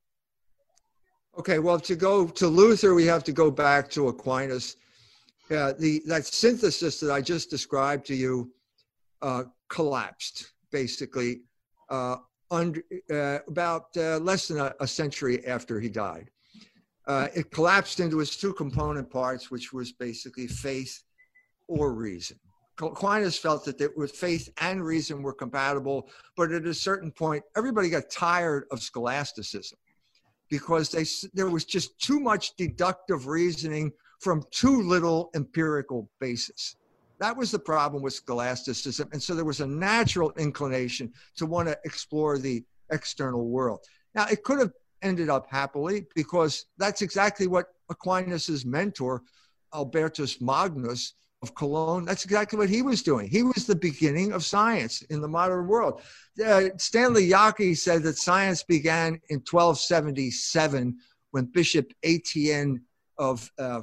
Okay, 1.39 1.61
well, 1.61 1.79
to 1.81 1.95
go 1.95 2.27
to 2.27 2.49
Luther, 2.49 2.95
we 2.95 3.07
have 3.07 3.23
to 3.25 3.33
go 3.33 3.51
back 3.51 3.89
to 3.91 4.09
Aquinas. 4.09 4.77
Uh, 5.51 5.73
the 5.79 6.03
that 6.07 6.27
synthesis 6.27 7.01
that 7.01 7.11
I 7.11 7.21
just 7.21 7.49
described 7.49 8.05
to 8.07 8.15
you 8.15 8.53
uh, 9.23 9.45
collapsed 9.69 10.53
basically 10.71 11.43
uh, 11.89 12.17
under, 12.51 12.83
uh, 13.11 13.39
about 13.47 13.97
uh, 13.97 14.19
less 14.19 14.49
than 14.49 14.59
a, 14.59 14.75
a, 14.81 14.87
century 14.87 15.47
after 15.47 15.81
he 15.81 15.89
died. 15.89 16.31
Uh, 17.09 17.29
it 17.35 17.51
collapsed 17.51 18.01
into 18.01 18.21
its 18.21 18.37
two 18.37 18.53
component 18.53 19.11
parts, 19.11 19.51
which 19.51 19.73
was 19.73 19.93
basically 19.93 20.47
faith 20.47 21.03
or 21.67 21.95
reason. 21.95 22.39
Aquinas 22.81 23.37
felt 23.37 23.65
that 23.65 23.81
it 23.81 23.97
was 23.97 24.13
faith 24.13 24.49
and 24.61 24.85
reason 24.85 25.23
were 25.23 25.33
compatible, 25.33 26.09
but 26.37 26.53
at 26.53 26.67
a 26.67 26.75
certain 26.75 27.11
point, 27.11 27.43
everybody 27.57 27.89
got 27.89 28.09
tired 28.11 28.67
of 28.71 28.81
scholasticism 28.83 29.79
because 30.49 30.91
they, 30.91 31.05
there 31.35 31.51
was 31.51 31.65
just 31.65 31.99
too 31.99 32.21
much 32.21 32.55
deductive 32.57 33.27
reasoning 33.27 33.91
from 34.21 34.45
too 34.51 34.83
little 34.83 35.31
empirical 35.35 36.09
basis. 36.21 36.77
That 37.21 37.37
was 37.37 37.51
the 37.51 37.59
problem 37.59 38.03
with 38.03 38.13
scholasticism. 38.13 39.09
And 39.13 39.21
so 39.21 39.35
there 39.35 39.45
was 39.45 39.61
a 39.61 39.67
natural 39.67 40.33
inclination 40.39 41.13
to 41.37 41.47
want 41.47 41.69
to 41.69 41.77
explore 41.85 42.39
the 42.39 42.63
external 42.91 43.49
world. 43.49 43.81
Now, 44.15 44.27
it 44.31 44.45
could 44.45 44.61
have 44.61 44.71
ended 45.03 45.29
up 45.29 45.47
happily 45.51 46.07
because 46.15 46.67
that's 46.79 47.03
exactly 47.03 47.47
what 47.47 47.67
Aquinas's 47.91 48.65
mentor, 48.65 49.23
Albertus 49.75 50.41
Magnus 50.41 51.15
of 51.43 51.55
Cologne, 51.55 52.05
that's 52.05 52.25
exactly 52.25 52.59
what 52.59 52.69
he 52.69 52.83
was 52.83 53.03
doing. 53.03 53.29
He 53.29 53.43
was 53.43 53.67
the 53.67 53.77
beginning 53.77 54.33
of 54.33 54.45
science 54.45 55.03
in 55.03 55.21
the 55.21 55.29
modern 55.29 55.69
world. 55.69 56.03
Uh, 56.45 56.65
Stanley 56.79 57.29
Jaki 57.29 57.77
said 57.77 58.03
that 58.03 58.19
science 58.19 58.65
began 58.65 59.21
in 59.29 59.39
1277 59.49 60.97
when 61.31 61.45
Bishop 61.45 61.93
Etienne 62.03 62.83
of, 63.19 63.49
uh, 63.59 63.83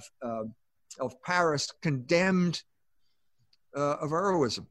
of 1.00 1.22
Paris 1.24 1.72
condemned 1.82 2.62
uh, 3.76 3.98
Averroism 3.98 4.66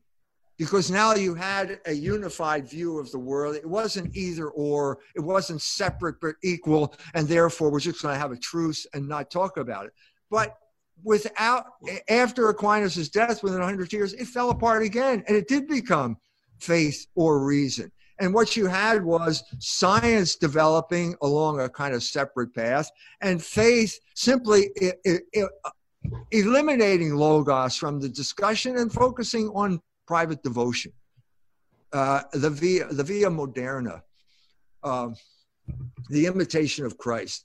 because 0.59 0.91
now 0.91 1.15
you 1.15 1.35
had 1.35 1.81
a 1.87 1.93
unified 1.93 2.69
view 2.69 2.99
of 2.99 3.11
the 3.11 3.19
world. 3.19 3.57
It 3.57 3.69
wasn't 3.69 4.17
either 4.17 4.49
or, 4.51 4.99
it 5.15 5.21
wasn't 5.21 5.63
separate 5.63 6.17
but 6.21 6.37
equal, 6.43 6.95
and 7.15 7.27
therefore 7.27 7.71
we're 7.71 7.81
just 7.81 8.03
going 8.03 8.15
to 8.15 8.21
have 8.21 8.33
a 8.33 8.37
truce 8.37 8.87
and 8.95 9.09
not 9.09 9.31
talk 9.31 9.57
about 9.57 9.87
it. 9.87 9.93
But 10.31 10.57
without, 11.03 11.67
after 12.09 12.49
Aquinas' 12.49 13.09
death 13.09 13.43
within 13.43 13.61
100 13.61 13.93
years, 13.93 14.13
it 14.15 14.27
fell 14.27 14.51
apart 14.51 14.83
again, 14.83 15.25
and 15.27 15.37
it 15.37 15.49
did 15.49 15.67
become 15.67 16.17
faith 16.59 17.07
or 17.15 17.45
reason. 17.45 17.91
And 18.21 18.33
what 18.33 18.57
you 18.57 18.67
had 18.67 19.05
was 19.05 19.43
science 19.59 20.37
developing 20.37 21.17
along 21.21 21.61
a 21.61 21.69
kind 21.69 21.95
of 21.95 22.03
separate 22.03 22.55
path, 22.55 22.89
and 23.21 23.43
faith 23.43 23.99
simply 24.15 24.71
it, 24.77 25.01
it, 25.05 25.23
it, 25.33 25.51
eliminating 26.31 27.17
logos 27.17 27.77
from 27.77 27.99
the 27.99 28.09
discussion 28.09 28.77
and 28.77 28.93
focusing 28.93 29.49
on 29.49 29.81
private 30.07 30.43
devotion. 30.43 30.93
Uh, 31.93 32.23
the 32.33 32.51
via 32.51 32.87
the 32.89 33.05
via 33.05 33.29
moderna, 33.29 34.03
uh, 34.83 35.09
the 36.11 36.27
imitation 36.27 36.85
of 36.85 36.99
Christ. 36.99 37.45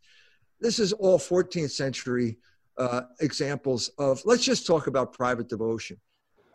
This 0.60 0.80
is 0.80 0.91
all 0.91 1.20
14th 1.20 1.72
century 1.72 2.38
uh, 2.78 3.01
examples 3.22 3.89
of. 3.99 4.22
Let's 4.26 4.43
just 4.43 4.66
talk 4.66 4.88
about 4.88 5.14
private 5.14 5.49
devotion. 5.49 5.97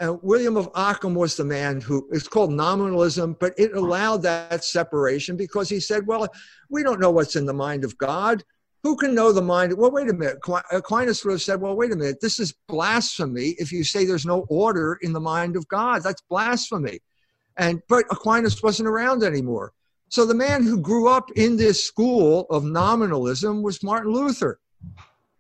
And 0.01 0.19
William 0.23 0.57
of 0.57 0.69
Ockham 0.75 1.15
was 1.15 1.37
the 1.37 1.45
man 1.45 1.81
who 1.81 2.09
it's 2.11 2.27
called 2.27 2.51
nominalism, 2.51 3.37
but 3.39 3.55
it 3.57 3.77
allowed 3.77 4.23
that 4.23 4.65
separation 4.65 5.37
because 5.37 5.69
he 5.69 5.79
said, 5.79 6.05
"Well, 6.05 6.27
we 6.69 6.83
don't 6.83 7.01
know 7.01 7.13
what's 7.13 7.37
in 7.37 7.47
the 7.47 7.55
mind 7.55 7.85
of 7.85 7.97
God 7.97 8.43
who 8.85 8.95
can 8.97 9.15
know 9.15 9.33
the 9.33 9.41
mind? 9.41 9.73
Well, 9.73 9.91
wait 9.91 10.11
a 10.11 10.13
minute. 10.13 10.37
Aquinas 10.71 11.25
would 11.25 11.33
have 11.33 11.43
said, 11.43 11.59
well, 11.59 11.75
wait 11.75 11.91
a 11.91 11.97
minute. 11.97 12.21
This 12.21 12.39
is 12.39 12.55
blasphemy 12.69 13.57
if 13.59 13.73
you 13.73 13.83
say 13.83 14.05
there's 14.05 14.27
no 14.27 14.45
order 14.51 14.99
in 15.01 15.15
the 15.15 15.21
mind 15.21 15.57
of 15.57 15.67
God. 15.69 16.03
That's 16.03 16.21
blasphemy. 16.29 17.01
And 17.57 17.81
but 17.89 18.05
Aquinas 18.11 18.63
wasn't 18.63 18.89
around 18.89 19.23
anymore. 19.23 19.73
So 20.11 20.27
the 20.27 20.35
man 20.35 20.63
who 20.63 20.79
grew 20.79 21.09
up 21.09 21.31
in 21.33 21.57
this 21.57 21.83
school 21.83 22.47
of 22.51 22.63
nominalism 22.63 23.63
was 23.63 23.83
Martin 23.83 24.13
Luther. 24.13 24.61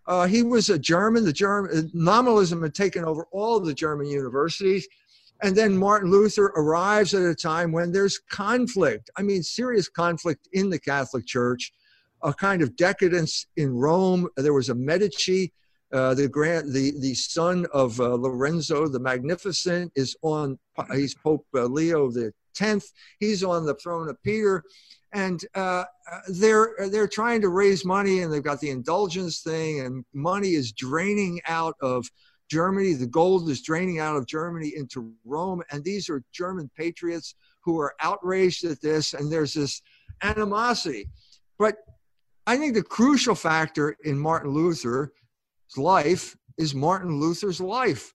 Uh, 0.06 0.26
he 0.26 0.42
was 0.42 0.70
a 0.70 0.78
German. 0.78 1.26
The 1.26 1.32
German 1.32 1.90
nominalism 1.92 2.62
had 2.62 2.74
taken 2.74 3.04
over 3.04 3.26
all 3.30 3.60
the 3.60 3.74
German 3.74 4.06
universities. 4.06 4.88
And 5.42 5.54
then 5.54 5.76
Martin 5.76 6.10
Luther 6.10 6.46
arrives 6.56 7.12
at 7.12 7.22
a 7.22 7.34
time 7.34 7.72
when 7.72 7.92
there's 7.92 8.18
conflict. 8.30 9.10
I 9.18 9.22
mean, 9.22 9.42
serious 9.42 9.86
conflict 9.86 10.48
in 10.54 10.70
the 10.70 10.78
Catholic 10.78 11.26
Church 11.26 11.74
a 12.24 12.32
kind 12.32 12.62
of 12.62 12.74
decadence 12.76 13.46
in 13.56 13.72
Rome. 13.72 14.28
There 14.36 14.54
was 14.54 14.70
a 14.70 14.74
Medici, 14.74 15.52
uh, 15.92 16.14
the 16.14 16.28
grand, 16.28 16.72
the 16.72 16.92
the 16.98 17.14
son 17.14 17.66
of 17.72 18.00
uh, 18.00 18.14
Lorenzo 18.14 18.88
the 18.88 18.98
Magnificent 18.98 19.92
is 19.94 20.16
on. 20.22 20.58
He's 20.92 21.14
Pope 21.14 21.46
uh, 21.54 21.66
Leo 21.66 22.10
the 22.10 22.32
tenth. 22.54 22.84
He's 23.20 23.44
on 23.44 23.64
the 23.66 23.74
throne 23.74 24.08
of 24.08 24.20
Peter, 24.22 24.64
and 25.12 25.44
uh, 25.54 25.84
they're 26.28 26.74
they're 26.90 27.06
trying 27.06 27.42
to 27.42 27.50
raise 27.50 27.84
money, 27.84 28.22
and 28.22 28.32
they've 28.32 28.42
got 28.42 28.60
the 28.60 28.70
indulgence 28.70 29.42
thing, 29.42 29.80
and 29.80 30.04
money 30.12 30.54
is 30.54 30.72
draining 30.72 31.40
out 31.46 31.76
of. 31.80 32.08
Germany, 32.50 32.92
the 32.92 33.06
gold 33.06 33.48
is 33.48 33.62
draining 33.62 34.00
out 34.00 34.16
of 34.16 34.26
Germany 34.26 34.74
into 34.76 35.14
Rome, 35.24 35.62
and 35.70 35.82
these 35.82 36.10
are 36.10 36.22
German 36.30 36.70
patriots 36.76 37.34
who 37.62 37.80
are 37.80 37.94
outraged 38.00 38.64
at 38.64 38.82
this, 38.82 39.14
and 39.14 39.32
there's 39.32 39.54
this 39.54 39.80
animosity. 40.22 41.08
But 41.58 41.78
I 42.46 42.58
think 42.58 42.74
the 42.74 42.82
crucial 42.82 43.34
factor 43.34 43.96
in 44.04 44.18
Martin 44.18 44.50
Luther's 44.50 45.10
life 45.76 46.36
is 46.58 46.74
Martin 46.74 47.18
Luther's 47.18 47.60
life. 47.60 48.14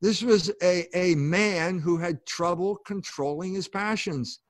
This 0.00 0.22
was 0.22 0.50
a, 0.62 0.86
a 0.96 1.14
man 1.16 1.78
who 1.78 1.98
had 1.98 2.24
trouble 2.24 2.76
controlling 2.76 3.54
his 3.54 3.68
passions. 3.68 4.40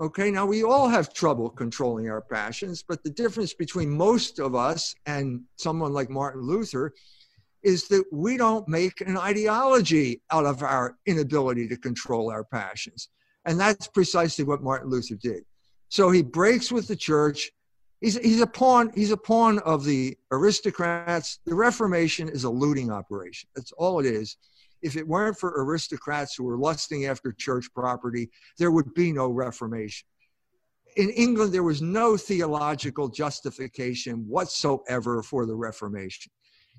Okay, 0.00 0.30
now 0.30 0.46
we 0.46 0.62
all 0.62 0.88
have 0.88 1.12
trouble 1.12 1.50
controlling 1.50 2.08
our 2.08 2.20
passions, 2.20 2.82
but 2.82 3.02
the 3.02 3.10
difference 3.10 3.52
between 3.52 3.90
most 3.90 4.38
of 4.38 4.54
us 4.54 4.94
and 5.06 5.42
someone 5.56 5.92
like 5.92 6.08
Martin 6.08 6.42
Luther 6.42 6.92
is 7.62 7.88
that 7.88 8.04
we 8.12 8.36
don't 8.36 8.68
make 8.68 9.00
an 9.00 9.16
ideology 9.16 10.22
out 10.30 10.46
of 10.46 10.62
our 10.62 10.96
inability 11.06 11.66
to 11.68 11.76
control 11.76 12.30
our 12.30 12.44
passions. 12.44 13.08
And 13.44 13.58
that's 13.58 13.88
precisely 13.88 14.44
what 14.44 14.62
Martin 14.62 14.88
Luther 14.88 15.16
did. 15.16 15.44
So 15.88 16.10
he 16.10 16.22
breaks 16.22 16.70
with 16.70 16.88
the 16.88 16.96
church 16.96 17.50
He's, 18.06 18.16
he's 18.18 18.40
a 18.40 18.46
pawn. 18.46 18.92
He's 18.94 19.10
a 19.10 19.16
pawn 19.16 19.58
of 19.58 19.84
the 19.84 20.16
aristocrats. 20.30 21.40
The 21.44 21.56
Reformation 21.56 22.28
is 22.28 22.44
a 22.44 22.48
looting 22.48 22.88
operation. 22.88 23.48
That's 23.56 23.72
all 23.72 23.98
it 23.98 24.06
is. 24.06 24.36
If 24.80 24.94
it 24.94 25.08
weren't 25.08 25.36
for 25.36 25.64
aristocrats 25.64 26.36
who 26.36 26.44
were 26.44 26.56
lusting 26.56 27.06
after 27.06 27.32
church 27.32 27.66
property, 27.74 28.30
there 28.58 28.70
would 28.70 28.94
be 28.94 29.10
no 29.10 29.30
Reformation. 29.30 30.06
in 30.96 31.10
England, 31.10 31.52
there 31.52 31.64
was 31.64 31.82
no 31.82 32.16
theological 32.16 33.08
justification 33.08 34.24
whatsoever 34.28 35.20
for 35.20 35.44
the 35.44 35.56
Reformation. 35.56 36.30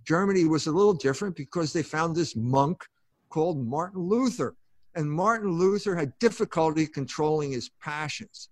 Germany 0.05 0.45
was 0.45 0.67
a 0.67 0.71
little 0.71 0.93
different 0.93 1.35
because 1.35 1.73
they 1.73 1.83
found 1.83 2.15
this 2.15 2.37
monk 2.37 2.85
called 3.27 3.67
Martin 3.67 3.99
Luther. 3.99 4.55
And 4.95 5.11
Martin 5.11 5.51
Luther 5.51 5.93
had 5.93 6.17
difficulty 6.19 6.87
controlling 6.87 7.51
his 7.51 7.69
passions. 7.81 8.47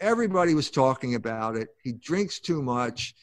Everybody 0.00 0.54
was 0.54 0.70
talking 0.70 1.14
about 1.14 1.56
it. 1.56 1.68
He 1.82 1.92
drinks 1.92 2.40
too 2.40 2.62
much. 2.62 3.14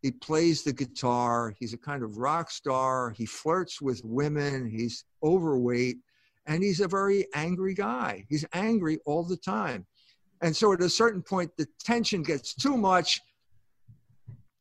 He 0.00 0.10
plays 0.10 0.62
the 0.62 0.72
guitar. 0.72 1.54
He's 1.58 1.74
a 1.74 1.78
kind 1.78 2.02
of 2.02 2.16
rock 2.16 2.50
star. 2.50 3.10
He 3.10 3.26
flirts 3.26 3.80
with 3.80 4.00
women. 4.04 4.68
He's 4.68 5.04
overweight. 5.22 5.98
And 6.46 6.62
he's 6.62 6.80
a 6.80 6.88
very 6.88 7.26
angry 7.34 7.74
guy. 7.74 8.24
He's 8.28 8.44
angry 8.52 8.98
all 9.04 9.24
the 9.24 9.36
time. 9.36 9.86
And 10.40 10.56
so 10.56 10.72
at 10.72 10.80
a 10.80 10.88
certain 10.88 11.22
point, 11.22 11.52
the 11.56 11.68
tension 11.78 12.22
gets 12.22 12.54
too 12.54 12.76
much 12.76 13.20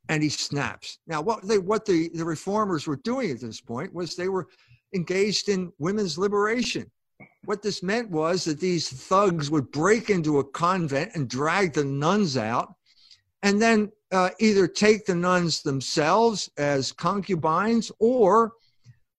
and 0.10 0.22
he 0.22 0.30
snaps. 0.30 1.00
Now, 1.08 1.22
what 1.22 1.48
they 1.48 1.58
what 1.58 1.86
the, 1.86 2.10
the 2.14 2.26
reformers 2.26 2.86
were 2.86 2.98
doing 2.98 3.32
at 3.32 3.40
this 3.40 3.62
point 3.62 3.94
was 3.94 4.16
they 4.16 4.30
were 4.30 4.48
engaged 4.94 5.50
in 5.50 5.72
women's 5.80 6.18
liberation. 6.18 6.92
What 7.46 7.64
this 7.64 7.82
meant 7.82 8.10
was 8.10 8.46
that 8.46 8.60
these 8.60 8.90
thugs 8.90 9.50
would 9.50 9.72
break 9.72 10.10
into 10.10 10.40
a 10.40 10.44
convent 10.44 11.12
and 11.16 11.28
drag 11.28 11.74
the 11.74 11.84
nuns 11.84 12.38
out, 12.38 12.76
and 13.42 13.62
then 13.62 13.92
uh, 14.12 14.30
either 14.40 14.68
take 14.68 15.06
the 15.06 15.16
nuns 15.16 15.64
themselves 15.64 16.50
as 16.58 16.92
concubines 16.92 17.92
or 18.00 18.54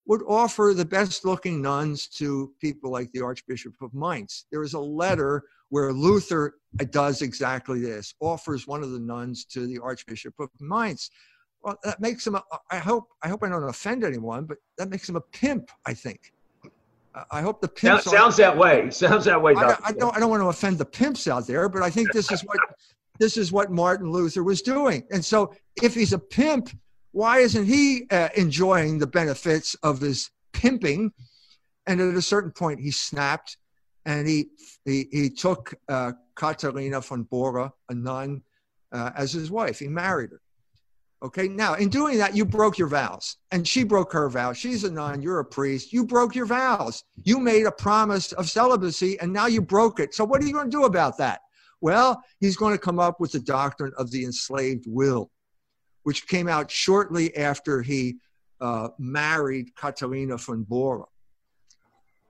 would 0.07 0.23
offer 0.27 0.73
the 0.75 0.85
best 0.85 1.25
looking 1.25 1.63
nuns 1.63 2.07
to 2.09 2.53
people 2.61 2.91
like 2.91 3.11
the 3.13 3.23
Archbishop 3.23 3.75
of 3.81 3.95
Mainz. 3.95 4.47
There 4.51 4.63
is 4.63 4.75
a 4.75 4.81
letter 4.81 5.45
where 5.71 5.93
Luther 5.93 6.57
does 6.91 7.23
exactly 7.23 7.81
this, 7.81 8.15
offers 8.21 8.67
one 8.67 8.83
of 8.83 8.91
the 8.91 9.01
nuns 9.01 9.45
to 9.47 9.67
the 9.67 9.79
Archbishop 9.79 10.35
of 10.39 10.51
Mainz. 10.61 11.11
Well, 11.63 11.79
that 11.85 12.01
makes 12.01 12.27
him. 12.27 12.35
A, 12.35 12.43
I 12.71 12.79
hope. 12.79 13.09
I 13.23 13.29
hope 13.29 13.43
I 13.43 13.49
don't 13.49 13.69
offend 13.69 14.05
anyone, 14.05 14.45
but 14.45 14.59
that 14.79 14.91
makes 14.91 15.09
him 15.09 15.17
a 15.17 15.21
pimp. 15.21 15.71
I 15.87 15.95
think. 15.95 16.33
I 17.31 17.43
hope 17.43 17.61
the 17.61 17.69
pimps. 17.69 18.05
Sounds, 18.05 18.17
sounds 18.17 18.37
that 18.37 18.57
way. 18.57 18.91
Sounds 18.91 19.25
that 19.27 19.41
way. 19.41 19.55
I, 19.55 19.77
I, 19.85 19.93
don't. 19.93 20.17
I 20.17 20.21
don't 20.21 20.31
want 20.31 20.43
to 20.43 20.49
offend 20.49 20.79
the 20.79 20.85
pimps 20.85 21.29
out 21.29 21.47
there, 21.47 21.69
but 21.69 21.83
I 21.83 21.91
think 21.91 22.13
this 22.13 22.31
is 22.33 22.43
what 22.43 22.59
this 23.19 23.37
is 23.37 23.53
what 23.53 23.71
Martin 23.71 24.11
Luther 24.11 24.43
was 24.43 24.63
doing. 24.63 25.05
And 25.11 25.25
so, 25.25 25.55
if 25.83 25.95
he's 25.95 26.13
a 26.13 26.19
pimp, 26.19 26.71
why 27.13 27.39
isn't 27.39 27.67
he 27.67 28.07
uh, 28.11 28.29
enjoying 28.37 28.99
the 28.99 29.07
benefits 29.07 29.75
of 29.83 30.01
his 30.01 30.31
pimping? 30.53 31.13
And 31.87 32.01
at 32.01 32.15
a 32.15 32.23
certain 32.23 32.53
point, 32.53 32.81
he 32.81 32.91
snapped, 32.91 33.59
and 34.07 34.27
he 34.27 34.47
he, 34.85 35.09
he 35.11 35.31
took 35.31 35.75
uh, 35.89 36.13
Katharina 36.35 37.01
von 37.01 37.25
Bora, 37.25 37.73
a 37.89 37.95
nun, 37.95 38.43
uh, 38.93 39.11
as 39.17 39.33
his 39.33 39.51
wife. 39.51 39.79
He 39.79 39.89
married 39.89 40.31
her. 40.31 40.42
Okay, 41.23 41.47
now 41.47 41.75
in 41.75 41.89
doing 41.89 42.19
that, 42.19 42.35
you 42.35 42.45
broke 42.45 42.79
your 42.79 42.89
vows, 42.89 43.37
and 43.53 43.67
she 43.67 43.85
broke 43.85 44.13
her 44.13 44.29
vows. 44.29 44.57
She's 44.57 44.83
a 44.83 44.91
nun, 44.91 45.23
you're 45.23 45.39
a 45.39 45.45
priest. 45.45 45.93
You 45.93 46.05
broke 46.05 46.35
your 46.35 46.47
vows. 46.47 47.05
You 47.23 47.39
made 47.39 47.65
a 47.65 47.71
promise 47.71 48.33
of 48.33 48.51
celibacy, 48.51 49.21
and 49.21 49.33
now 49.33 49.47
you 49.47 49.63
broke 49.63 50.01
it. 50.01 50.15
So, 50.15 50.25
what 50.25 50.43
are 50.43 50.47
you 50.47 50.53
going 50.53 50.69
to 50.69 50.77
do 50.77 50.85
about 50.85 51.19
that? 51.19 51.43
Well, 51.81 52.21
he's 52.41 52.57
going 52.57 52.75
to 52.75 52.79
come 52.79 52.99
up 52.99 53.21
with 53.21 53.31
the 53.31 53.39
doctrine 53.39 53.93
of 53.99 54.11
the 54.11 54.25
enslaved 54.25 54.87
will, 54.89 55.31
which 56.03 56.27
came 56.27 56.49
out 56.49 56.73
shortly 56.73 57.37
after 57.37 57.83
he 57.83 58.17
uh, 58.61 58.89
married 58.99 59.77
Katharina 59.77 60.39
von 60.39 60.65
Bora. 60.65 61.05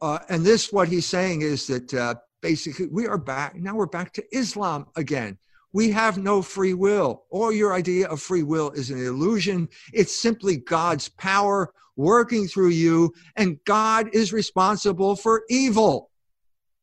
Uh, 0.02 0.18
and 0.28 0.44
this, 0.44 0.70
what 0.70 0.88
he's 0.88 1.06
saying 1.06 1.40
is 1.40 1.66
that 1.66 1.94
uh, 1.94 2.14
basically 2.42 2.88
we 2.88 3.06
are 3.06 3.18
back, 3.18 3.54
now 3.56 3.74
we're 3.74 3.86
back 3.86 4.12
to 4.14 4.36
Islam 4.36 4.86
again 4.96 5.38
we 5.72 5.90
have 5.90 6.18
no 6.18 6.42
free 6.42 6.74
will. 6.74 7.24
All 7.30 7.50
your 7.52 7.72
idea 7.72 8.08
of 8.08 8.20
free 8.20 8.42
will 8.42 8.70
is 8.72 8.90
an 8.90 9.04
illusion. 9.04 9.68
It's 9.92 10.20
simply 10.20 10.58
God's 10.58 11.08
power 11.08 11.72
working 11.96 12.46
through 12.46 12.70
you, 12.70 13.12
and 13.36 13.58
God 13.64 14.08
is 14.12 14.32
responsible 14.32 15.16
for 15.16 15.42
evil. 15.48 16.10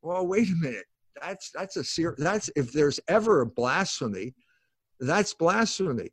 Well, 0.01 0.27
wait 0.27 0.49
a 0.49 0.55
minute. 0.55 0.85
That's 1.21 1.51
that's 1.51 1.75
a 1.75 1.83
ser- 1.83 2.15
that's 2.17 2.49
if 2.55 2.71
there's 2.71 2.99
ever 3.07 3.41
a 3.41 3.45
blasphemy, 3.45 4.33
that's 4.99 5.33
blasphemy, 5.33 6.09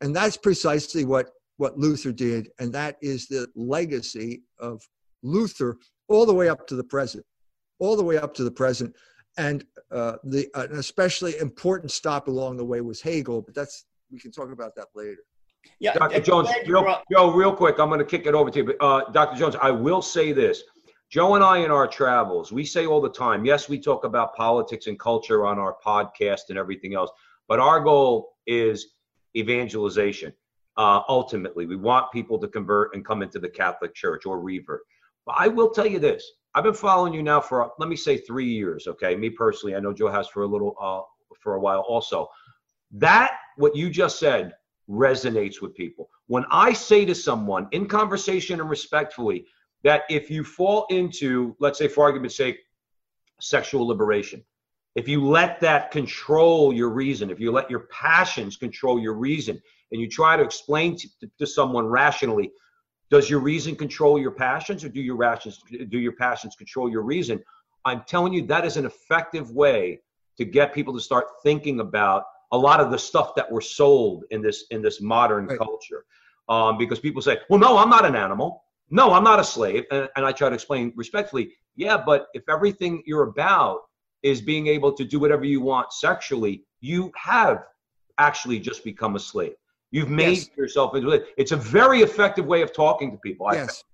and 0.00 0.14
that's 0.14 0.36
precisely 0.36 1.04
what 1.04 1.30
what 1.56 1.78
Luther 1.78 2.12
did, 2.12 2.50
and 2.58 2.72
that 2.72 2.96
is 3.00 3.26
the 3.26 3.48
legacy 3.54 4.42
of 4.58 4.82
Luther 5.22 5.76
all 6.08 6.26
the 6.26 6.34
way 6.34 6.48
up 6.48 6.66
to 6.68 6.76
the 6.76 6.84
present, 6.84 7.24
all 7.78 7.96
the 7.96 8.02
way 8.02 8.16
up 8.16 8.34
to 8.34 8.44
the 8.44 8.50
present 8.50 8.94
and 9.38 9.64
uh, 9.90 10.16
the 10.24 10.48
uh, 10.54 10.66
an 10.70 10.78
especially 10.78 11.38
important 11.38 11.90
stop 11.90 12.28
along 12.28 12.58
the 12.58 12.64
way 12.64 12.82
was 12.82 13.00
Hegel, 13.00 13.40
but 13.40 13.54
that's 13.54 13.86
we 14.10 14.18
can 14.18 14.32
talk 14.32 14.52
about 14.52 14.74
that 14.74 14.88
later. 14.94 15.18
Yeah, 15.80 15.94
Dr. 15.94 16.20
Jones, 16.20 16.48
real, 16.66 17.02
Joe, 17.10 17.32
real 17.32 17.54
quick, 17.54 17.78
I'm 17.78 17.88
going 17.88 17.98
to 17.98 18.04
kick 18.04 18.26
it 18.26 18.34
over 18.34 18.50
to 18.50 18.58
you. 18.58 18.64
But 18.64 18.76
uh, 18.80 19.10
Dr. 19.10 19.38
Jones, 19.38 19.56
I 19.60 19.70
will 19.70 20.02
say 20.02 20.32
this: 20.32 20.62
Joe 21.10 21.36
and 21.36 21.44
I, 21.44 21.58
in 21.58 21.70
our 21.70 21.86
travels, 21.86 22.52
we 22.52 22.64
say 22.64 22.86
all 22.86 23.00
the 23.00 23.10
time. 23.10 23.44
Yes, 23.44 23.68
we 23.68 23.78
talk 23.78 24.04
about 24.04 24.34
politics 24.34 24.88
and 24.88 24.98
culture 24.98 25.46
on 25.46 25.58
our 25.58 25.76
podcast 25.84 26.50
and 26.50 26.58
everything 26.58 26.94
else, 26.94 27.10
but 27.46 27.60
our 27.60 27.80
goal 27.80 28.34
is 28.46 28.94
evangelization. 29.36 30.32
Uh, 30.76 31.02
ultimately, 31.08 31.66
we 31.66 31.76
want 31.76 32.10
people 32.12 32.38
to 32.38 32.48
convert 32.48 32.94
and 32.94 33.04
come 33.04 33.22
into 33.22 33.38
the 33.38 33.48
Catholic 33.48 33.94
Church 33.94 34.26
or 34.26 34.40
revert. 34.40 34.82
But 35.26 35.36
I 35.38 35.48
will 35.48 35.70
tell 35.70 35.86
you 35.86 35.98
this: 35.98 36.28
I've 36.54 36.64
been 36.64 36.74
following 36.74 37.12
you 37.12 37.22
now 37.22 37.40
for 37.40 37.70
let 37.78 37.88
me 37.88 37.96
say 37.96 38.16
three 38.16 38.48
years. 38.48 38.86
Okay, 38.86 39.14
me 39.14 39.30
personally, 39.30 39.76
I 39.76 39.80
know 39.80 39.92
Joe 39.92 40.08
has 40.08 40.28
for 40.28 40.42
a 40.42 40.46
little 40.46 40.74
uh, 40.80 41.02
for 41.40 41.54
a 41.54 41.60
while 41.60 41.80
also. 41.80 42.28
That 42.92 43.32
what 43.56 43.76
you 43.76 43.90
just 43.90 44.18
said 44.18 44.54
resonates 44.88 45.60
with 45.60 45.74
people. 45.74 46.08
When 46.26 46.44
I 46.50 46.72
say 46.72 47.04
to 47.04 47.14
someone 47.14 47.68
in 47.72 47.86
conversation 47.86 48.60
and 48.60 48.70
respectfully 48.70 49.46
that 49.84 50.02
if 50.08 50.30
you 50.30 50.42
fall 50.42 50.86
into, 50.90 51.54
let's 51.60 51.78
say, 51.78 51.88
for 51.88 52.04
argument's 52.04 52.36
sake, 52.36 52.58
sexual 53.40 53.86
liberation, 53.86 54.42
if 54.94 55.06
you 55.06 55.24
let 55.24 55.60
that 55.60 55.90
control 55.90 56.72
your 56.72 56.88
reason, 56.88 57.30
if 57.30 57.38
you 57.38 57.52
let 57.52 57.70
your 57.70 57.86
passions 57.90 58.56
control 58.56 58.98
your 58.98 59.14
reason, 59.14 59.60
and 59.92 60.00
you 60.00 60.08
try 60.08 60.36
to 60.36 60.42
explain 60.42 60.96
to, 60.96 61.08
to 61.38 61.46
someone 61.46 61.86
rationally 61.86 62.50
does 63.10 63.30
your 63.30 63.40
reason 63.40 63.74
control 63.74 64.18
your 64.18 64.30
passions 64.30 64.84
or 64.84 64.88
do 64.88 65.00
your 65.00 65.18
passions 65.18 65.62
do 65.88 65.98
your 65.98 66.12
passions 66.12 66.56
control 66.56 66.90
your 66.90 67.02
reason? 67.02 67.42
I'm 67.84 68.02
telling 68.06 68.32
you 68.32 68.46
that 68.46 68.64
is 68.64 68.76
an 68.76 68.84
effective 68.86 69.50
way 69.52 70.00
to 70.36 70.44
get 70.44 70.74
people 70.74 70.94
to 70.94 71.00
start 71.00 71.26
thinking 71.42 71.80
about 71.80 72.24
a 72.52 72.58
lot 72.58 72.80
of 72.80 72.90
the 72.90 72.98
stuff 72.98 73.34
that 73.34 73.50
we're 73.50 73.60
sold 73.60 74.24
in 74.30 74.42
this 74.42 74.64
in 74.70 74.82
this 74.82 75.00
modern 75.00 75.46
right. 75.46 75.58
culture. 75.58 76.04
Um, 76.48 76.78
because 76.78 76.98
people 76.98 77.20
say, 77.20 77.38
well, 77.50 77.60
no, 77.60 77.76
I'm 77.76 77.90
not 77.90 78.06
an 78.06 78.16
animal. 78.16 78.64
No, 78.90 79.12
I'm 79.12 79.24
not 79.24 79.38
a 79.38 79.44
slave. 79.44 79.84
And, 79.90 80.08
and 80.16 80.24
I 80.24 80.32
try 80.32 80.48
to 80.48 80.54
explain 80.54 80.94
respectfully, 80.96 81.52
yeah, 81.76 81.98
but 81.98 82.28
if 82.32 82.42
everything 82.48 83.02
you're 83.04 83.24
about 83.24 83.80
is 84.22 84.40
being 84.40 84.66
able 84.66 84.92
to 84.92 85.04
do 85.04 85.20
whatever 85.20 85.44
you 85.44 85.60
want 85.60 85.92
sexually, 85.92 86.64
you 86.80 87.12
have 87.16 87.64
actually 88.16 88.58
just 88.58 88.82
become 88.82 89.14
a 89.14 89.20
slave. 89.20 89.54
You've 89.90 90.10
made 90.10 90.38
yes. 90.38 90.50
yourself 90.56 90.94
into 90.94 91.10
it. 91.10 91.26
It's 91.36 91.52
a 91.52 91.56
very 91.56 92.00
effective 92.00 92.46
way 92.46 92.62
of 92.62 92.74
talking 92.74 93.10
to 93.12 93.16
people. 93.18 93.46
I 93.46 93.54
yes, 93.54 93.66
think. 93.66 93.84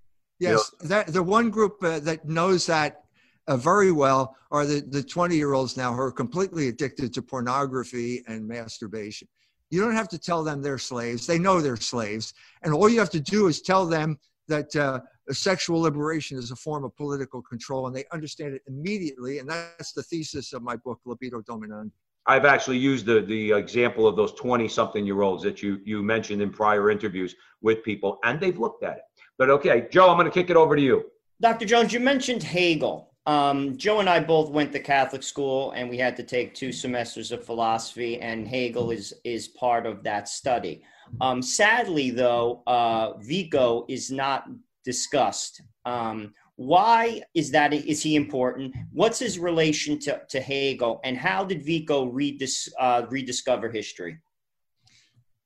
yes. 0.40 0.51
You 0.51 0.88
know? 0.88 0.88
That 0.88 1.07
the 1.09 1.22
one 1.22 1.51
group 1.51 1.82
uh, 1.82 2.01
that 2.01 2.24
knows 2.26 2.66
that 2.66 3.05
uh, 3.47 3.57
very 3.57 3.92
well 3.92 4.36
are 4.51 4.66
the 4.66 4.80
the 4.80 5.03
twenty 5.03 5.36
year 5.36 5.53
olds 5.53 5.76
now 5.76 5.92
who 5.92 6.01
are 6.01 6.12
completely 6.12 6.68
addicted 6.68 7.14
to 7.14 7.22
pornography 7.22 8.24
and 8.26 8.47
masturbation. 8.47 9.28
You 9.70 9.80
don't 9.80 9.95
have 9.95 10.09
to 10.09 10.18
tell 10.18 10.42
them 10.42 10.62
they're 10.62 10.78
slaves; 10.78 11.26
they 11.26 11.38
know 11.38 11.61
they're 11.61 11.76
slaves, 11.76 12.34
and 12.62 12.74
all 12.74 12.88
you 12.88 12.99
have 12.99 13.11
to 13.11 13.20
do 13.20 13.47
is 13.47 13.62
tell 13.62 13.86
them 13.86 14.18
that 14.49 14.74
uh, 14.76 15.01
sexual 15.30 15.80
liberation 15.80 16.38
is 16.38 16.51
a 16.51 16.57
form 16.57 16.84
of 16.84 16.95
political 16.97 17.40
control, 17.42 17.86
and 17.86 17.97
they 17.97 18.05
understand 18.12 18.55
it 18.55 18.62
immediately. 18.66 19.38
And 19.38 19.49
that's 19.49 19.92
the 19.92 20.03
thesis 20.03 20.53
of 20.53 20.62
my 20.62 20.76
book, 20.76 21.01
Libido 21.05 21.40
Dominandi. 21.40 21.92
I've 22.26 22.44
actually 22.44 22.78
used 22.78 23.06
the 23.06 23.20
the 23.20 23.52
example 23.52 24.06
of 24.06 24.16
those 24.16 24.32
20 24.32 24.68
something 24.68 25.04
year 25.04 25.22
olds 25.22 25.42
that 25.42 25.62
you 25.62 25.80
you 25.84 26.02
mentioned 26.02 26.42
in 26.42 26.50
prior 26.50 26.90
interviews 26.90 27.34
with 27.60 27.82
people 27.82 28.18
and 28.24 28.40
they've 28.40 28.58
looked 28.58 28.82
at 28.82 28.96
it. 28.98 29.02
But 29.38 29.50
okay, 29.50 29.88
Joe, 29.90 30.10
I'm 30.10 30.16
going 30.16 30.26
to 30.26 30.32
kick 30.32 30.50
it 30.50 30.56
over 30.56 30.76
to 30.76 30.82
you. 30.82 31.04
Dr. 31.40 31.66
Jones, 31.66 31.92
you 31.92 32.00
mentioned 32.00 32.42
Hegel. 32.42 33.10
Um, 33.26 33.76
Joe 33.76 34.00
and 34.00 34.08
I 34.08 34.20
both 34.20 34.50
went 34.50 34.72
to 34.72 34.80
Catholic 34.80 35.22
school 35.22 35.72
and 35.72 35.88
we 35.88 35.96
had 35.98 36.16
to 36.16 36.22
take 36.22 36.54
two 36.54 36.72
semesters 36.72 37.32
of 37.32 37.44
philosophy 37.44 38.20
and 38.20 38.46
Hegel 38.46 38.90
is 38.90 39.12
is 39.24 39.48
part 39.48 39.86
of 39.86 40.02
that 40.04 40.28
study. 40.28 40.82
Um, 41.20 41.42
sadly 41.42 42.10
though, 42.10 42.62
uh, 42.66 43.14
Vico 43.18 43.86
is 43.88 44.10
not 44.10 44.46
discussed. 44.84 45.62
Um, 45.84 46.34
why 46.57 47.22
is 47.34 47.50
that? 47.50 47.72
Is 47.72 48.02
he 48.02 48.14
important? 48.14 48.74
What's 48.92 49.18
his 49.18 49.38
relation 49.38 49.98
to, 50.00 50.20
to 50.28 50.40
Hegel, 50.40 51.00
and 51.02 51.16
how 51.16 51.44
did 51.44 51.64
Vico 51.64 52.11
redis, 52.11 52.68
uh, 52.78 53.07
rediscover 53.11 53.70
history? 53.70 54.18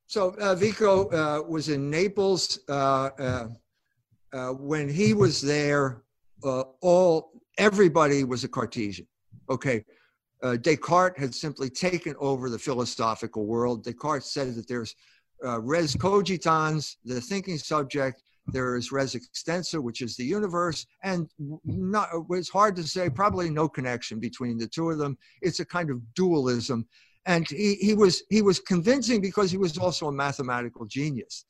So 0.06 0.34
uh, 0.40 0.54
Vico 0.54 1.08
uh, 1.08 1.42
was 1.46 1.68
in 1.68 1.90
Naples 1.90 2.60
uh, 2.68 3.10
uh, 3.18 3.48
uh, 4.32 4.48
when 4.52 4.88
he 4.88 5.14
was 5.14 5.40
there. 5.40 6.02
all 6.42 7.32
everybody 7.56 8.24
was 8.24 8.44
a 8.44 8.48
Cartesian. 8.48 9.06
Okay, 9.50 9.84
Descartes 10.60 11.18
had 11.18 11.34
simply 11.34 11.70
taken 11.70 12.14
over 12.18 12.50
the 12.50 12.58
philosophical 12.58 13.46
world. 13.46 13.82
Descartes 13.82 14.30
said 14.30 14.54
that 14.54 14.68
there's 14.68 14.94
res 15.60 15.94
cogitans, 15.94 16.96
the 17.04 17.20
thinking 17.20 17.58
subject, 17.58 18.22
there 18.52 18.76
is 18.76 18.92
res 18.92 19.14
extensa, 19.14 19.82
which 19.82 20.00
is 20.00 20.16
the 20.16 20.24
universe, 20.24 20.86
and 21.02 21.28
not, 21.64 22.08
it's 22.30 22.48
hard 22.48 22.76
to 22.76 22.82
say, 22.82 23.10
probably 23.10 23.50
no 23.50 23.68
connection 23.68 24.18
between 24.18 24.58
the 24.58 24.66
two 24.66 24.90
of 24.90 24.98
them. 24.98 25.16
It's 25.42 25.60
a 25.60 25.64
kind 25.64 25.90
of 25.90 26.00
dualism. 26.14 26.86
And 27.26 27.48
he, 27.48 27.74
he, 27.74 27.94
was, 27.94 28.22
he 28.30 28.42
was 28.42 28.58
convincing 28.58 29.20
because 29.20 29.50
he 29.50 29.58
was 29.58 29.76
also 29.76 30.08
a 30.08 30.12
mathematical 30.12 30.86
genius. 30.86 31.44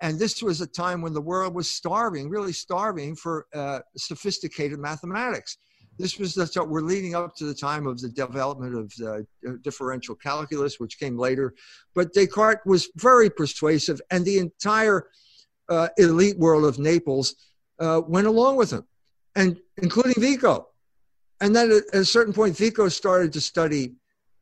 And 0.00 0.18
this 0.18 0.42
was 0.42 0.60
a 0.60 0.66
time 0.66 1.02
when 1.02 1.12
the 1.12 1.20
world 1.20 1.54
was 1.54 1.70
starving, 1.70 2.28
really 2.28 2.52
starving 2.52 3.16
for 3.16 3.46
uh, 3.54 3.80
sophisticated 3.96 4.78
mathematics. 4.78 5.58
This 5.98 6.18
was 6.18 6.34
the, 6.34 6.64
we're 6.64 6.80
leading 6.80 7.14
up 7.14 7.36
to 7.36 7.44
the 7.44 7.54
time 7.54 7.86
of 7.86 8.00
the 8.00 8.08
development 8.08 8.76
of 8.76 8.92
the 8.96 9.26
uh, 9.48 9.52
differential 9.62 10.16
calculus, 10.16 10.80
which 10.80 10.98
came 10.98 11.16
later. 11.16 11.54
But 11.94 12.12
Descartes 12.12 12.66
was 12.66 12.88
very 12.96 13.30
persuasive, 13.30 14.00
and 14.10 14.24
the 14.24 14.38
entire 14.38 15.06
uh, 15.68 15.88
elite 15.98 16.38
world 16.38 16.64
of 16.64 16.78
Naples 16.78 17.34
uh, 17.78 18.00
went 18.06 18.26
along 18.26 18.56
with 18.56 18.72
him, 18.72 18.84
and 19.36 19.58
including 19.78 20.14
Vico. 20.20 20.68
And 21.40 21.54
then 21.54 21.70
at 21.72 22.00
a 22.00 22.04
certain 22.04 22.32
point, 22.32 22.56
Vico 22.56 22.88
started 22.88 23.32
to 23.32 23.40
study 23.40 23.94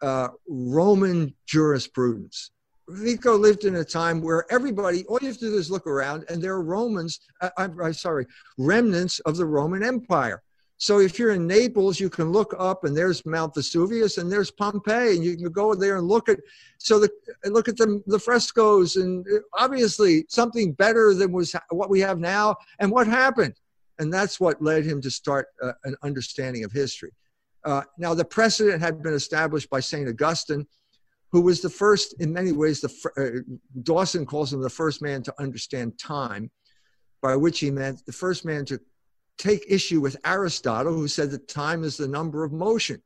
uh, 0.03 0.29
Roman 0.49 1.35
jurisprudence. 1.47 2.51
Vico 2.89 3.37
lived 3.37 3.65
in 3.65 3.77
a 3.77 3.85
time 3.85 4.21
where 4.21 4.45
everybody, 4.51 5.05
all 5.07 5.19
you 5.21 5.29
have 5.29 5.39
to 5.39 5.51
do 5.51 5.57
is 5.57 5.71
look 5.71 5.87
around, 5.87 6.25
and 6.29 6.43
there 6.43 6.53
are 6.53 6.63
Romans, 6.63 7.21
uh, 7.41 7.51
I'm, 7.57 7.81
I'm 7.81 7.93
sorry, 7.93 8.27
remnants 8.59 9.21
of 9.21 9.37
the 9.37 9.47
Roman 9.47 9.83
Empire. 9.83 10.43
So 10.83 10.99
if 10.99 11.17
you're 11.17 11.31
in 11.31 11.47
Naples, 11.47 12.01
you 12.01 12.11
can 12.11 12.33
look 12.33 12.57
up 12.59 12.83
and 12.83 12.97
there's 12.97 13.25
Mount 13.25 13.55
Vesuvius 13.55 14.19
and 14.19 14.31
there's 14.31 14.51
Pompeii, 14.51 15.15
and 15.15 15.25
you 15.25 15.37
can 15.37 15.53
go 15.53 15.77
there 15.77 15.97
and 15.97 16.09
look 16.09 16.29
at 16.29 16.41
so 16.79 16.99
the 16.99 17.09
look 17.45 17.69
at 17.69 17.77
the 17.77 18.03
the 18.09 18.19
frescoes 18.19 18.97
and 18.97 19.25
obviously 19.57 20.25
something 20.29 20.73
better 20.73 21.15
than 21.15 21.31
was 21.31 21.55
what 21.71 21.89
we 21.89 22.01
have 22.01 22.19
now. 22.19 22.57
And 22.81 22.91
what 22.91 23.07
happened? 23.07 23.55
And 24.01 24.13
that's 24.13 24.41
what 24.41 24.61
led 24.61 24.85
him 24.85 25.01
to 25.03 25.11
start 25.11 25.47
uh, 25.63 25.71
an 25.85 25.95
understanding 26.03 26.65
of 26.65 26.73
history. 26.73 27.13
Uh, 27.65 27.83
now 27.97 28.13
the 28.13 28.25
precedent 28.25 28.83
had 28.83 29.05
been 29.05 29.15
established 29.15 29.71
by 29.71 29.79
Saint 29.79 30.09
Augustine, 30.09 30.67
who 31.31 31.43
was 31.43 31.61
the 31.61 31.71
first, 31.71 32.21
in 32.21 32.33
many 32.33 32.51
ways, 32.51 32.81
the 32.81 32.93
uh, 33.17 33.55
Dawson 33.85 34.27
calls 34.27 34.53
him 34.53 34.61
the 34.61 34.69
first 34.69 35.01
man 35.01 35.23
to 35.23 35.35
understand 35.39 35.97
time, 35.97 36.51
by 37.21 37.37
which 37.37 37.61
he 37.61 37.71
meant 37.71 38.05
the 38.05 38.13
first 38.13 38.45
man 38.45 38.65
to 38.65 38.81
take 39.39 39.65
issue 39.69 40.01
with 40.01 40.17
Aristotle, 40.25 40.93
who 40.93 41.09
said 41.09 41.31
that 41.31 41.49
time 41.49 41.85
is 41.85 41.97
the 41.97 42.09
number 42.09 42.45
of 42.45 42.53
motion. 42.53 43.03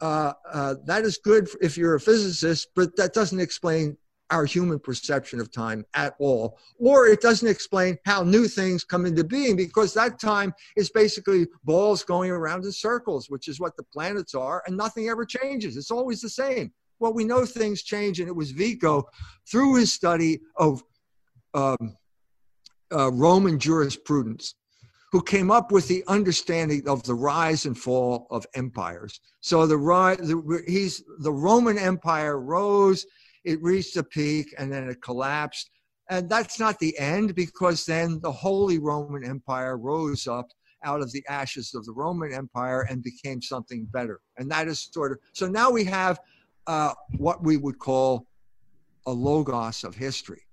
Uh, 0.00 0.32
uh, 0.52 0.74
that 0.84 1.04
is 1.04 1.18
good 1.22 1.48
if 1.60 1.76
you're 1.78 1.94
a 1.94 2.00
physicist, 2.00 2.68
but 2.74 2.94
that 2.96 3.14
doesn't 3.14 3.40
explain 3.40 3.96
our 4.30 4.44
human 4.44 4.78
perception 4.78 5.40
of 5.40 5.52
time 5.52 5.84
at 5.94 6.14
all. 6.18 6.58
Or 6.78 7.06
it 7.06 7.20
doesn't 7.20 7.48
explain 7.48 7.96
how 8.04 8.22
new 8.22 8.48
things 8.48 8.84
come 8.84 9.06
into 9.06 9.24
being 9.24 9.56
because 9.56 9.94
that 9.94 10.18
time 10.18 10.52
is 10.76 10.90
basically 10.90 11.46
balls 11.64 12.02
going 12.02 12.30
around 12.30 12.64
in 12.64 12.72
circles, 12.72 13.30
which 13.30 13.48
is 13.48 13.60
what 13.60 13.76
the 13.76 13.84
planets 13.84 14.34
are, 14.34 14.62
and 14.66 14.76
nothing 14.76 15.08
ever 15.08 15.24
changes. 15.24 15.76
It's 15.76 15.92
always 15.92 16.20
the 16.20 16.28
same. 16.28 16.72
Well, 16.98 17.12
we 17.12 17.24
know 17.24 17.44
things 17.44 17.82
change, 17.82 18.20
and 18.20 18.28
it 18.28 18.34
was 18.34 18.50
Vico 18.50 19.04
through 19.50 19.76
his 19.76 19.92
study 19.92 20.40
of 20.56 20.82
um, 21.54 21.96
uh, 22.92 23.12
Roman 23.12 23.58
jurisprudence 23.58 24.54
who 25.12 25.22
came 25.22 25.50
up 25.50 25.72
with 25.72 25.86
the 25.88 26.04
understanding 26.08 26.88
of 26.88 27.02
the 27.04 27.14
rise 27.14 27.64
and 27.66 27.78
fall 27.78 28.26
of 28.30 28.44
empires. 28.54 29.20
So 29.40 29.66
the 29.66 29.76
rise, 29.76 30.18
the, 30.18 30.62
he's 30.66 31.02
the 31.20 31.32
Roman 31.32 31.78
Empire 31.78 32.40
rose, 32.40 33.06
it 33.44 33.62
reached 33.62 33.96
a 33.96 34.02
peak, 34.02 34.54
and 34.58 34.72
then 34.72 34.88
it 34.88 35.00
collapsed. 35.02 35.70
And 36.10 36.28
that's 36.28 36.58
not 36.58 36.78
the 36.78 36.96
end, 36.98 37.34
because 37.34 37.84
then 37.84 38.20
the 38.20 38.32
Holy 38.32 38.78
Roman 38.78 39.24
Empire 39.24 39.76
rose 39.78 40.26
up 40.26 40.48
out 40.84 41.00
of 41.00 41.10
the 41.12 41.24
ashes 41.28 41.74
of 41.74 41.84
the 41.84 41.92
Roman 41.92 42.32
Empire 42.32 42.82
and 42.82 43.02
became 43.02 43.42
something 43.42 43.86
better. 43.92 44.20
And 44.36 44.50
that 44.50 44.68
is 44.68 44.88
sort 44.92 45.12
of 45.12 45.18
so 45.32 45.48
now 45.48 45.70
we 45.70 45.84
have 45.84 46.20
uh, 46.66 46.92
what 47.16 47.42
we 47.42 47.56
would 47.56 47.78
call 47.78 48.26
a 49.06 49.12
logos 49.12 49.84
of 49.84 49.94
history. 49.94 50.45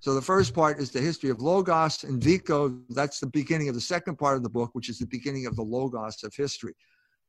So 0.00 0.14
the 0.14 0.22
first 0.22 0.54
part 0.54 0.78
is 0.78 0.90
the 0.90 1.00
history 1.00 1.28
of 1.30 1.40
Logos 1.40 2.04
and 2.04 2.22
Vico. 2.22 2.78
That's 2.90 3.18
the 3.18 3.26
beginning 3.26 3.68
of 3.68 3.74
the 3.74 3.80
second 3.80 4.16
part 4.16 4.36
of 4.36 4.42
the 4.44 4.48
book, 4.48 4.70
which 4.72 4.88
is 4.88 4.98
the 4.98 5.06
beginning 5.06 5.46
of 5.46 5.56
the 5.56 5.62
Logos 5.62 6.22
of 6.22 6.32
history. 6.34 6.74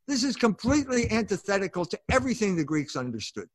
This 0.08 0.24
is 0.24 0.36
completely 0.36 1.10
antithetical 1.12 1.86
to 1.86 2.00
everything 2.12 2.56
the 2.56 2.64
Greeks 2.64 2.96
understood. 2.96 3.48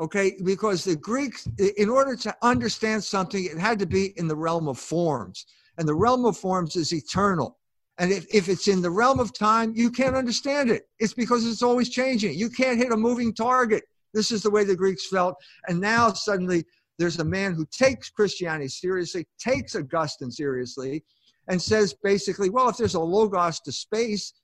Okay, 0.00 0.36
because 0.44 0.84
the 0.84 0.96
Greeks, 0.96 1.46
in 1.76 1.88
order 1.88 2.16
to 2.16 2.34
understand 2.42 3.04
something, 3.04 3.44
it 3.44 3.58
had 3.58 3.78
to 3.78 3.86
be 3.86 4.12
in 4.18 4.26
the 4.26 4.36
realm 4.36 4.68
of 4.68 4.78
forms. 4.78 5.46
And 5.78 5.88
the 5.88 5.94
realm 5.94 6.24
of 6.24 6.36
forms 6.36 6.76
is 6.76 6.92
eternal. 6.92 7.58
And 7.98 8.10
if, 8.10 8.26
if 8.34 8.48
it's 8.48 8.68
in 8.68 8.82
the 8.82 8.90
realm 8.90 9.20
of 9.20 9.32
time, 9.32 9.72
you 9.76 9.90
can't 9.90 10.16
understand 10.16 10.70
it. 10.70 10.88
It's 10.98 11.14
because 11.14 11.46
it's 11.46 11.62
always 11.62 11.88
changing. 11.88 12.38
You 12.38 12.50
can't 12.50 12.78
hit 12.78 12.92
a 12.92 12.96
moving 12.96 13.32
target. 13.32 13.84
This 14.12 14.30
is 14.30 14.42
the 14.42 14.50
way 14.50 14.64
the 14.64 14.76
Greeks 14.76 15.06
felt. 15.08 15.36
And 15.68 15.80
now 15.80 16.12
suddenly 16.12 16.64
there's 16.98 17.18
a 17.18 17.24
man 17.24 17.54
who 17.54 17.66
takes 17.66 18.10
Christianity 18.10 18.68
seriously, 18.68 19.26
takes 19.38 19.74
Augustine 19.74 20.30
seriously, 20.30 21.04
and 21.48 21.60
says 21.60 21.94
basically, 22.02 22.50
well, 22.50 22.68
if 22.68 22.76
there's 22.76 22.94
a 22.94 23.00
logos 23.00 23.60
to 23.60 23.72
space, 23.72 24.34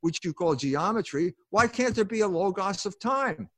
which 0.00 0.18
you 0.24 0.32
call 0.32 0.54
geometry, 0.54 1.34
why 1.50 1.66
can't 1.66 1.94
there 1.94 2.04
be 2.04 2.20
a 2.20 2.28
logos 2.28 2.84
of 2.86 2.98
time, 2.98 3.48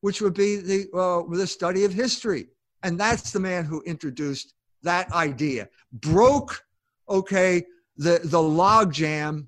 which 0.00 0.20
would 0.20 0.34
be 0.34 0.56
the, 0.56 0.88
uh, 0.94 1.22
the 1.34 1.46
study 1.46 1.84
of 1.84 1.92
history? 1.92 2.48
And 2.82 2.98
that's 2.98 3.32
the 3.32 3.40
man 3.40 3.64
who 3.64 3.82
introduced 3.82 4.54
that 4.82 5.12
idea, 5.12 5.68
broke, 5.92 6.62
okay, 7.08 7.64
the, 7.96 8.20
the 8.24 8.38
logjam 8.38 9.46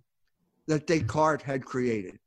that 0.67 0.87
Descartes 0.87 1.43
had 1.43 1.65
created 1.65 2.19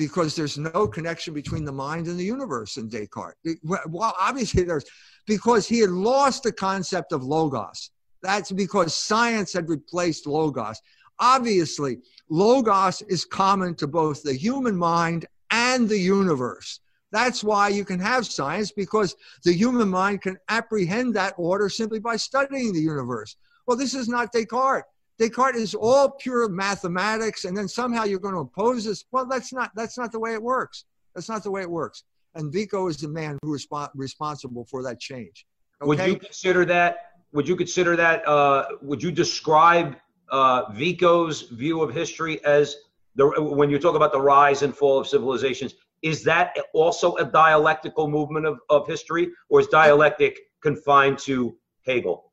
because 0.00 0.34
there's 0.34 0.56
no 0.56 0.88
connection 0.88 1.34
between 1.34 1.62
the 1.62 1.70
mind 1.70 2.06
and 2.06 2.18
the 2.18 2.24
universe 2.24 2.78
in 2.78 2.88
Descartes. 2.88 3.36
Well, 3.62 4.16
obviously 4.18 4.62
there's 4.62 4.86
because 5.26 5.68
he 5.68 5.80
had 5.80 5.90
lost 5.90 6.42
the 6.42 6.52
concept 6.52 7.12
of 7.12 7.22
logos. 7.22 7.90
That's 8.22 8.50
because 8.50 8.94
science 8.94 9.52
had 9.52 9.68
replaced 9.68 10.26
logos. 10.26 10.80
Obviously, 11.18 11.98
logos 12.30 13.02
is 13.02 13.26
common 13.26 13.74
to 13.74 13.86
both 13.86 14.22
the 14.22 14.32
human 14.32 14.74
mind 14.74 15.26
and 15.50 15.86
the 15.86 15.98
universe. 15.98 16.80
That's 17.12 17.44
why 17.44 17.68
you 17.68 17.84
can 17.84 18.00
have 18.00 18.24
science 18.24 18.72
because 18.72 19.14
the 19.44 19.52
human 19.52 19.90
mind 19.90 20.22
can 20.22 20.38
apprehend 20.48 21.12
that 21.16 21.34
order 21.36 21.68
simply 21.68 22.00
by 22.00 22.16
studying 22.16 22.72
the 22.72 22.80
universe. 22.80 23.36
Well, 23.66 23.76
this 23.76 23.92
is 23.92 24.08
not 24.08 24.32
Descartes. 24.32 24.86
Descartes 25.20 25.60
is 25.60 25.74
all 25.74 26.08
pure 26.08 26.48
mathematics, 26.48 27.44
and 27.44 27.54
then 27.54 27.68
somehow 27.68 28.04
you're 28.04 28.18
going 28.18 28.34
to 28.34 28.40
oppose 28.40 28.86
this. 28.86 29.04
Well, 29.12 29.26
that's 29.26 29.52
not 29.52 29.70
that's 29.76 29.98
not 29.98 30.12
the 30.12 30.18
way 30.18 30.32
it 30.32 30.42
works. 30.42 30.86
That's 31.14 31.28
not 31.28 31.42
the 31.42 31.50
way 31.50 31.60
it 31.60 31.70
works. 31.70 32.04
And 32.36 32.50
Vico 32.50 32.88
is 32.88 32.96
the 32.96 33.08
man 33.08 33.38
who 33.42 33.54
is 33.54 33.68
responsible 33.94 34.64
for 34.64 34.82
that 34.82 34.98
change. 34.98 35.46
Okay? 35.82 35.88
Would 35.88 36.06
you 36.06 36.16
consider 36.16 36.64
that? 36.64 37.12
Would 37.32 37.46
you 37.46 37.54
consider 37.54 37.96
that? 37.96 38.26
Uh, 38.26 38.64
would 38.80 39.02
you 39.02 39.12
describe 39.12 39.96
uh, 40.30 40.72
Vico's 40.72 41.42
view 41.50 41.82
of 41.82 41.92
history 41.92 42.42
as 42.46 42.76
the 43.14 43.26
when 43.40 43.68
you 43.68 43.78
talk 43.78 43.96
about 43.96 44.12
the 44.12 44.20
rise 44.20 44.62
and 44.62 44.74
fall 44.74 44.98
of 44.98 45.06
civilizations? 45.06 45.74
Is 46.00 46.24
that 46.24 46.56
also 46.72 47.16
a 47.16 47.26
dialectical 47.26 48.08
movement 48.08 48.46
of, 48.46 48.58
of 48.70 48.86
history, 48.86 49.28
or 49.50 49.60
is 49.60 49.66
dialectic 49.66 50.38
confined 50.62 51.18
to 51.18 51.54
Hegel? 51.84 52.29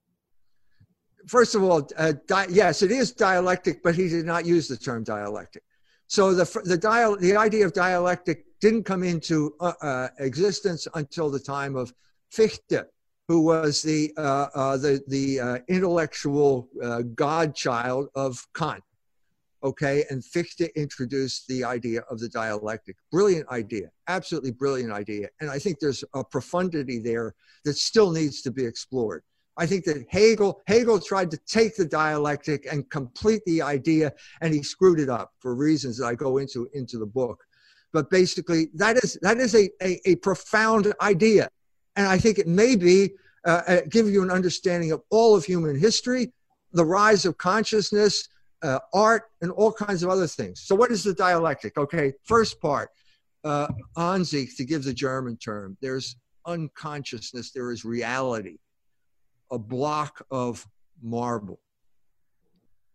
First 1.27 1.55
of 1.55 1.63
all, 1.63 1.87
uh, 1.97 2.13
di- 2.27 2.47
yes, 2.49 2.81
it 2.81 2.91
is 2.91 3.11
dialectic, 3.11 3.83
but 3.83 3.95
he 3.95 4.09
did 4.09 4.25
not 4.25 4.45
use 4.45 4.67
the 4.67 4.77
term 4.77 5.03
dialectic. 5.03 5.63
So 6.07 6.33
the 6.33 6.45
the 6.63 6.77
dial 6.77 7.17
the 7.17 7.35
idea 7.35 7.65
of 7.65 7.73
dialectic 7.73 8.45
didn't 8.61 8.83
come 8.83 9.03
into 9.03 9.53
uh, 9.59 9.73
uh, 9.81 10.07
existence 10.19 10.87
until 10.95 11.29
the 11.29 11.39
time 11.39 11.75
of 11.75 11.93
Fichte, 12.31 12.85
who 13.27 13.41
was 13.41 13.81
the 13.81 14.13
uh, 14.17 14.47
uh, 14.55 14.77
the 14.77 15.03
the 15.07 15.39
uh, 15.39 15.57
intellectual 15.67 16.69
godchild 17.15 18.07
of 18.15 18.45
Kant. 18.55 18.83
Okay, 19.63 20.05
and 20.09 20.23
Fichte 20.23 20.69
introduced 20.75 21.47
the 21.47 21.63
idea 21.63 22.01
of 22.11 22.19
the 22.19 22.29
dialectic. 22.29 22.95
Brilliant 23.11 23.49
idea, 23.49 23.89
absolutely 24.07 24.51
brilliant 24.51 24.93
idea, 24.93 25.27
and 25.41 25.49
I 25.49 25.59
think 25.59 25.79
there's 25.79 26.03
a 26.13 26.23
profundity 26.23 26.99
there 26.99 27.33
that 27.65 27.75
still 27.75 28.11
needs 28.11 28.41
to 28.43 28.51
be 28.51 28.65
explored. 28.65 29.23
I 29.57 29.65
think 29.65 29.85
that 29.85 30.05
Hegel 30.09 30.61
Hegel 30.67 30.99
tried 30.99 31.31
to 31.31 31.37
take 31.47 31.75
the 31.75 31.85
dialectic 31.85 32.67
and 32.71 32.89
complete 32.89 33.41
the 33.45 33.61
idea, 33.61 34.13
and 34.41 34.53
he 34.53 34.63
screwed 34.63 34.99
it 34.99 35.09
up 35.09 35.33
for 35.39 35.55
reasons 35.55 35.97
that 35.97 36.05
I 36.05 36.15
go 36.15 36.37
into 36.37 36.69
into 36.73 36.97
the 36.99 37.05
book. 37.05 37.43
But 37.93 38.09
basically, 38.09 38.69
that 38.75 38.97
is 39.03 39.17
that 39.21 39.37
is 39.37 39.55
a, 39.55 39.69
a, 39.81 39.99
a 40.05 40.15
profound 40.17 40.93
idea, 41.01 41.49
and 41.95 42.07
I 42.07 42.17
think 42.17 42.37
it 42.37 42.47
may 42.47 42.75
be 42.75 43.11
uh, 43.45 43.61
uh, 43.67 43.81
give 43.89 44.07
you 44.07 44.21
an 44.23 44.31
understanding 44.31 44.91
of 44.91 45.01
all 45.09 45.35
of 45.35 45.45
human 45.45 45.79
history, 45.79 46.31
the 46.73 46.85
rise 46.85 47.25
of 47.25 47.37
consciousness, 47.37 48.29
uh, 48.61 48.79
art, 48.93 49.23
and 49.41 49.51
all 49.51 49.71
kinds 49.71 50.03
of 50.03 50.09
other 50.09 50.27
things. 50.27 50.61
So, 50.61 50.75
what 50.75 50.91
is 50.91 51.03
the 51.03 51.13
dialectic? 51.13 51.77
Okay, 51.77 52.13
first 52.23 52.61
part. 52.61 52.89
uh, 53.43 53.67
an 53.95 54.25
sich, 54.25 54.55
to 54.57 54.65
give 54.65 54.83
the 54.83 54.93
German 54.93 55.37
term, 55.37 55.77
there's 55.81 56.15
unconsciousness, 56.45 57.51
there 57.51 57.71
is 57.71 57.85
reality, 57.85 58.57
a 59.51 59.57
block 59.57 60.25
of 60.31 60.65
marble. 61.01 61.59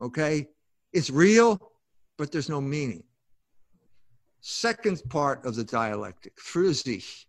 Okay? 0.01 0.49
It's 0.93 1.11
real, 1.11 1.73
but 2.19 2.33
there's 2.33 2.49
no 2.49 2.61
meaning. 2.61 3.05
Second 4.41 5.03
part 5.09 5.45
of 5.47 5.55
the 5.55 5.65
dialectic, 5.65 6.37
für 6.37 6.75
sich. 6.75 7.27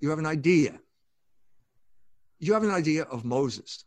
You 0.00 0.10
have 0.10 0.18
an 0.18 0.26
idea. 0.26 0.78
You 2.38 2.54
have 2.54 2.64
an 2.64 2.70
idea 2.70 3.04
of 3.04 3.24
Moses. 3.24 3.84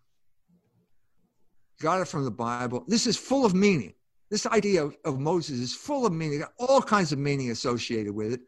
Got 1.82 2.02
it 2.02 2.08
from 2.08 2.24
the 2.24 2.32
Bible. 2.32 2.86
This 2.88 3.08
is 3.08 3.18
full 3.18 3.46
of 3.46 3.54
meaning. 3.54 3.94
This 4.30 4.46
idea 4.46 4.84
of, 4.84 4.96
of 5.06 5.20
Moses 5.20 5.60
is 5.60 5.76
full 5.76 6.06
of 6.06 6.14
meaning, 6.14 6.44
all 6.58 6.82
kinds 6.82 7.12
of 7.12 7.20
meaning 7.20 7.52
associated 7.52 8.14
with 8.14 8.34
it, 8.34 8.42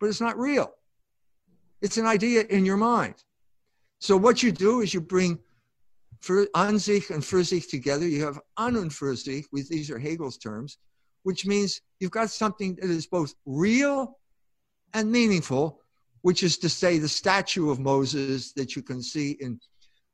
but 0.00 0.06
it's 0.06 0.20
not 0.20 0.38
real. 0.38 0.72
It's 1.80 1.96
an 1.96 2.06
idea 2.06 2.44
in 2.48 2.64
your 2.64 2.76
mind. 2.76 3.14
So 4.00 4.16
what 4.16 4.42
you 4.42 4.52
do 4.52 4.80
is 4.80 4.94
you 4.94 5.00
bring 5.00 5.38
for 6.20 6.46
Ansich 6.54 7.10
and 7.10 7.22
für 7.22 7.44
sich 7.44 7.68
together. 7.68 8.06
You 8.06 8.24
have 8.24 8.40
an 8.56 8.76
und 8.76 8.92
für 8.92 9.16
sich, 9.16 9.46
these 9.52 9.90
are 9.90 9.98
Hegel's 9.98 10.38
terms, 10.38 10.78
which 11.22 11.46
means 11.46 11.80
you've 12.00 12.10
got 12.10 12.30
something 12.30 12.76
that 12.76 12.90
is 12.90 13.06
both 13.06 13.34
real 13.46 14.18
and 14.94 15.10
meaningful, 15.10 15.80
which 16.22 16.42
is 16.42 16.58
to 16.58 16.68
say 16.68 16.98
the 16.98 17.08
statue 17.08 17.70
of 17.70 17.78
Moses 17.78 18.52
that 18.52 18.76
you 18.76 18.82
can 18.82 19.02
see 19.02 19.32
in 19.40 19.60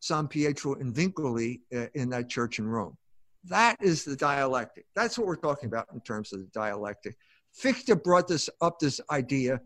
San 0.00 0.28
Pietro 0.28 0.74
in 0.74 0.92
Vincoli 0.92 1.60
uh, 1.74 1.86
in 1.94 2.10
that 2.10 2.28
church 2.28 2.58
in 2.58 2.66
Rome. 2.66 2.96
That 3.44 3.76
is 3.82 4.04
the 4.04 4.16
dialectic. 4.16 4.86
That's 4.94 5.18
what 5.18 5.26
we're 5.26 5.36
talking 5.36 5.66
about 5.66 5.88
in 5.92 6.00
terms 6.00 6.32
of 6.32 6.40
the 6.40 6.48
dialectic. 6.52 7.16
Fichte 7.52 7.94
brought 8.02 8.28
this 8.28 8.50
up, 8.60 8.78
this 8.78 9.00
idea, 9.10 9.60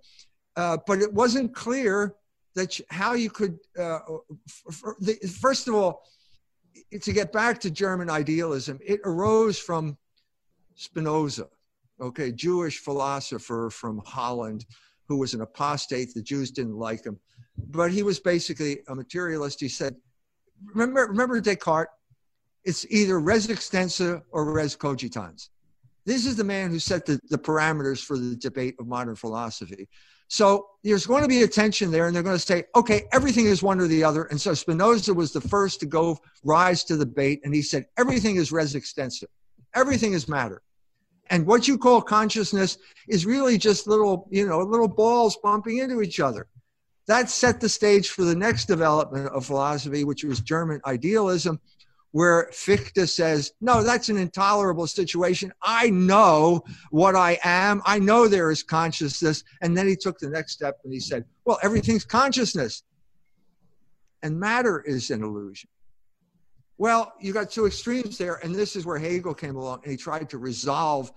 uh, 0.56 0.76
but 0.86 1.00
it 1.00 1.12
wasn't 1.12 1.54
clear 1.54 2.14
that 2.58 2.80
how 2.90 3.14
you 3.14 3.30
could, 3.30 3.58
uh, 3.78 4.00
the, 5.00 5.14
first 5.40 5.68
of 5.68 5.74
all, 5.74 6.02
to 7.00 7.12
get 7.12 7.32
back 7.32 7.60
to 7.60 7.70
German 7.70 8.10
idealism, 8.10 8.78
it 8.84 9.00
arose 9.04 9.58
from 9.58 9.96
Spinoza, 10.74 11.48
okay, 12.00 12.32
Jewish 12.32 12.78
philosopher 12.78 13.70
from 13.70 14.02
Holland 14.04 14.66
who 15.06 15.16
was 15.16 15.34
an 15.34 15.40
apostate. 15.40 16.12
The 16.12 16.22
Jews 16.22 16.50
didn't 16.50 16.76
like 16.76 17.04
him, 17.04 17.18
but 17.68 17.90
he 17.90 18.02
was 18.02 18.20
basically 18.20 18.80
a 18.88 18.94
materialist. 18.94 19.60
He 19.60 19.68
said, 19.68 19.96
remember, 20.74 21.06
remember 21.06 21.40
Descartes? 21.40 21.90
It's 22.64 22.84
either 22.90 23.18
res 23.20 23.46
extensa 23.46 24.22
or 24.30 24.52
res 24.52 24.76
cogitans. 24.76 25.50
This 26.04 26.26
is 26.26 26.36
the 26.36 26.44
man 26.44 26.70
who 26.70 26.78
set 26.78 27.06
the, 27.06 27.20
the 27.30 27.38
parameters 27.38 28.04
for 28.04 28.18
the 28.18 28.36
debate 28.36 28.74
of 28.78 28.86
modern 28.86 29.14
philosophy. 29.14 29.88
So 30.28 30.68
there's 30.84 31.06
going 31.06 31.22
to 31.22 31.28
be 31.28 31.42
a 31.42 31.48
tension 31.48 31.90
there, 31.90 32.06
and 32.06 32.14
they're 32.14 32.22
going 32.22 32.36
to 32.36 32.40
say, 32.40 32.64
okay, 32.76 33.04
everything 33.12 33.46
is 33.46 33.62
one 33.62 33.80
or 33.80 33.86
the 33.86 34.04
other. 34.04 34.24
And 34.24 34.40
so 34.40 34.52
Spinoza 34.52 35.12
was 35.14 35.32
the 35.32 35.40
first 35.40 35.80
to 35.80 35.86
go 35.86 36.18
rise 36.44 36.84
to 36.84 36.96
the 36.96 37.06
bait, 37.06 37.40
and 37.44 37.54
he 37.54 37.62
said, 37.62 37.86
everything 37.96 38.36
is 38.36 38.52
res 38.52 38.74
extensa, 38.74 39.24
everything 39.74 40.12
is 40.12 40.28
matter. 40.28 40.62
And 41.30 41.46
what 41.46 41.66
you 41.66 41.76
call 41.76 42.00
consciousness 42.00 42.78
is 43.06 43.26
really 43.26 43.58
just 43.58 43.86
little, 43.86 44.28
you 44.30 44.46
know, 44.46 44.60
little 44.60 44.88
balls 44.88 45.36
bumping 45.42 45.78
into 45.78 46.00
each 46.02 46.20
other. 46.20 46.46
That 47.06 47.30
set 47.30 47.60
the 47.60 47.68
stage 47.68 48.10
for 48.10 48.22
the 48.22 48.34
next 48.34 48.66
development 48.66 49.28
of 49.28 49.46
philosophy, 49.46 50.04
which 50.04 50.24
was 50.24 50.40
German 50.40 50.80
idealism, 50.84 51.58
where 52.12 52.48
Fichte 52.52 53.06
says, 53.08 53.52
No, 53.60 53.82
that's 53.82 54.08
an 54.08 54.16
intolerable 54.16 54.86
situation. 54.86 55.52
I 55.62 55.90
know 55.90 56.62
what 56.90 57.14
I 57.14 57.38
am. 57.44 57.82
I 57.84 57.98
know 57.98 58.28
there 58.28 58.50
is 58.50 58.62
consciousness. 58.62 59.44
And 59.62 59.76
then 59.76 59.86
he 59.86 59.96
took 59.96 60.18
the 60.18 60.30
next 60.30 60.52
step 60.52 60.78
and 60.84 60.92
he 60.92 61.00
said, 61.00 61.24
Well, 61.44 61.58
everything's 61.62 62.04
consciousness. 62.04 62.82
And 64.22 64.38
matter 64.38 64.80
is 64.80 65.10
an 65.10 65.22
illusion. 65.22 65.68
Well, 66.78 67.12
you 67.20 67.32
got 67.32 67.50
two 67.50 67.66
extremes 67.66 68.18
there. 68.18 68.36
And 68.42 68.54
this 68.54 68.76
is 68.76 68.86
where 68.86 68.98
Hegel 68.98 69.34
came 69.34 69.56
along 69.56 69.80
and 69.82 69.90
he 69.90 69.96
tried 69.96 70.30
to 70.30 70.38
resolve 70.38 71.12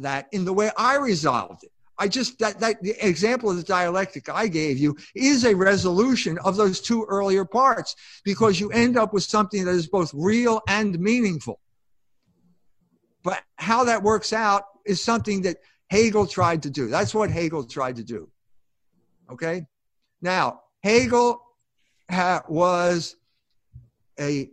that 0.00 0.28
in 0.32 0.44
the 0.44 0.52
way 0.52 0.70
I 0.76 0.96
resolved 0.96 1.64
it. 1.64 1.72
I 2.00 2.08
just 2.08 2.38
that 2.38 2.58
that 2.60 2.82
the 2.82 2.94
example 3.06 3.50
of 3.50 3.58
the 3.58 3.62
dialectic 3.62 4.30
I 4.30 4.48
gave 4.48 4.78
you 4.78 4.96
is 5.14 5.44
a 5.44 5.54
resolution 5.54 6.38
of 6.38 6.56
those 6.56 6.80
two 6.80 7.04
earlier 7.04 7.44
parts 7.44 7.94
because 8.24 8.58
you 8.58 8.70
end 8.70 8.96
up 8.96 9.12
with 9.12 9.22
something 9.22 9.66
that 9.66 9.74
is 9.74 9.86
both 9.86 10.10
real 10.14 10.62
and 10.66 10.98
meaningful. 10.98 11.60
But 13.22 13.42
how 13.56 13.84
that 13.84 14.02
works 14.02 14.32
out 14.32 14.64
is 14.86 15.02
something 15.02 15.42
that 15.42 15.58
Hegel 15.90 16.26
tried 16.26 16.62
to 16.62 16.70
do. 16.70 16.88
That's 16.88 17.14
what 17.14 17.30
Hegel 17.30 17.64
tried 17.64 17.96
to 17.96 18.04
do. 18.04 18.30
Okay? 19.30 19.66
Now, 20.22 20.62
Hegel 20.82 21.42
ha- 22.10 22.44
was 22.48 23.16
a 24.18 24.48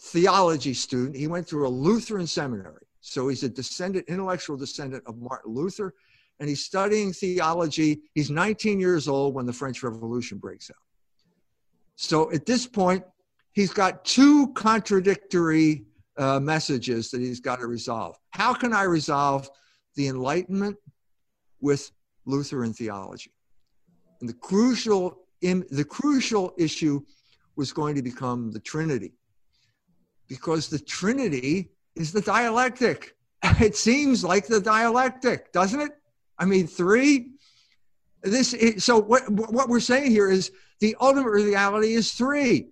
theology 0.00 0.72
student. 0.72 1.14
He 1.14 1.26
went 1.26 1.46
through 1.46 1.66
a 1.66 1.68
Lutheran 1.68 2.26
seminary. 2.26 2.86
So 3.00 3.28
he's 3.28 3.42
a 3.42 3.48
descendant, 3.50 4.06
intellectual 4.08 4.56
descendant 4.56 5.04
of 5.06 5.18
Martin 5.20 5.52
Luther 5.52 5.94
and 6.38 6.48
he's 6.48 6.64
studying 6.64 7.12
theology. 7.12 8.00
He's 8.14 8.30
19 8.30 8.78
years 8.78 9.08
old 9.08 9.34
when 9.34 9.46
the 9.46 9.52
French 9.52 9.82
Revolution 9.82 10.38
breaks 10.38 10.70
out. 10.70 10.76
So 11.96 12.30
at 12.32 12.44
this 12.44 12.66
point, 12.66 13.04
he's 13.52 13.72
got 13.72 14.04
two 14.04 14.52
contradictory 14.52 15.84
uh, 16.18 16.40
messages 16.40 17.10
that 17.10 17.20
he's 17.20 17.40
got 17.40 17.60
to 17.60 17.66
resolve. 17.66 18.16
How 18.30 18.52
can 18.52 18.72
I 18.72 18.82
resolve 18.82 19.48
the 19.96 20.08
Enlightenment 20.08 20.76
with 21.60 21.90
Lutheran 22.26 22.74
theology? 22.74 23.32
And 24.20 24.28
the 24.28 24.34
crucial, 24.34 25.22
in, 25.40 25.64
the 25.70 25.84
crucial 25.84 26.54
issue 26.58 27.00
was 27.56 27.72
going 27.72 27.94
to 27.96 28.02
become 28.02 28.52
the 28.52 28.60
Trinity, 28.60 29.14
because 30.28 30.68
the 30.68 30.78
Trinity 30.78 31.70
is 31.94 32.12
the 32.12 32.20
dialectic. 32.20 33.14
It 33.60 33.76
seems 33.76 34.24
like 34.24 34.46
the 34.46 34.60
dialectic, 34.60 35.52
doesn't 35.52 35.80
it? 35.80 35.92
I 36.38 36.44
mean, 36.44 36.66
three. 36.66 37.30
This 38.22 38.54
is, 38.54 38.84
so 38.84 38.98
what 38.98 39.28
what 39.30 39.68
we're 39.68 39.80
saying 39.80 40.10
here 40.10 40.30
is 40.30 40.50
the 40.80 40.96
ultimate 41.00 41.30
reality 41.30 41.94
is 41.94 42.12
three. 42.12 42.68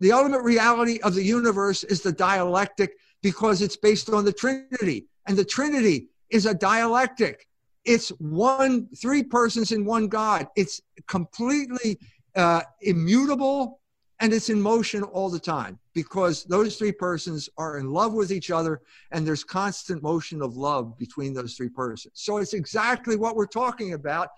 The 0.00 0.12
ultimate 0.12 0.42
reality 0.42 0.98
of 1.02 1.14
the 1.14 1.22
universe 1.22 1.84
is 1.84 2.02
the 2.02 2.12
dialectic 2.12 2.96
because 3.22 3.62
it's 3.62 3.76
based 3.76 4.10
on 4.10 4.24
the 4.24 4.32
Trinity, 4.32 5.06
and 5.26 5.36
the 5.36 5.44
Trinity 5.44 6.08
is 6.30 6.46
a 6.46 6.54
dialectic. 6.54 7.46
It's 7.84 8.08
one, 8.18 8.88
three 8.96 9.22
persons 9.22 9.72
in 9.72 9.84
one 9.84 10.08
God. 10.08 10.48
It's 10.56 10.80
completely 11.06 11.98
uh, 12.34 12.62
immutable 12.80 13.80
and 14.20 14.32
it's 14.32 14.48
in 14.48 14.60
motion 14.60 15.02
all 15.02 15.28
the 15.28 15.38
time 15.38 15.78
because 15.94 16.44
those 16.44 16.76
three 16.76 16.92
persons 16.92 17.48
are 17.56 17.78
in 17.78 17.92
love 17.92 18.12
with 18.12 18.32
each 18.32 18.50
other 18.50 18.82
and 19.12 19.26
there's 19.26 19.44
constant 19.44 20.02
motion 20.02 20.42
of 20.42 20.56
love 20.56 20.98
between 20.98 21.32
those 21.32 21.54
three 21.54 21.68
persons. 21.68 22.12
So 22.16 22.38
it's 22.38 22.52
exactly 22.52 23.16
what 23.16 23.36
we're 23.36 23.46
talking 23.46 23.94
about. 23.94 24.28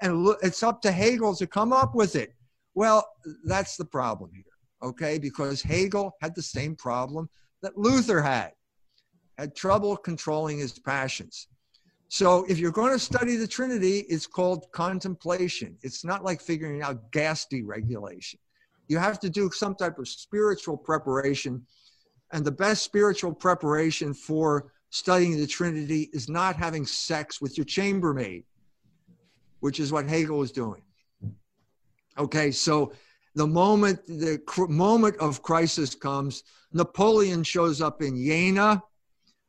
And 0.00 0.34
it's 0.42 0.62
up 0.62 0.80
to 0.82 0.92
Hegel 0.92 1.34
to 1.36 1.46
come 1.46 1.72
up 1.72 1.94
with 1.94 2.16
it. 2.16 2.32
Well, 2.74 3.06
that's 3.44 3.76
the 3.76 3.84
problem 3.84 4.30
here, 4.32 4.44
okay? 4.82 5.18
Because 5.18 5.60
Hegel 5.60 6.16
had 6.22 6.34
the 6.34 6.42
same 6.42 6.76
problem 6.76 7.28
that 7.62 7.76
Luther 7.76 8.22
had, 8.22 8.52
had 9.36 9.54
trouble 9.54 9.96
controlling 9.96 10.58
his 10.58 10.78
passions. 10.78 11.48
So 12.08 12.44
if 12.48 12.58
you're 12.58 12.72
going 12.72 12.92
to 12.92 12.98
study 12.98 13.36
the 13.36 13.46
Trinity, 13.46 14.00
it's 14.08 14.26
called 14.26 14.66
contemplation. 14.72 15.76
It's 15.82 16.04
not 16.04 16.24
like 16.24 16.40
figuring 16.40 16.82
out 16.82 17.12
gas 17.12 17.46
deregulation 17.52 18.36
you 18.90 18.98
have 18.98 19.20
to 19.20 19.30
do 19.30 19.48
some 19.52 19.76
type 19.76 20.00
of 20.00 20.08
spiritual 20.08 20.76
preparation. 20.76 21.64
And 22.32 22.44
the 22.44 22.50
best 22.50 22.82
spiritual 22.82 23.32
preparation 23.32 24.12
for 24.12 24.72
studying 24.90 25.36
the 25.36 25.46
Trinity 25.46 26.10
is 26.12 26.28
not 26.28 26.56
having 26.56 26.84
sex 26.84 27.40
with 27.40 27.56
your 27.56 27.64
chambermaid, 27.64 28.42
which 29.60 29.78
is 29.78 29.92
what 29.92 30.08
Hegel 30.08 30.38
was 30.38 30.50
doing. 30.50 30.82
Okay, 32.18 32.50
so 32.50 32.92
the 33.36 33.46
moment 33.46 34.04
the 34.06 34.42
moment 34.68 35.16
of 35.18 35.40
crisis 35.40 35.94
comes, 35.94 36.42
Napoleon 36.72 37.44
shows 37.44 37.80
up 37.80 38.02
in 38.02 38.16
Jena. 38.16 38.82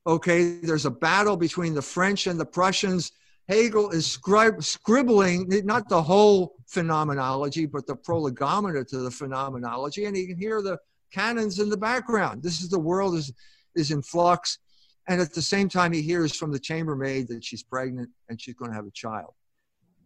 Okay, 0.06 0.60
there's 0.62 0.86
a 0.86 0.92
battle 0.92 1.36
between 1.36 1.74
the 1.74 1.82
French 1.82 2.28
and 2.28 2.40
the 2.40 2.46
Prussians. 2.46 3.12
Hegel 3.50 3.90
is 3.92 4.06
scrib- 4.06 4.64
scribbling 4.64 5.50
not 5.66 5.90
the 5.90 6.02
whole 6.02 6.56
phenomenology, 6.68 7.66
but 7.66 7.86
the 7.86 7.96
prolegomena 7.96 8.84
to 8.86 9.00
the 9.00 9.12
phenomenology, 9.12 10.06
and 10.06 10.16
he 10.16 10.28
can 10.28 10.38
hear 10.38 10.62
the 10.62 10.78
cannons 11.12 11.60
in 11.60 11.70
the 11.70 11.78
background. 11.78 12.42
This 12.42 12.62
is 12.62 12.70
the 12.70 12.80
world 12.80 13.16
is 13.16 13.34
is 13.76 13.92
in 13.92 14.02
flux, 14.02 14.60
and 15.08 15.22
at 15.22 15.34
the 15.34 15.42
same 15.42 15.70
time, 15.70 15.92
he 15.94 16.02
hears 16.02 16.36
from 16.36 16.52
the 16.52 16.60
chambermaid 16.60 17.28
that 17.30 17.44
she's 17.44 17.64
pregnant 17.64 18.10
and 18.30 18.40
she's 18.40 18.56
going 18.56 18.72
to 18.72 18.76
have 18.76 18.86
a 18.86 18.92
child. 18.92 19.34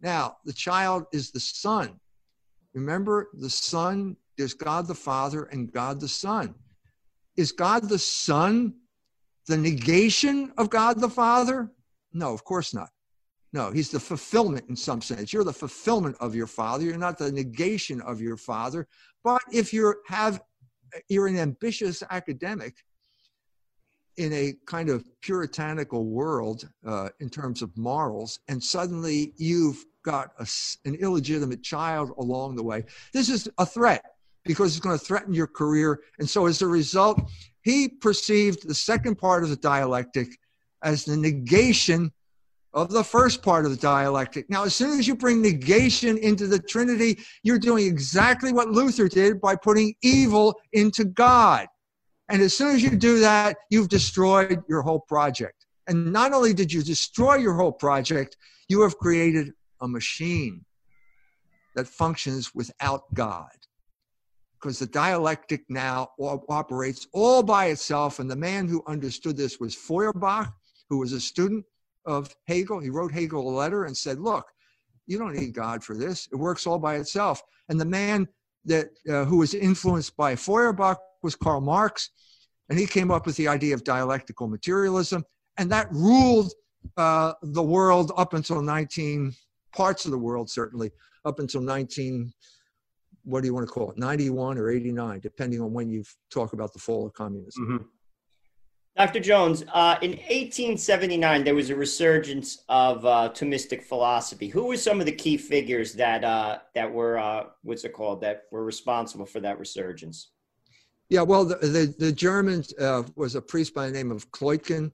Now, 0.00 0.36
the 0.44 0.52
child 0.52 1.04
is 1.12 1.30
the 1.30 1.40
son. 1.40 1.98
Remember, 2.74 3.28
the 3.34 3.50
son. 3.50 4.16
There's 4.36 4.54
God 4.54 4.86
the 4.86 4.94
Father 4.94 5.44
and 5.44 5.72
God 5.72 6.00
the 6.00 6.08
Son. 6.08 6.54
Is 7.36 7.52
God 7.52 7.88
the 7.88 7.98
Son 7.98 8.74
the 9.46 9.56
negation 9.56 10.52
of 10.58 10.68
God 10.68 11.00
the 11.00 11.08
Father? 11.08 11.70
No, 12.12 12.34
of 12.34 12.44
course 12.44 12.74
not. 12.74 12.90
No, 13.56 13.70
he's 13.70 13.90
the 13.90 13.98
fulfillment 13.98 14.66
in 14.68 14.76
some 14.76 15.00
sense. 15.00 15.32
You're 15.32 15.42
the 15.42 15.50
fulfillment 15.50 16.14
of 16.20 16.34
your 16.34 16.46
father. 16.46 16.84
You're 16.84 16.98
not 16.98 17.16
the 17.16 17.32
negation 17.32 18.02
of 18.02 18.20
your 18.20 18.36
father. 18.36 18.86
But 19.24 19.40
if 19.50 19.72
you 19.72 19.94
have, 20.08 20.42
you're 21.08 21.26
an 21.26 21.38
ambitious 21.38 22.02
academic 22.10 22.74
in 24.18 24.30
a 24.34 24.52
kind 24.66 24.90
of 24.90 25.06
puritanical 25.22 26.04
world 26.04 26.68
uh, 26.86 27.08
in 27.20 27.30
terms 27.30 27.62
of 27.62 27.74
morals, 27.78 28.40
and 28.48 28.62
suddenly 28.62 29.32
you've 29.38 29.82
got 30.04 30.32
a, 30.38 30.46
an 30.84 30.94
illegitimate 30.96 31.62
child 31.62 32.12
along 32.18 32.56
the 32.56 32.62
way. 32.62 32.84
This 33.14 33.30
is 33.30 33.48
a 33.56 33.64
threat 33.64 34.04
because 34.44 34.76
it's 34.76 34.84
going 34.84 34.98
to 34.98 35.02
threaten 35.02 35.32
your 35.32 35.46
career. 35.46 36.00
And 36.18 36.28
so 36.28 36.44
as 36.44 36.60
a 36.60 36.66
result, 36.66 37.22
he 37.62 37.88
perceived 37.88 38.68
the 38.68 38.74
second 38.74 39.16
part 39.16 39.44
of 39.44 39.48
the 39.48 39.56
dialectic 39.56 40.28
as 40.82 41.06
the 41.06 41.16
negation 41.16 42.12
of 42.76 42.90
the 42.90 43.02
first 43.02 43.42
part 43.42 43.64
of 43.64 43.70
the 43.70 43.76
dialectic. 43.78 44.50
Now, 44.50 44.64
as 44.64 44.76
soon 44.76 44.98
as 44.98 45.08
you 45.08 45.16
bring 45.16 45.40
negation 45.40 46.18
into 46.18 46.46
the 46.46 46.58
Trinity, 46.58 47.18
you're 47.42 47.58
doing 47.58 47.86
exactly 47.86 48.52
what 48.52 48.68
Luther 48.68 49.08
did 49.08 49.40
by 49.40 49.56
putting 49.56 49.94
evil 50.02 50.54
into 50.74 51.06
God. 51.06 51.68
And 52.28 52.42
as 52.42 52.54
soon 52.54 52.76
as 52.76 52.82
you 52.82 52.90
do 52.90 53.18
that, 53.20 53.56
you've 53.70 53.88
destroyed 53.88 54.62
your 54.68 54.82
whole 54.82 55.00
project. 55.00 55.64
And 55.88 56.12
not 56.12 56.34
only 56.34 56.52
did 56.52 56.70
you 56.70 56.82
destroy 56.82 57.36
your 57.36 57.54
whole 57.54 57.72
project, 57.72 58.36
you 58.68 58.82
have 58.82 58.98
created 58.98 59.52
a 59.80 59.88
machine 59.88 60.62
that 61.76 61.88
functions 61.88 62.54
without 62.54 63.02
God. 63.14 63.48
Because 64.60 64.78
the 64.78 64.86
dialectic 64.86 65.62
now 65.70 66.10
operates 66.18 67.06
all 67.14 67.42
by 67.42 67.66
itself. 67.66 68.18
And 68.18 68.30
the 68.30 68.36
man 68.36 68.68
who 68.68 68.82
understood 68.86 69.36
this 69.36 69.58
was 69.60 69.74
Feuerbach, 69.74 70.52
who 70.90 70.98
was 70.98 71.12
a 71.12 71.20
student 71.20 71.64
of 72.06 72.34
Hegel. 72.46 72.80
He 72.80 72.90
wrote 72.90 73.12
Hegel 73.12 73.48
a 73.48 73.54
letter 73.54 73.84
and 73.84 73.96
said, 73.96 74.18
Look, 74.18 74.46
you 75.06 75.18
don't 75.18 75.34
need 75.34 75.54
God 75.54 75.84
for 75.84 75.96
this. 75.96 76.28
It 76.32 76.36
works 76.36 76.66
all 76.66 76.78
by 76.78 76.96
itself. 76.96 77.42
And 77.68 77.80
the 77.80 77.84
man 77.84 78.26
that 78.64 78.88
uh, 79.08 79.24
who 79.24 79.38
was 79.38 79.54
influenced 79.54 80.16
by 80.16 80.34
Feuerbach 80.34 80.98
was 81.22 81.36
Karl 81.36 81.60
Marx, 81.60 82.10
and 82.68 82.78
he 82.78 82.86
came 82.86 83.10
up 83.10 83.26
with 83.26 83.36
the 83.36 83.48
idea 83.48 83.74
of 83.74 83.84
dialectical 83.84 84.48
materialism, 84.48 85.24
and 85.56 85.70
that 85.70 85.88
ruled 85.92 86.52
uh, 86.96 87.32
the 87.42 87.62
world 87.62 88.12
up 88.16 88.34
until 88.34 88.62
19 88.62 89.32
parts 89.72 90.04
of 90.04 90.10
the 90.10 90.18
world 90.18 90.48
certainly 90.48 90.90
up 91.24 91.38
until 91.38 91.60
19 91.60 92.32
what 93.24 93.42
do 93.42 93.46
you 93.46 93.54
want 93.54 93.66
to 93.66 93.72
call 93.72 93.90
it 93.90 93.98
91 93.98 94.56
or 94.56 94.70
89 94.70 95.20
depending 95.20 95.60
on 95.60 95.72
when 95.72 95.90
you 95.90 96.02
talk 96.30 96.52
about 96.52 96.72
the 96.72 96.78
fall 96.78 97.06
of 97.06 97.12
communism 97.12 97.66
mm-hmm. 97.66 97.84
Dr. 98.96 99.20
Jones, 99.20 99.62
uh, 99.74 99.96
in 100.00 100.12
1879, 100.12 101.44
there 101.44 101.54
was 101.54 101.68
a 101.68 101.76
resurgence 101.76 102.64
of 102.70 103.04
uh, 103.04 103.30
Thomistic 103.34 103.82
philosophy. 103.82 104.48
Who 104.48 104.64
were 104.64 104.78
some 104.78 105.00
of 105.00 105.06
the 105.06 105.12
key 105.12 105.36
figures 105.36 105.92
that 105.94 106.24
uh, 106.24 106.60
that 106.74 106.90
were 106.90 107.18
uh, 107.18 107.44
what's 107.62 107.84
it 107.84 107.92
called 107.92 108.22
that 108.22 108.44
were 108.50 108.64
responsible 108.64 109.26
for 109.26 109.40
that 109.40 109.58
resurgence? 109.58 110.30
Yeah, 111.10 111.22
well, 111.22 111.44
the 111.44 111.56
the, 111.56 111.94
the 111.98 112.10
German 112.10 112.64
uh, 112.80 113.02
was 113.16 113.34
a 113.34 113.42
priest 113.42 113.74
by 113.74 113.86
the 113.86 113.92
name 113.92 114.10
of 114.10 114.30
Kleutgen. 114.30 114.92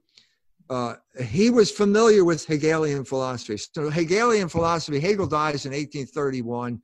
Uh, 0.69 0.95
he 1.23 1.51
was 1.51 1.71
familiar 1.71 2.25
with 2.25 2.45
Hegelian 2.45 3.05
philosophy. 3.05 3.57
So 3.57 3.89
Hegelian 3.89 4.49
philosophy, 4.49 4.99
Hegel 4.99 5.29
dies 5.29 5.65
in 5.65 5.73
1831, 5.73 6.81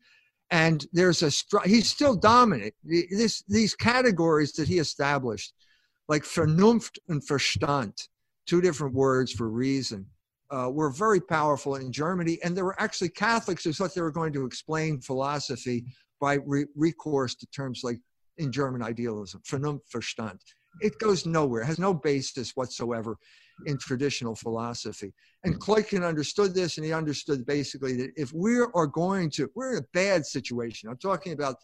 and 0.53 0.87
there's 0.93 1.25
a 1.25 1.33
he's 1.67 1.91
still 1.91 2.15
dominant. 2.15 2.75
This 2.85 3.43
these 3.49 3.75
categories 3.75 4.53
that 4.53 4.69
he 4.69 4.79
established 4.79 5.53
like 6.09 6.25
Vernunft 6.25 6.99
and 7.09 7.23
Verstand, 7.23 8.09
two 8.47 8.61
different 8.61 8.95
words 8.95 9.33
for 9.33 9.49
reason, 9.49 10.07
uh, 10.51 10.71
were 10.73 10.91
very 10.91 11.21
powerful 11.21 11.77
in 11.77 11.93
Germany. 11.93 12.39
And 12.43 12.57
there 12.57 12.65
were 12.65 12.81
actually 12.81 13.11
Catholics 13.11 13.65
who 13.65 13.73
thought 13.73 13.95
they 13.95 14.01
were 14.01 14.11
going 14.11 14.33
to 14.33 14.47
explain 14.47 15.01
philosophy 15.01 15.85
by 16.21 16.39
re- 16.47 16.67
recourse 16.75 17.35
to 17.37 17.47
terms 17.49 17.83
like 17.85 17.99
in 18.39 18.51
German 18.51 18.83
idealism, 18.83 19.43
Vernunft, 19.47 19.91
Verstand. 19.95 20.39
It 20.81 20.99
goes 20.99 21.27
nowhere, 21.27 21.63
it 21.63 21.67
has 21.67 21.79
no 21.79 21.93
basis 21.93 22.53
whatsoever 22.55 23.19
in 23.67 23.79
traditional 23.79 24.35
philosophy. 24.35 25.13
And 25.45 25.61
Kleutgen 25.61 26.07
understood 26.07 26.55
this, 26.55 26.77
and 26.77 26.87
he 26.87 26.93
understood 26.93 27.45
basically 27.47 27.97
that 27.97 28.11
if 28.17 28.33
we 28.33 28.61
are 28.61 28.87
going 28.87 29.31
to, 29.31 29.51
we're 29.55 29.73
in 29.73 29.79
a 29.83 29.87
bad 29.93 30.25
situation. 30.25 30.89
I'm 30.89 30.99
talking 30.99 31.33
about 31.33 31.57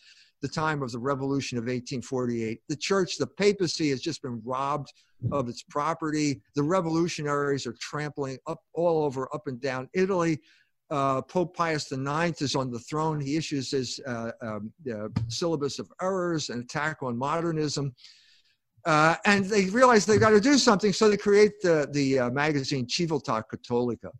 the 0.45 0.49
time 0.49 0.83
of 0.83 0.93
the 0.93 0.99
revolution 0.99 1.57
of 1.57 1.63
1848. 1.63 2.61
The 2.69 2.77
church, 2.77 3.17
the 3.17 3.27
papacy, 3.27 3.89
has 3.89 4.03
just 4.03 4.21
been 4.21 4.43
robbed 4.45 4.93
of 5.33 5.49
its 5.49 5.63
property. 5.63 6.43
The 6.55 6.63
revolutionaries 6.63 7.67
are 7.67 7.75
trampling 7.81 8.37
up 8.47 8.61
all 8.75 9.07
over, 9.07 9.27
up 9.35 9.47
and 9.47 9.59
down 9.59 9.89
Italy. 9.95 10.39
Uh, 10.91 11.23
Pope 11.23 11.57
Pius 11.57 11.91
IX 11.91 12.43
is 12.43 12.55
on 12.55 12.71
the 12.71 12.79
throne. 12.79 13.23
He 13.23 13.39
issues 13.39 13.71
his 13.71 13.99
uh, 14.07 14.33
um, 14.43 14.71
uh, 14.93 15.09
syllabus 15.29 15.79
of 15.79 15.91
errors, 16.03 16.51
an 16.51 16.61
attack 16.61 17.03
on 17.03 17.17
modernism. 17.17 17.95
Uh, 18.85 19.17
and 19.25 19.47
they 19.47 19.71
realize 19.71 20.05
they've 20.05 20.21
got 20.21 20.29
to 20.29 20.43
do 20.43 20.59
something, 20.59 20.93
so 20.93 21.09
they 21.09 21.17
create 21.17 21.59
the, 21.63 21.89
the 21.93 22.19
uh, 22.19 22.31
magazine 22.31 22.85
Civiltà 22.87 23.43
Cattolica 23.51 24.11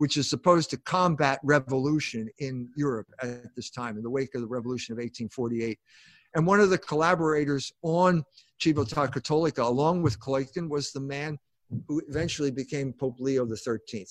which 0.00 0.16
is 0.16 0.30
supposed 0.30 0.70
to 0.70 0.78
combat 0.78 1.38
revolution 1.44 2.26
in 2.38 2.66
Europe 2.74 3.06
at 3.22 3.54
this 3.54 3.68
time, 3.68 3.98
in 3.98 4.02
the 4.02 4.08
wake 4.08 4.34
of 4.34 4.40
the 4.40 4.46
revolution 4.46 4.94
of 4.94 4.96
1848. 4.96 5.78
And 6.34 6.46
one 6.46 6.58
of 6.58 6.70
the 6.70 6.78
collaborators 6.78 7.70
on 7.82 8.24
Civiltà 8.62 9.12
Cattolica, 9.12 9.62
along 9.62 10.00
with 10.00 10.18
Kleutgen, 10.18 10.70
was 10.70 10.90
the 10.90 11.00
man 11.00 11.38
who 11.86 12.00
eventually 12.08 12.50
became 12.50 12.94
Pope 12.94 13.20
Leo 13.20 13.46
XIII. 13.46 14.06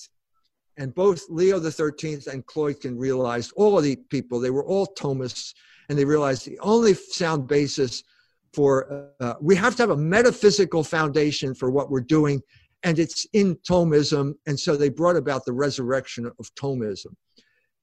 And 0.76 0.94
both 0.94 1.24
Leo 1.28 1.58
XIII 1.58 2.20
and 2.30 2.46
Kleutgen 2.46 2.96
realized, 2.96 3.52
all 3.56 3.76
of 3.76 3.82
the 3.82 3.96
people, 4.10 4.38
they 4.38 4.50
were 4.50 4.64
all 4.64 4.86
Thomists, 4.96 5.54
and 5.88 5.98
they 5.98 6.04
realized 6.04 6.46
the 6.46 6.60
only 6.60 6.94
sound 6.94 7.48
basis 7.48 8.04
for, 8.52 9.10
uh, 9.18 9.34
we 9.40 9.56
have 9.56 9.74
to 9.74 9.82
have 9.82 9.90
a 9.90 9.96
metaphysical 9.96 10.84
foundation 10.84 11.52
for 11.52 11.68
what 11.68 11.90
we're 11.90 12.00
doing 12.00 12.40
and 12.82 12.98
it's 12.98 13.26
in 13.32 13.56
Thomism. 13.56 14.34
And 14.46 14.58
so 14.58 14.76
they 14.76 14.88
brought 14.88 15.16
about 15.16 15.44
the 15.44 15.52
resurrection 15.52 16.26
of 16.26 16.54
Thomism. 16.54 17.14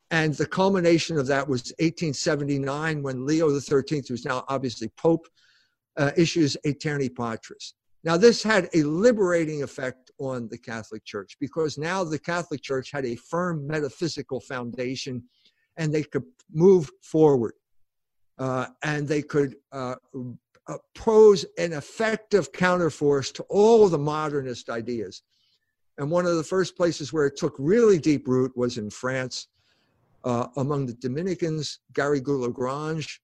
And 0.09 0.33
the 0.33 0.45
culmination 0.45 1.17
of 1.17 1.27
that 1.27 1.47
was 1.47 1.73
1879 1.79 3.03
when 3.03 3.25
Leo 3.25 3.57
XIII, 3.59 4.03
who's 4.07 4.25
now 4.25 4.45
obviously 4.47 4.89
Pope, 4.97 5.27
uh, 5.97 6.11
issues 6.15 6.55
Aeterni 6.65 7.13
Patris. 7.13 7.73
Now, 8.03 8.15
this 8.15 8.41
had 8.41 8.69
a 8.73 8.83
liberating 8.83 9.63
effect 9.63 10.11
on 10.19 10.47
the 10.47 10.57
Catholic 10.57 11.03
Church 11.03 11.35
because 11.39 11.77
now 11.77 12.03
the 12.03 12.19
Catholic 12.19 12.61
Church 12.61 12.89
had 12.91 13.05
a 13.05 13.15
firm 13.15 13.67
metaphysical 13.67 14.39
foundation 14.39 15.23
and 15.75 15.93
they 15.93 16.03
could 16.03 16.23
move 16.53 16.89
forward. 17.01 17.53
Uh, 18.39 18.67
and 18.83 19.07
they 19.07 19.21
could 19.21 19.55
uh, 19.71 19.95
uh, 20.67 20.77
pose 20.95 21.45
an 21.57 21.73
effective 21.73 22.51
counterforce 22.51 23.33
to 23.33 23.43
all 23.43 23.87
the 23.87 23.97
modernist 23.97 24.69
ideas. 24.69 25.23
And 25.97 26.11
one 26.11 26.25
of 26.25 26.35
the 26.35 26.43
first 26.43 26.75
places 26.75 27.11
where 27.11 27.25
it 27.25 27.37
took 27.37 27.55
really 27.57 27.97
deep 27.97 28.27
root 28.27 28.55
was 28.55 28.77
in 28.77 28.89
France. 28.89 29.47
Uh, 30.23 30.47
among 30.57 30.85
the 30.85 30.93
Dominicans, 30.93 31.79
Garrigou-Lagrange 31.93 33.21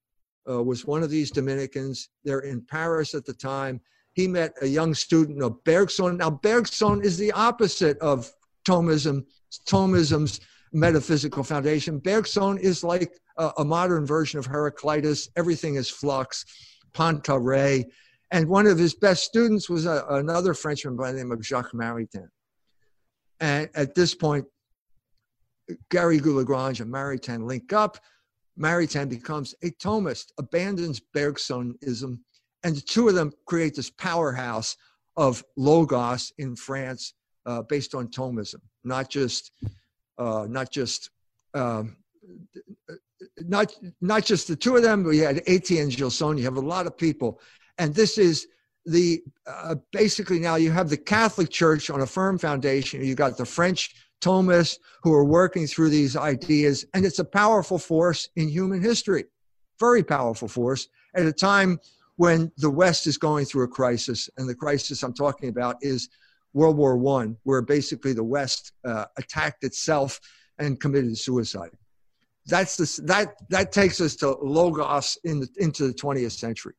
uh, 0.50 0.64
was 0.64 0.86
one 0.86 1.04
of 1.04 1.10
these 1.10 1.32
Dominicans. 1.32 2.10
They're 2.24 2.40
in 2.40 2.62
Paris 2.62 3.14
at 3.14 3.26
the 3.26 3.34
time. 3.34 3.82
He 4.14 4.28
met 4.28 4.54
a 4.62 4.68
young 4.68 4.94
student 4.94 5.42
of 5.42 5.64
Bergson. 5.64 6.18
Now, 6.18 6.30
Bergson 6.30 7.02
is 7.04 7.18
the 7.18 7.32
opposite 7.34 7.98
of 8.00 8.32
Thomism, 8.66 9.26
Thomism's 9.68 10.40
metaphysical 10.72 11.44
foundation. 11.44 12.00
Bergson 12.00 12.58
is 12.58 12.84
like 12.84 13.12
a, 13.38 13.52
a 13.58 13.66
modern 13.66 14.06
version 14.06 14.40
of 14.40 14.46
Heraclitus. 14.46 15.30
Everything 15.36 15.76
is 15.76 15.90
flux 15.90 16.46
Poincaré. 16.94 17.86
And 18.32 18.48
one 18.48 18.68
of 18.68 18.78
his 18.78 18.96
best 18.96 19.24
students 19.24 19.70
was 19.70 19.86
a, 19.86 20.06
another 20.10 20.54
Frenchman 20.54 20.96
by 20.96 21.12
the 21.12 21.20
name 21.20 21.32
of 21.32 21.46
Jacques 21.46 21.74
Maritain. 21.74 22.30
And 23.40 23.70
at 23.76 23.94
this 23.94 24.16
point, 24.16 24.46
Garrigou-Lagrange 25.90 26.82
and 26.82 26.92
Maritain 26.92 27.46
link 27.46 27.74
up. 27.74 27.98
Maritain 28.60 29.10
becomes 29.10 29.56
a 29.64 29.72
Thomist, 29.72 30.32
abandons 30.38 31.02
Bergsonism, 31.16 32.20
and 32.64 32.76
the 32.76 32.82
two 32.82 33.08
of 33.08 33.16
them 33.16 33.32
create 33.46 33.76
this 33.76 33.90
powerhouse 33.90 34.76
of 35.18 35.44
Logos 35.58 36.32
in 36.38 36.56
France 36.56 37.14
uh, 37.46 37.62
based 37.64 37.94
on 37.94 38.08
Thomism, 38.08 38.62
not 38.84 39.10
just, 39.10 39.52
uh, 40.18 40.46
not 40.50 40.72
just 40.72 41.10
um, 41.54 41.98
not 43.46 43.74
not 44.02 44.26
just 44.26 44.48
the 44.48 44.56
two 44.56 44.76
of 44.76 44.84
them. 44.84 45.04
We 45.04 45.20
had 45.20 45.42
Etienne 45.48 45.90
Gilson. 45.90 46.38
You 46.38 46.44
have 46.44 46.58
a 46.58 46.62
lot 46.62 46.88
of 46.88 46.98
people, 46.98 47.40
and 47.78 47.94
this 47.94 48.18
is 48.18 48.48
the 48.86 49.24
uh, 49.48 49.76
basically 49.92 50.40
now 50.40 50.56
you 50.56 50.72
have 50.72 50.90
the 50.90 50.98
Catholic 50.98 51.50
Church 51.50 51.90
on 51.90 52.02
a 52.02 52.06
firm 52.06 52.38
foundation. 52.38 53.04
You 53.04 53.16
got 53.16 53.38
the 53.38 53.46
French 53.46 53.96
Thomists 54.22 54.78
who 55.02 55.14
are 55.14 55.26
working 55.26 55.68
through 55.68 55.90
these 55.90 56.16
ideas, 56.16 56.86
and 56.94 57.06
it's 57.06 57.20
a 57.20 57.26
powerful 57.26 57.78
force 57.78 58.30
in 58.36 58.48
human 58.48 58.82
history, 58.82 59.26
very 59.80 60.04
powerful 60.04 60.48
force 60.48 60.88
at 61.16 61.26
a 61.26 61.34
time 61.34 61.80
when 62.18 62.52
the 62.58 62.70
West 62.70 63.08
is 63.08 63.18
going 63.18 63.46
through 63.46 63.64
a 63.64 63.68
crisis, 63.68 64.30
and 64.38 64.48
the 64.48 64.56
crisis 64.56 65.04
I'm 65.04 65.14
talking 65.14 65.50
about 65.50 65.78
is 65.82 66.10
World 66.54 66.78
War 66.78 66.98
One, 66.98 67.38
where 67.44 67.62
basically 67.62 68.14
the 68.14 68.24
West 68.24 68.74
uh, 68.86 69.06
attacked 69.18 69.64
itself 69.64 70.20
and 70.60 70.80
committed 70.80 71.18
suicide. 71.18 71.72
That's 72.46 72.76
the, 72.76 73.02
that 73.06 73.36
that 73.50 73.72
takes 73.72 74.02
us 74.02 74.16
to 74.18 74.32
logos 74.42 75.18
in 75.24 75.40
the, 75.40 75.48
into 75.58 75.88
the 75.88 75.94
20th 75.94 76.34
century. 76.34 76.74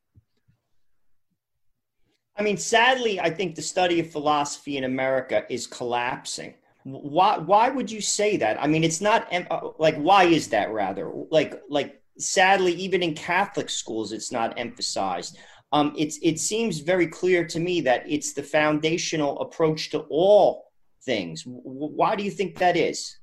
I 2.36 2.42
mean, 2.42 2.56
sadly, 2.56 3.20
I 3.20 3.30
think 3.30 3.54
the 3.54 3.62
study 3.62 4.00
of 4.00 4.10
philosophy 4.10 4.76
in 4.76 4.84
America 4.84 5.44
is 5.48 5.66
collapsing. 5.66 6.54
Why? 6.82 7.38
Why 7.38 7.70
would 7.70 7.90
you 7.90 8.00
say 8.00 8.36
that? 8.36 8.62
I 8.62 8.66
mean, 8.66 8.84
it's 8.84 9.00
not 9.00 9.32
like 9.78 9.96
why 9.96 10.24
is 10.24 10.48
that 10.48 10.70
rather 10.70 11.10
like 11.30 11.62
like 11.70 12.02
sadly, 12.18 12.72
even 12.74 13.02
in 13.02 13.14
Catholic 13.14 13.70
schools, 13.70 14.12
it's 14.12 14.30
not 14.30 14.58
emphasized. 14.58 15.38
Um, 15.72 15.94
it's 15.96 16.18
it 16.22 16.38
seems 16.38 16.80
very 16.80 17.06
clear 17.06 17.46
to 17.46 17.58
me 17.58 17.80
that 17.82 18.04
it's 18.06 18.32
the 18.32 18.42
foundational 18.42 19.40
approach 19.40 19.90
to 19.90 20.00
all 20.10 20.72
things. 21.04 21.44
Why 21.46 22.16
do 22.16 22.22
you 22.22 22.30
think 22.30 22.58
that 22.58 22.76
is? 22.76 23.16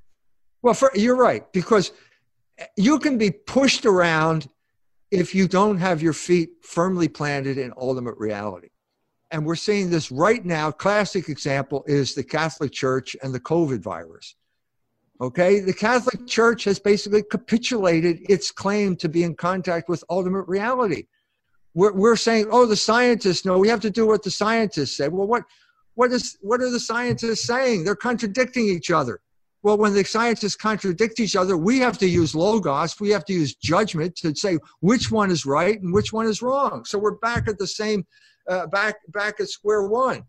Well, 0.62 0.74
for, 0.74 0.92
you're 0.96 1.16
right 1.16 1.52
because 1.54 1.92
you 2.78 3.00
can 3.00 3.18
be 3.18 3.32
pushed 3.32 3.86
around 3.86 4.48
if 5.12 5.36
you 5.36 5.48
don't 5.48 5.78
have 5.78 6.02
your 6.02 6.14
feet 6.14 6.50
firmly 6.64 7.08
planted 7.08 7.58
in 7.58 7.74
ultimate 7.78 8.18
reality. 8.18 8.70
And 9.32 9.46
we're 9.46 9.56
seeing 9.56 9.90
this 9.90 10.12
right 10.12 10.44
now. 10.44 10.72
Classic 10.72 11.30
example 11.30 11.84
is 11.88 12.14
the 12.14 12.24
Catholic 12.24 12.72
Church 12.72 13.16
and 13.24 13.34
the 13.34 13.40
COVID 13.40 13.80
virus. 13.80 14.36
Okay, 15.22 15.60
the 15.60 15.74
Catholic 15.74 16.26
Church 16.28 16.64
has 16.64 16.80
basically 16.80 17.24
capitulated 17.24 18.22
its 18.28 18.52
claim 18.52 18.96
to 18.98 19.08
be 19.08 19.24
in 19.24 19.36
contact 19.36 19.88
with 19.88 20.04
ultimate 20.10 20.48
reality. 20.48 21.04
We're, 21.74 21.94
we're 21.94 22.16
saying, 22.16 22.48
oh, 22.52 22.66
the 22.66 22.76
scientists 22.76 23.46
know. 23.46 23.58
We 23.60 23.70
have 23.70 23.82
to 23.82 23.92
do 23.92 24.08
what 24.08 24.24
the 24.24 24.32
scientists 24.32 24.98
say. 24.98 25.08
Well, 25.10 25.28
what, 25.28 25.44
what, 25.94 26.12
is, 26.12 26.38
what 26.42 26.60
are 26.62 26.72
the 26.72 26.80
scientists 26.80 27.46
saying? 27.46 27.84
They're 27.84 27.96
contradicting 27.96 28.68
each 28.68 28.90
other. 28.90 29.22
Well, 29.64 29.78
when 29.78 29.94
the 29.94 30.04
scientists 30.04 30.56
contradict 30.56 31.20
each 31.20 31.36
other, 31.36 31.56
we 31.56 31.80
have 31.80 31.98
to 32.00 32.08
use 32.08 32.34
logos. 32.34 33.00
We 33.00 33.10
have 33.10 33.26
to 33.26 33.34
use 33.34 33.54
judgment 33.54 34.16
to 34.18 34.36
say 34.36 34.58
which 34.80 35.12
one 35.12 35.30
is 35.30 35.46
right 35.46 35.80
and 35.80 35.94
which 35.94 36.12
one 36.12 36.26
is 36.26 36.42
wrong. 36.42 36.84
So 36.86 36.98
we're 36.98 37.18
back 37.18 37.48
at 37.48 37.60
the 37.60 37.68
same, 37.68 38.06
uh, 38.48 38.68
back 38.68 38.96
back 39.10 39.40
at 39.40 39.50
square 39.50 39.84
one. 39.84 40.24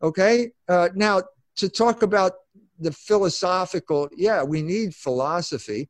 Okay. 0.00 0.50
Uh, 0.68 0.90
now 0.94 1.22
to 1.56 1.68
talk 1.68 2.02
about 2.02 2.32
the 2.78 2.92
philosophical, 2.92 4.08
yeah, 4.16 4.42
we 4.42 4.62
need 4.62 4.94
philosophy. 4.94 5.88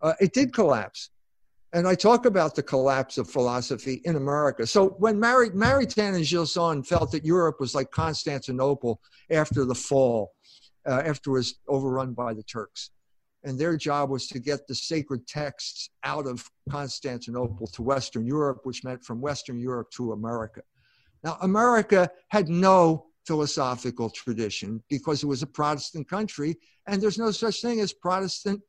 Uh, 0.00 0.14
it 0.20 0.32
did 0.32 0.52
collapse. 0.52 1.10
And 1.74 1.86
I 1.86 1.94
talk 1.94 2.24
about 2.24 2.54
the 2.54 2.62
collapse 2.62 3.18
of 3.18 3.28
philosophy 3.28 4.00
in 4.04 4.16
America. 4.16 4.66
So 4.66 4.90
when 4.98 5.20
Mary, 5.20 5.50
Maritain 5.50 6.14
and 6.14 6.24
Gilson 6.24 6.82
felt 6.82 7.12
that 7.12 7.26
Europe 7.26 7.60
was 7.60 7.74
like 7.74 7.90
Constantinople 7.90 9.00
after 9.30 9.66
the 9.66 9.74
fall, 9.74 10.32
uh, 10.88 11.02
after 11.04 11.30
it 11.30 11.34
was 11.34 11.54
overrun 11.68 12.14
by 12.14 12.34
the 12.34 12.42
Turks. 12.42 12.90
And 13.44 13.58
their 13.58 13.76
job 13.76 14.10
was 14.10 14.26
to 14.28 14.38
get 14.38 14.66
the 14.66 14.74
sacred 14.74 15.26
texts 15.26 15.90
out 16.02 16.26
of 16.26 16.48
Constantinople 16.70 17.66
to 17.68 17.82
Western 17.82 18.26
Europe, 18.26 18.60
which 18.64 18.82
meant 18.82 19.04
from 19.04 19.20
Western 19.20 19.60
Europe 19.60 19.90
to 19.92 20.12
America. 20.12 20.62
Now, 21.22 21.36
America 21.42 22.10
had 22.28 22.48
no 22.48 23.06
philosophical 23.26 24.10
tradition 24.10 24.82
because 24.88 25.22
it 25.22 25.26
was 25.26 25.42
a 25.42 25.46
Protestant 25.46 26.08
country, 26.08 26.56
and 26.86 27.00
there's 27.00 27.18
no 27.18 27.30
such 27.30 27.60
thing 27.60 27.80
as 27.80 27.92
Protestant 27.92 28.60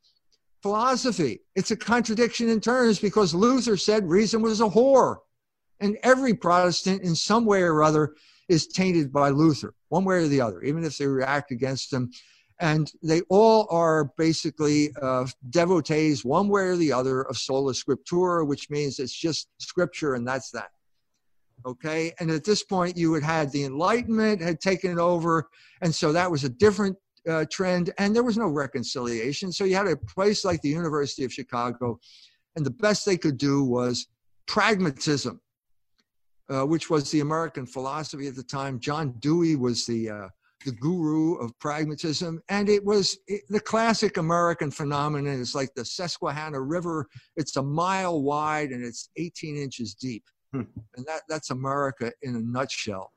philosophy. 0.62 1.40
It's 1.56 1.72
a 1.72 1.78
contradiction 1.78 2.50
in 2.50 2.60
terms 2.60 3.00
because 3.00 3.34
Luther 3.34 3.78
said 3.78 4.08
reason 4.08 4.42
was 4.42 4.62
a 4.62 4.66
whore. 4.66 5.18
And 5.80 5.98
every 6.04 6.34
Protestant, 6.34 7.04
in 7.04 7.16
some 7.16 7.46
way 7.46 7.62
or 7.62 7.82
other, 7.82 8.16
is 8.50 8.68
tainted 8.68 9.14
by 9.14 9.30
Luther, 9.30 9.74
one 9.90 10.04
way 10.04 10.18
or 10.18 10.28
the 10.28 10.42
other, 10.42 10.62
even 10.64 10.84
if 10.84 10.98
they 10.98 11.08
react 11.08 11.52
against 11.52 11.94
him. 11.94 12.12
And 12.60 12.92
they 13.02 13.22
all 13.30 13.68
are 13.70 14.12
basically 14.18 14.90
uh, 15.02 15.28
devotees, 15.50 16.26
one 16.26 16.50
way 16.50 16.64
or 16.64 16.76
the 16.76 16.92
other, 16.92 17.22
of 17.22 17.38
sola 17.38 17.72
scriptura, 17.72 18.46
which 18.46 18.70
means 18.70 19.00
it's 19.00 19.14
just 19.14 19.48
scripture 19.60 20.16
and 20.16 20.28
that's 20.28 20.52
that. 20.52 20.72
Okay? 21.66 22.14
And 22.20 22.30
at 22.32 22.44
this 22.44 22.64
point 22.64 22.98
you 22.98 23.14
had 23.14 23.24
had 23.24 23.52
the 23.52 23.64
enlightenment 23.64 24.42
had 24.42 24.60
taken 24.60 25.00
over 25.00 25.48
and 25.82 25.94
so 25.94 26.12
that 26.12 26.30
was 26.30 26.44
a 26.44 26.50
different 26.50 26.98
uh, 27.30 27.46
trend 27.52 27.94
and 27.98 28.16
there 28.16 28.24
was 28.24 28.38
no 28.38 28.48
reconciliation. 28.48 29.52
So 29.52 29.64
you 29.64 29.76
had 29.76 29.88
a 29.88 29.96
place 29.96 30.44
like 30.44 30.62
the 30.62 30.70
university 30.70 31.24
of 31.24 31.32
chicago 31.32 32.00
and 32.56 32.66
the 32.66 32.72
best 32.72 33.06
they 33.06 33.18
could 33.18 33.38
do 33.38 33.64
was 33.64 34.08
pragmatism 34.48 35.40
uh, 36.50 36.66
which 36.66 36.90
was 36.90 37.10
the 37.12 37.20
american 37.20 37.66
philosophy 37.66 38.28
at 38.28 38.36
the 38.36 38.44
time 38.44 38.80
john 38.80 39.12
dewey 39.20 39.56
was 39.56 39.86
the 39.86 40.10
uh, 40.10 40.28
the 40.66 40.72
guru 40.74 41.36
of 41.36 41.58
pragmatism 41.60 42.42
and 42.50 42.68
it 42.68 42.84
was 42.84 43.18
it, 43.28 43.42
the 43.50 43.60
classic 43.60 44.18
american 44.18 44.70
phenomenon 44.70 45.40
It's 45.40 45.56
like 45.56 45.74
the 45.76 45.86
susquehanna 45.86 46.60
river 46.60 47.08
it's 47.38 47.56
a 47.56 47.64
mile 47.64 48.22
wide 48.22 48.72
and 48.72 48.84
it's 48.84 49.10
18 49.16 49.56
inches 49.56 49.94
deep 49.94 50.24
Hmm. 50.54 50.62
And 50.96 51.06
that, 51.06 51.22
that's 51.30 51.52
America 51.52 52.12
in 52.22 52.36
a 52.36 52.40
nutshell. 52.40 53.12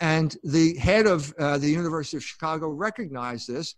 And 0.00 0.36
the 0.44 0.76
head 0.76 1.06
of 1.06 1.32
uh, 1.38 1.58
the 1.58 1.70
University 1.70 2.16
of 2.16 2.24
Chicago 2.24 2.68
recognized 2.68 3.48
this. 3.48 3.76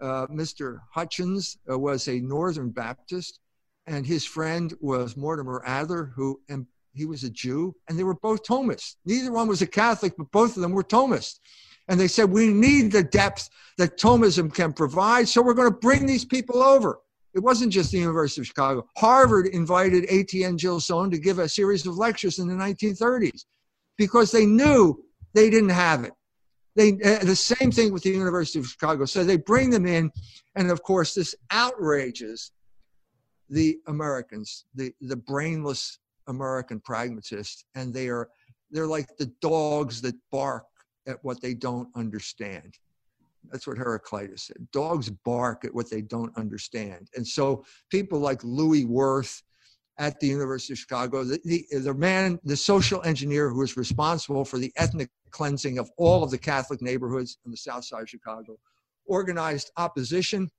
Uh, 0.00 0.26
Mr. 0.28 0.78
Hutchins 0.92 1.58
uh, 1.70 1.78
was 1.78 2.08
a 2.08 2.20
Northern 2.20 2.70
Baptist, 2.70 3.40
and 3.86 4.06
his 4.06 4.24
friend 4.24 4.72
was 4.80 5.16
Mortimer 5.16 5.62
Adler, 5.66 6.12
who 6.14 6.40
and 6.48 6.66
he 6.92 7.06
was 7.06 7.24
a 7.24 7.30
Jew, 7.30 7.74
and 7.88 7.98
they 7.98 8.04
were 8.04 8.14
both 8.14 8.44
Thomists. 8.44 8.96
Neither 9.04 9.32
one 9.32 9.48
was 9.48 9.62
a 9.62 9.66
Catholic, 9.66 10.14
but 10.16 10.30
both 10.30 10.56
of 10.56 10.62
them 10.62 10.72
were 10.72 10.82
Thomists. 10.82 11.38
And 11.88 11.98
they 11.98 12.08
said, 12.08 12.30
We 12.30 12.48
need 12.48 12.92
the 12.92 13.02
depth 13.02 13.48
that 13.78 13.98
Thomism 13.98 14.52
can 14.52 14.72
provide, 14.72 15.28
so 15.28 15.42
we're 15.42 15.54
going 15.54 15.70
to 15.70 15.78
bring 15.78 16.06
these 16.06 16.24
people 16.24 16.62
over. 16.62 16.98
It 17.32 17.40
wasn't 17.40 17.72
just 17.72 17.92
the 17.92 17.98
University 17.98 18.40
of 18.40 18.48
Chicago. 18.48 18.86
Harvard 18.96 19.46
invited 19.46 20.06
Etienne 20.08 20.56
Gilson 20.56 21.10
to 21.10 21.18
give 21.18 21.38
a 21.38 21.48
series 21.48 21.86
of 21.86 21.96
lectures 21.96 22.40
in 22.40 22.48
the 22.48 22.54
1930s 22.54 23.44
because 23.96 24.32
they 24.32 24.46
knew 24.46 25.04
they 25.32 25.48
didn't 25.48 25.70
have 25.70 26.04
it. 26.04 26.12
They, 26.74 26.92
uh, 27.04 27.24
the 27.24 27.36
same 27.36 27.70
thing 27.70 27.92
with 27.92 28.02
the 28.02 28.10
University 28.10 28.58
of 28.58 28.66
Chicago. 28.66 29.04
So 29.04 29.22
they 29.22 29.36
bring 29.36 29.70
them 29.70 29.86
in, 29.86 30.10
and 30.56 30.70
of 30.70 30.82
course, 30.82 31.14
this 31.14 31.34
outrages 31.50 32.50
the 33.48 33.78
Americans, 33.86 34.64
the, 34.74 34.92
the 35.00 35.16
brainless 35.16 35.98
American 36.30 36.80
pragmatists, 36.80 37.64
and 37.74 37.92
they 37.92 38.08
are 38.08 38.28
they're 38.70 38.86
like 38.86 39.16
the 39.18 39.30
dogs 39.40 40.00
that 40.02 40.14
bark 40.30 40.64
at 41.06 41.18
what 41.22 41.40
they 41.40 41.54
don't 41.54 41.88
understand. 41.96 42.78
That's 43.50 43.66
what 43.66 43.78
Heraclitus 43.78 44.44
said. 44.44 44.68
Dogs 44.72 45.10
bark 45.10 45.64
at 45.64 45.74
what 45.74 45.90
they 45.90 46.02
don't 46.02 46.36
understand. 46.36 47.08
And 47.16 47.26
so 47.26 47.64
people 47.90 48.20
like 48.20 48.44
Louis 48.44 48.84
Wirth 48.84 49.42
at 49.98 50.18
the 50.20 50.26
University 50.26 50.72
of 50.72 50.78
Chicago, 50.78 51.24
the, 51.24 51.40
the, 51.44 51.64
the 51.78 51.94
man, 51.94 52.38
the 52.44 52.56
social 52.56 53.02
engineer 53.02 53.50
who 53.50 53.58
was 53.58 53.76
responsible 53.76 54.44
for 54.44 54.58
the 54.58 54.72
ethnic 54.76 55.10
cleansing 55.30 55.78
of 55.78 55.90
all 55.96 56.22
of 56.22 56.30
the 56.30 56.38
Catholic 56.38 56.80
neighborhoods 56.80 57.38
on 57.44 57.50
the 57.50 57.56
south 57.56 57.84
side 57.84 58.02
of 58.02 58.08
Chicago, 58.08 58.58
organized 59.06 59.70
opposition. 59.76 60.50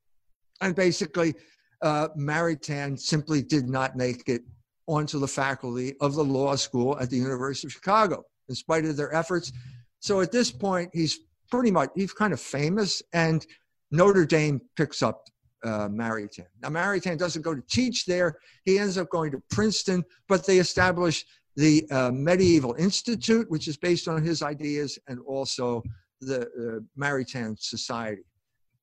And 0.61 0.76
basically, 0.76 1.34
uh, 1.82 2.09
Maritain 2.17 2.99
simply 2.99 3.41
did 3.41 3.67
not 3.67 3.95
make 3.95 4.28
it 4.28 4.43
onto 4.91 5.19
the 5.19 5.27
faculty 5.27 5.95
of 6.01 6.15
the 6.15 6.23
law 6.23 6.55
school 6.55 6.99
at 6.99 7.09
the 7.09 7.15
University 7.15 7.67
of 7.67 7.71
Chicago, 7.71 8.23
in 8.49 8.55
spite 8.55 8.83
of 8.85 8.97
their 8.97 9.13
efforts. 9.15 9.51
So 9.99 10.19
at 10.19 10.31
this 10.31 10.51
point, 10.51 10.89
he's 10.93 11.19
pretty 11.49 11.71
much 11.71 11.89
he's 11.95 12.11
kind 12.11 12.33
of 12.33 12.41
famous, 12.41 13.01
and 13.13 13.45
Notre 13.91 14.25
Dame 14.25 14.59
picks 14.75 15.01
up 15.01 15.23
uh, 15.63 15.87
Maritain. 15.87 16.47
Now 16.61 16.69
Maritain 16.69 17.17
doesn't 17.17 17.41
go 17.41 17.55
to 17.55 17.63
teach 17.69 18.05
there; 18.05 18.37
he 18.65 18.77
ends 18.79 18.97
up 18.97 19.09
going 19.09 19.31
to 19.31 19.41
Princeton. 19.49 20.03
But 20.27 20.45
they 20.45 20.59
establish 20.59 21.25
the 21.55 21.89
uh, 21.89 22.11
Medieval 22.13 22.75
Institute, 22.77 23.49
which 23.49 23.67
is 23.67 23.77
based 23.77 24.07
on 24.07 24.21
his 24.23 24.41
ideas, 24.41 24.99
and 25.07 25.19
also 25.25 25.83
the 26.19 26.41
uh, 26.41 26.79
Maritain 26.99 27.57
Society, 27.57 28.23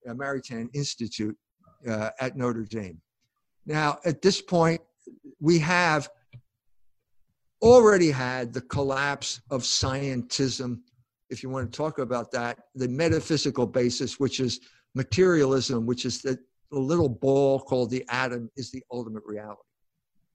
uh, 0.08 0.14
Maritain 0.14 0.68
Institute 0.74 1.36
uh, 1.86 2.10
at 2.20 2.36
Notre 2.36 2.64
Dame. 2.64 3.00
Now, 3.66 3.98
at 4.06 4.22
this 4.22 4.40
point, 4.40 4.80
we 5.40 5.58
have 5.58 6.08
already 7.60 8.10
had 8.10 8.52
the 8.52 8.60
collapse 8.60 9.40
of 9.50 9.62
scientism 9.62 10.80
if 11.30 11.42
you 11.42 11.50
want 11.50 11.70
to 11.70 11.76
talk 11.76 11.98
about 11.98 12.30
that, 12.32 12.58
the 12.74 12.88
metaphysical 12.88 13.66
basis, 13.66 14.18
which 14.18 14.40
is 14.40 14.60
materialism, 14.94 15.86
which 15.86 16.04
is 16.04 16.22
that 16.22 16.38
the 16.70 16.78
little 16.78 17.08
ball 17.08 17.60
called 17.60 17.90
the 17.90 18.04
atom 18.08 18.50
is 18.56 18.70
the 18.70 18.82
ultimate 18.90 19.24
reality. 19.26 19.60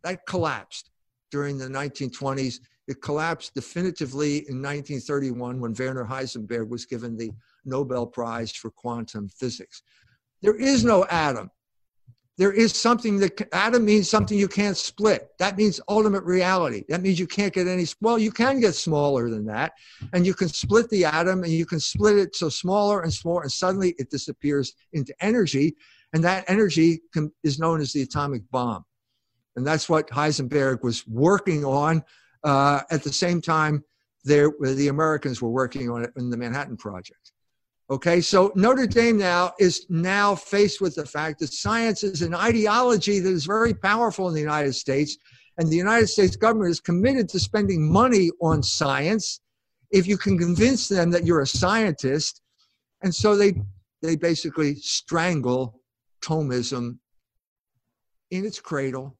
That 0.03 0.25
collapsed 0.25 0.91
during 1.31 1.57
the 1.57 1.67
1920s. 1.67 2.59
It 2.87 3.01
collapsed 3.01 3.55
definitively 3.55 4.37
in 4.49 4.61
1931 4.61 5.59
when 5.59 5.73
Werner 5.73 6.05
Heisenberg 6.05 6.67
was 6.67 6.85
given 6.85 7.15
the 7.15 7.31
Nobel 7.65 8.05
Prize 8.05 8.51
for 8.51 8.69
quantum 8.69 9.29
physics. 9.29 9.81
There 10.41 10.55
is 10.55 10.83
no 10.83 11.05
atom. 11.05 11.49
There 12.37 12.51
is 12.51 12.73
something 12.73 13.19
that 13.19 13.47
atom 13.53 13.85
means 13.85 14.09
something 14.09 14.37
you 14.37 14.47
can't 14.47 14.75
split. 14.75 15.29
That 15.37 15.55
means 15.55 15.79
ultimate 15.87 16.23
reality. 16.23 16.83
That 16.89 17.01
means 17.01 17.19
you 17.19 17.27
can't 17.27 17.53
get 17.53 17.67
any, 17.67 17.85
well, 18.01 18.17
you 18.17 18.31
can 18.31 18.59
get 18.59 18.73
smaller 18.73 19.29
than 19.29 19.45
that. 19.45 19.73
And 20.13 20.25
you 20.25 20.33
can 20.33 20.49
split 20.49 20.89
the 20.89 21.05
atom 21.05 21.43
and 21.43 21.51
you 21.51 21.65
can 21.65 21.79
split 21.79 22.17
it 22.17 22.35
so 22.35 22.49
smaller 22.49 23.01
and 23.01 23.13
smaller, 23.13 23.43
and 23.43 23.51
suddenly 23.51 23.93
it 23.99 24.09
disappears 24.09 24.73
into 24.93 25.13
energy. 25.19 25.75
And 26.13 26.23
that 26.23 26.45
energy 26.47 27.01
can, 27.13 27.31
is 27.43 27.59
known 27.59 27.81
as 27.81 27.93
the 27.93 28.01
atomic 28.01 28.49
bomb. 28.49 28.83
And 29.55 29.65
that's 29.65 29.87
what 29.87 30.09
Heisenberg 30.09 30.81
was 30.81 31.07
working 31.07 31.63
on 31.63 32.03
uh, 32.43 32.81
at 32.89 33.03
the 33.03 33.13
same 33.13 33.41
time 33.41 33.83
there, 34.23 34.51
the 34.59 34.87
Americans 34.87 35.41
were 35.41 35.49
working 35.49 35.89
on 35.89 36.03
it 36.03 36.11
in 36.17 36.29
the 36.29 36.37
Manhattan 36.37 36.77
Project. 36.77 37.32
Okay, 37.93 38.21
so 38.21 38.51
Notre 38.55 38.87
Dame 38.87 39.19
now 39.19 39.53
is 39.59 39.85
now 39.87 40.33
faced 40.33 40.81
with 40.81 40.95
the 40.95 41.05
fact 41.05 41.37
that 41.39 41.53
science 41.53 42.03
is 42.03 42.23
an 42.23 42.33
ideology 42.33 43.19
that 43.19 43.29
is 43.29 43.45
very 43.45 43.71
powerful 43.71 44.27
in 44.27 44.33
the 44.33 44.41
United 44.41 44.73
States, 44.73 45.15
and 45.59 45.69
the 45.69 45.75
United 45.75 46.07
States 46.07 46.35
government 46.35 46.71
is 46.71 46.79
committed 46.79 47.29
to 47.29 47.39
spending 47.39 47.87
money 47.87 48.31
on 48.41 48.63
science 48.63 49.41
if 49.91 50.07
you 50.07 50.17
can 50.17 50.39
convince 50.39 50.87
them 50.87 51.11
that 51.11 51.23
you're 51.23 51.41
a 51.41 51.45
scientist. 51.45 52.41
And 53.03 53.13
so 53.13 53.35
they 53.35 53.53
they 54.01 54.15
basically 54.15 54.73
strangle 54.73 55.79
Thomism 56.23 56.97
in 58.31 58.43
its 58.43 58.59
cradle 58.59 59.19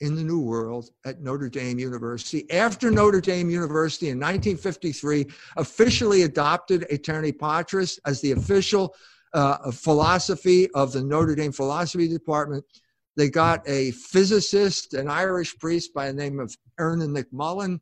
in 0.00 0.14
the 0.14 0.22
New 0.22 0.40
World 0.40 0.90
at 1.04 1.20
Notre 1.20 1.48
Dame 1.48 1.78
University. 1.78 2.50
After 2.50 2.90
Notre 2.90 3.20
Dame 3.20 3.48
University 3.50 4.08
in 4.08 4.18
1953 4.18 5.26
officially 5.56 6.22
adopted 6.22 6.86
Aeterni 6.90 7.36
Patris 7.36 7.98
as 8.04 8.20
the 8.20 8.32
official 8.32 8.94
uh, 9.32 9.70
philosophy 9.70 10.70
of 10.72 10.92
the 10.92 11.02
Notre 11.02 11.34
Dame 11.34 11.52
Philosophy 11.52 12.08
Department, 12.08 12.64
they 13.16 13.30
got 13.30 13.66
a 13.66 13.92
physicist, 13.92 14.94
an 14.94 15.08
Irish 15.08 15.56
priest 15.58 15.94
by 15.94 16.06
the 16.08 16.12
name 16.12 16.38
of 16.38 16.54
Ernan 16.78 17.16
McMullin. 17.16 17.80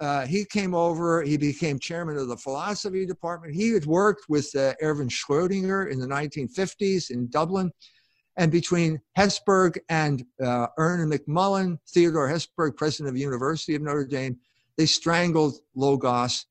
Uh, 0.00 0.26
he 0.26 0.44
came 0.44 0.74
over, 0.74 1.22
he 1.22 1.36
became 1.36 1.78
chairman 1.78 2.16
of 2.16 2.28
the 2.28 2.36
philosophy 2.36 3.04
department. 3.04 3.54
He 3.54 3.70
had 3.70 3.86
worked 3.86 4.24
with 4.28 4.54
uh, 4.56 4.74
Erwin 4.82 5.08
Schrödinger 5.08 5.90
in 5.90 5.98
the 5.98 6.06
1950s 6.06 7.10
in 7.10 7.28
Dublin 7.28 7.70
and 8.38 8.52
between 8.52 9.00
Hesburgh 9.18 9.78
and 9.88 10.24
uh, 10.42 10.68
Ernest 10.78 11.26
McMullin, 11.26 11.76
Theodore 11.88 12.28
Hesburgh, 12.28 12.76
president 12.76 13.08
of 13.08 13.14
the 13.14 13.20
University 13.20 13.74
of 13.74 13.82
Notre 13.82 14.06
Dame, 14.06 14.38
they 14.76 14.86
strangled 14.86 15.58
Logos 15.74 16.46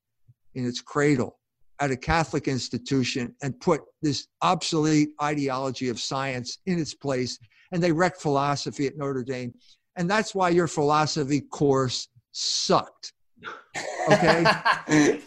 in 0.54 0.66
its 0.66 0.82
cradle 0.82 1.38
at 1.80 1.90
a 1.90 1.96
Catholic 1.96 2.46
institution 2.46 3.34
and 3.42 3.58
put 3.58 3.80
this 4.02 4.28
obsolete 4.42 5.10
ideology 5.22 5.88
of 5.88 5.98
science 5.98 6.58
in 6.66 6.78
its 6.78 6.92
place. 6.92 7.38
And 7.72 7.82
they 7.82 7.92
wrecked 7.92 8.20
philosophy 8.20 8.86
at 8.86 8.98
Notre 8.98 9.24
Dame. 9.24 9.54
And 9.96 10.10
that's 10.10 10.34
why 10.34 10.50
your 10.50 10.68
philosophy 10.68 11.40
course 11.40 12.08
sucked. 12.32 13.14
Okay? 14.12 15.20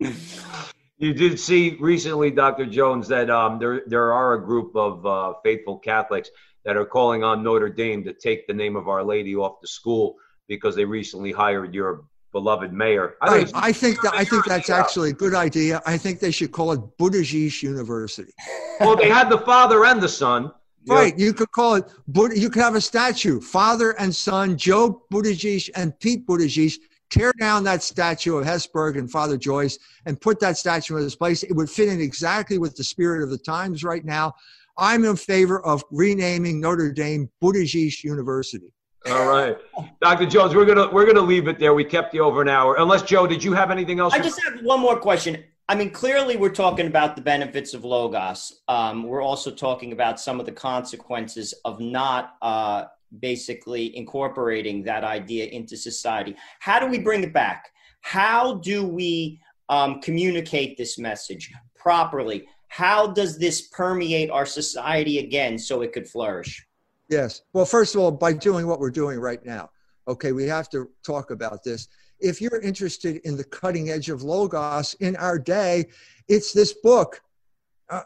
You 1.02 1.12
did 1.12 1.40
see 1.40 1.76
recently, 1.80 2.30
Dr. 2.30 2.64
Jones, 2.64 3.08
that 3.08 3.28
um, 3.28 3.58
there 3.58 3.82
there 3.88 4.12
are 4.12 4.34
a 4.34 4.40
group 4.40 4.76
of 4.76 5.04
uh, 5.04 5.34
faithful 5.42 5.76
Catholics 5.80 6.30
that 6.64 6.76
are 6.76 6.84
calling 6.86 7.24
on 7.24 7.42
Notre 7.42 7.68
Dame 7.68 8.04
to 8.04 8.12
take 8.12 8.46
the 8.46 8.54
name 8.54 8.76
of 8.76 8.86
Our 8.86 9.02
Lady 9.02 9.34
off 9.34 9.60
the 9.60 9.66
school 9.66 10.14
because 10.46 10.76
they 10.76 10.84
recently 10.84 11.32
hired 11.32 11.74
your 11.74 12.04
beloved 12.30 12.72
mayor. 12.72 13.16
I 13.20 13.42
think, 13.42 13.50
I 13.52 13.72
think 13.72 14.00
that 14.02 14.14
I 14.14 14.24
think 14.24 14.44
that's 14.44 14.70
actually 14.70 15.10
a 15.10 15.12
good 15.12 15.34
idea. 15.34 15.82
I 15.84 15.98
think 15.98 16.20
they 16.20 16.30
should 16.30 16.52
call 16.52 16.70
it 16.70 16.80
Buttigieg 16.98 17.60
University. 17.64 18.32
Well, 18.78 18.94
they 18.94 19.08
had 19.08 19.28
the 19.28 19.38
father 19.38 19.84
and 19.84 20.00
the 20.00 20.08
son. 20.08 20.52
Right. 20.86 21.18
You 21.18 21.32
could 21.32 21.50
call 21.50 21.74
it, 21.76 21.92
you 22.36 22.48
could 22.48 22.62
have 22.62 22.76
a 22.76 22.80
statue, 22.80 23.40
father 23.40 23.90
and 24.00 24.14
son, 24.14 24.56
Joe 24.56 25.02
Buttigieg 25.12 25.68
and 25.74 25.98
Pete 25.98 26.24
Buttigieg 26.28 26.78
tear 27.12 27.32
down 27.38 27.62
that 27.64 27.82
statue 27.82 28.38
of 28.38 28.46
Hesburgh 28.46 28.96
and 28.96 29.10
Father 29.10 29.36
Joyce 29.36 29.78
and 30.06 30.20
put 30.20 30.40
that 30.40 30.56
statue 30.56 30.96
in 30.96 31.04
its 31.04 31.14
place. 31.14 31.42
It 31.42 31.52
would 31.52 31.70
fit 31.70 31.88
in 31.88 32.00
exactly 32.00 32.58
with 32.58 32.74
the 32.74 32.82
spirit 32.82 33.22
of 33.22 33.30
the 33.30 33.38
times 33.38 33.84
right 33.84 34.04
now. 34.04 34.34
I'm 34.78 35.04
in 35.04 35.16
favor 35.16 35.64
of 35.64 35.84
renaming 35.90 36.60
Notre 36.60 36.90
Dame 36.90 37.30
Buttigieg 37.42 38.02
University. 38.02 38.72
All 39.10 39.28
right, 39.28 39.56
Dr. 40.00 40.26
Jones, 40.26 40.54
we're 40.54 40.64
gonna 40.64 40.88
we're 40.92 41.06
gonna 41.06 41.20
leave 41.20 41.48
it 41.48 41.58
there. 41.58 41.74
We 41.74 41.84
kept 41.84 42.14
you 42.14 42.22
over 42.22 42.40
an 42.40 42.48
hour. 42.48 42.76
Unless 42.78 43.02
Joe, 43.02 43.26
did 43.26 43.42
you 43.42 43.52
have 43.52 43.72
anything 43.72 43.98
else? 43.98 44.14
I 44.14 44.20
just 44.20 44.40
have 44.44 44.60
one 44.62 44.78
more 44.80 44.96
question. 44.96 45.42
I 45.68 45.74
mean, 45.74 45.90
clearly 45.90 46.36
we're 46.36 46.50
talking 46.50 46.86
about 46.86 47.16
the 47.16 47.22
benefits 47.22 47.74
of 47.74 47.84
logos. 47.84 48.62
Um, 48.68 49.02
we're 49.04 49.22
also 49.22 49.50
talking 49.50 49.92
about 49.92 50.20
some 50.20 50.38
of 50.38 50.46
the 50.46 50.52
consequences 50.52 51.52
of 51.64 51.80
not 51.80 52.36
uh, 52.42 52.84
basically 53.20 53.96
incorporating 53.96 54.82
that 54.84 55.04
idea 55.04 55.46
into 55.46 55.76
society. 55.76 56.36
How 56.60 56.78
do 56.78 56.86
we 56.86 56.98
bring 56.98 57.22
it 57.22 57.32
back? 57.32 57.72
How 58.00 58.54
do 58.54 58.86
we 58.86 59.40
um, 59.68 60.00
communicate 60.00 60.76
this 60.76 60.98
message 60.98 61.52
properly? 61.76 62.46
How 62.68 63.06
does 63.06 63.38
this 63.38 63.68
permeate 63.68 64.30
our 64.30 64.46
society 64.46 65.18
again 65.18 65.58
so 65.58 65.82
it 65.82 65.92
could 65.92 66.08
flourish? 66.08 66.66
Yes. 67.08 67.42
Well, 67.52 67.66
first 67.66 67.94
of 67.94 68.00
all, 68.00 68.10
by 68.10 68.32
doing 68.32 68.66
what 68.66 68.80
we're 68.80 68.90
doing 68.90 69.18
right 69.18 69.44
now. 69.44 69.70
Okay, 70.08 70.32
we 70.32 70.44
have 70.44 70.68
to 70.70 70.90
talk 71.04 71.30
about 71.30 71.62
this. 71.62 71.88
If 72.18 72.40
you're 72.40 72.60
interested 72.60 73.16
in 73.24 73.36
the 73.36 73.44
cutting 73.44 73.90
edge 73.90 74.08
of 74.08 74.22
Logos 74.22 74.94
in 74.94 75.16
our 75.16 75.38
day, 75.38 75.84
it's 76.28 76.52
this 76.52 76.72
book 76.72 77.20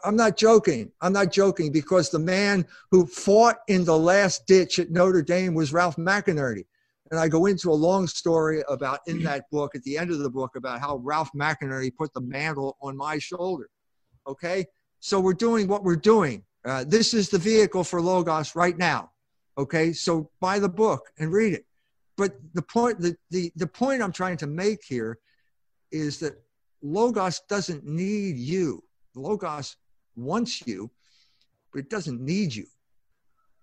I'm 0.03 0.15
not 0.15 0.35
joking. 0.35 0.91
I'm 1.01 1.13
not 1.13 1.31
joking 1.31 1.71
because 1.71 2.09
the 2.09 2.19
man 2.19 2.65
who 2.91 3.05
fought 3.05 3.57
in 3.67 3.85
the 3.85 3.97
last 3.97 4.45
ditch 4.45 4.79
at 4.79 4.91
Notre 4.91 5.21
Dame 5.21 5.53
was 5.53 5.71
Ralph 5.71 5.95
McInerney. 5.95 6.65
And 7.09 7.19
I 7.19 7.29
go 7.29 7.45
into 7.45 7.71
a 7.71 7.73
long 7.73 8.05
story 8.05 8.63
about 8.67 8.99
in 9.07 9.23
that 9.23 9.49
book, 9.49 9.75
at 9.75 9.83
the 9.83 9.97
end 9.97 10.11
of 10.11 10.19
the 10.19 10.29
book, 10.29 10.57
about 10.57 10.81
how 10.81 10.97
Ralph 10.97 11.29
McInerney 11.33 11.95
put 11.95 12.13
the 12.13 12.19
mantle 12.19 12.75
on 12.81 12.97
my 12.97 13.17
shoulder. 13.17 13.69
Okay? 14.27 14.65
So 14.99 15.21
we're 15.21 15.33
doing 15.33 15.67
what 15.69 15.85
we're 15.85 15.95
doing. 15.95 16.43
Uh, 16.65 16.83
this 16.85 17.13
is 17.13 17.29
the 17.29 17.37
vehicle 17.37 17.85
for 17.85 18.01
Logos 18.01 18.57
right 18.57 18.77
now. 18.77 19.11
Okay? 19.57 19.93
So 19.93 20.29
buy 20.41 20.59
the 20.59 20.67
book 20.67 21.11
and 21.17 21.31
read 21.31 21.53
it. 21.53 21.65
But 22.17 22.33
the 22.53 22.61
point, 22.61 22.99
the, 22.99 23.15
the, 23.29 23.53
the 23.55 23.67
point 23.67 24.01
I'm 24.01 24.11
trying 24.11 24.37
to 24.37 24.47
make 24.47 24.83
here 24.83 25.19
is 25.93 26.19
that 26.19 26.33
Logos 26.81 27.41
doesn't 27.47 27.85
need 27.85 28.37
you 28.37 28.83
Logos 29.17 29.75
wants 30.15 30.65
you, 30.65 30.89
but 31.71 31.79
it 31.79 31.89
doesn't 31.89 32.21
need 32.21 32.53
you. 32.53 32.65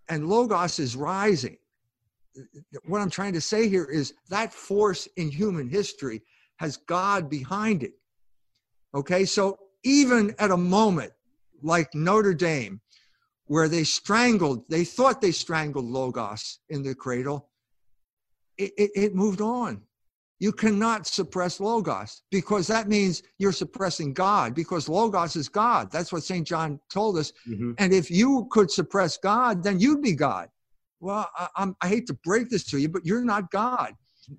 And 0.08 0.28
Logos 0.28 0.78
is 0.78 0.96
rising. 0.96 1.56
What 2.86 3.00
I'm 3.00 3.10
trying 3.10 3.32
to 3.34 3.40
say 3.40 3.68
here 3.68 3.84
is 3.84 4.14
that 4.28 4.52
force 4.52 5.06
in 5.16 5.30
human 5.30 5.68
history 5.68 6.22
has 6.56 6.76
God 6.76 7.30
behind 7.30 7.82
it. 7.82 7.94
Okay, 8.94 9.24
so 9.24 9.58
even 9.82 10.34
at 10.38 10.50
a 10.50 10.56
moment 10.56 11.12
like 11.62 11.94
Notre 11.94 12.34
Dame, 12.34 12.80
where 13.46 13.68
they 13.68 13.84
strangled, 13.84 14.64
they 14.68 14.84
thought 14.84 15.20
they 15.20 15.32
strangled 15.32 15.84
Logos 15.84 16.60
in 16.68 16.82
the 16.82 16.94
cradle, 16.94 17.48
it, 18.56 18.72
it, 18.76 18.90
it 18.94 19.14
moved 19.14 19.40
on. 19.40 19.82
You 20.40 20.52
cannot 20.52 21.06
suppress 21.06 21.60
Logos 21.60 22.22
because 22.30 22.66
that 22.66 22.88
means 22.88 23.22
you're 23.38 23.52
suppressing 23.52 24.12
God 24.12 24.54
because 24.54 24.88
Logos 24.88 25.36
is 25.36 25.48
God. 25.48 25.90
That's 25.92 26.12
what 26.12 26.24
St. 26.24 26.46
John 26.46 26.80
told 26.92 27.18
us. 27.18 27.32
Mm-hmm. 27.48 27.72
And 27.78 27.92
if 27.92 28.10
you 28.10 28.46
could 28.50 28.70
suppress 28.70 29.16
God, 29.16 29.62
then 29.62 29.78
you'd 29.78 30.02
be 30.02 30.12
God. 30.12 30.48
Well, 31.00 31.28
I, 31.56 31.68
I, 31.80 31.88
hate 31.88 32.06
to 32.08 32.14
break 32.24 32.48
this 32.48 32.64
to 32.64 32.78
you, 32.78 32.88
but 32.88 33.04
you're 33.04 33.24
not 33.24 33.50
God. 33.50 33.94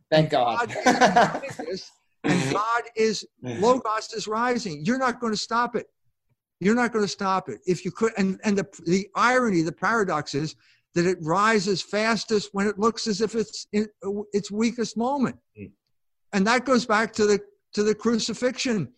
Thank 0.10 0.32
God. 0.32 0.76
God 0.84 1.44
is, 1.70 1.92
and 2.24 2.52
God 2.52 2.84
is, 2.96 3.26
Logos 3.42 4.14
is 4.14 4.28
rising. 4.28 4.84
You're 4.84 4.98
not 4.98 5.20
going 5.20 5.34
to 5.34 5.38
stop 5.38 5.76
it. 5.76 5.88
You're 6.60 6.76
not 6.76 6.92
going 6.92 7.06
to 7.06 7.10
stop 7.10 7.50
it. 7.50 7.60
If 7.68 7.86
you 7.86 7.92
could, 7.92 8.14
and, 8.18 8.40
and 8.44 8.58
the, 8.58 8.68
the 8.86 9.08
irony, 9.16 9.62
the 9.62 9.72
paradox 9.72 10.34
is 10.34 10.56
that 10.96 11.06
it 11.06 11.18
rises 11.22 11.82
fastest 11.82 12.50
when 12.54 12.68
it 12.68 12.80
looks 12.80 13.06
as 13.06 13.22
if 13.22 13.36
it's 13.36 13.68
in 13.74 13.88
its 14.34 14.50
weakest 14.50 14.98
moment. 14.98 15.38
And 16.34 16.46
that 16.48 16.66
goes 16.66 16.86
back 16.86 17.14
to 17.14 17.26
the 17.26 17.40
to 17.74 17.84
the 17.84 17.96
crucifixion. 17.96 18.92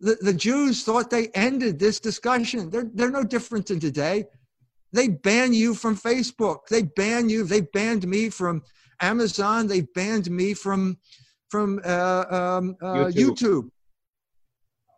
The, 0.00 0.16
the 0.20 0.34
Jews 0.34 0.84
thought 0.84 1.10
they 1.10 1.28
ended 1.28 1.78
this 1.78 2.00
discussion. 2.00 2.70
They're, 2.70 2.90
they're 2.92 3.10
no 3.10 3.22
different 3.22 3.66
than 3.66 3.78
today. 3.80 4.24
They 4.92 5.08
ban 5.08 5.52
you 5.52 5.74
from 5.74 5.96
Facebook. 5.96 6.66
They 6.68 6.82
ban 6.82 7.28
you. 7.28 7.44
They 7.44 7.62
banned 7.62 8.06
me 8.06 8.28
from 8.28 8.62
Amazon. 9.00 9.66
They 9.66 9.82
banned 9.82 10.30
me 10.30 10.54
from 10.54 10.98
from 11.50 11.80
uh, 11.84 12.24
um, 12.30 12.76
uh, 12.80 12.94
YouTube. 13.06 13.36
YouTube. 13.36 13.68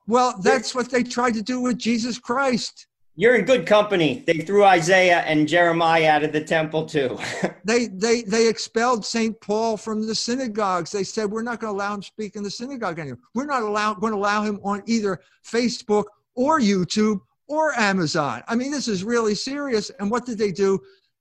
Well, 0.06 0.38
that's 0.42 0.74
what 0.74 0.90
they 0.90 1.02
tried 1.02 1.34
to 1.34 1.42
do 1.42 1.60
with 1.60 1.78
Jesus 1.78 2.18
Christ. 2.18 2.86
You're 3.16 3.36
in 3.36 3.44
good 3.44 3.64
company. 3.64 4.24
They 4.26 4.38
threw 4.38 4.64
Isaiah 4.64 5.20
and 5.20 5.46
Jeremiah 5.46 6.10
out 6.10 6.24
of 6.24 6.32
the 6.32 6.42
temple 6.42 6.84
too. 6.84 7.16
they 7.64 7.86
they 7.86 8.22
they 8.22 8.48
expelled 8.48 9.04
St. 9.04 9.40
Paul 9.40 9.76
from 9.76 10.04
the 10.06 10.14
synagogues. 10.14 10.90
They 10.90 11.04
said 11.04 11.30
we're 11.30 11.42
not 11.42 11.60
going 11.60 11.72
to 11.72 11.76
allow 11.76 11.94
him 11.94 12.02
speak 12.02 12.34
in 12.34 12.42
the 12.42 12.50
synagogue 12.50 12.98
anymore. 12.98 13.20
We're 13.34 13.46
not 13.46 13.62
allow, 13.62 13.94
going 13.94 14.12
to 14.12 14.18
allow 14.18 14.42
him 14.42 14.58
on 14.64 14.82
either 14.86 15.20
Facebook 15.46 16.04
or 16.34 16.58
YouTube 16.58 17.20
or 17.46 17.78
Amazon. 17.78 18.42
I 18.48 18.56
mean, 18.56 18.72
this 18.72 18.88
is 18.88 19.04
really 19.04 19.36
serious. 19.36 19.90
And 20.00 20.10
what 20.10 20.26
did 20.26 20.38
they 20.38 20.50
do? 20.50 20.80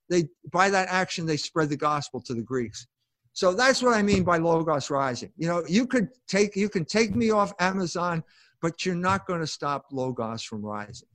They 0.10 0.30
by 0.52 0.72
that 0.72 0.88
action 0.90 1.28
they 1.28 1.38
spread 1.38 1.70
the 1.70 1.78
gospel 1.78 2.20
to 2.22 2.34
the 2.34 2.42
Greeks. 2.42 2.88
So 3.34 3.54
that's 3.54 3.84
what 3.84 3.94
I 3.94 4.02
mean 4.02 4.24
by 4.24 4.38
logos 4.38 4.90
rising. 4.90 5.32
You 5.38 5.48
know, 5.48 5.64
you 5.68 5.86
could 5.86 6.10
take 6.28 6.56
you 6.56 6.70
can 6.70 6.86
take 6.86 7.16
me 7.16 7.30
off 7.30 7.54
Amazon, 7.60 8.24
but 8.64 8.84
you're 8.84 8.96
not 8.96 9.28
going 9.28 9.42
to 9.42 9.48
stop 9.48 9.86
logos 9.92 10.42
from 10.42 10.64
rising. 10.64 11.08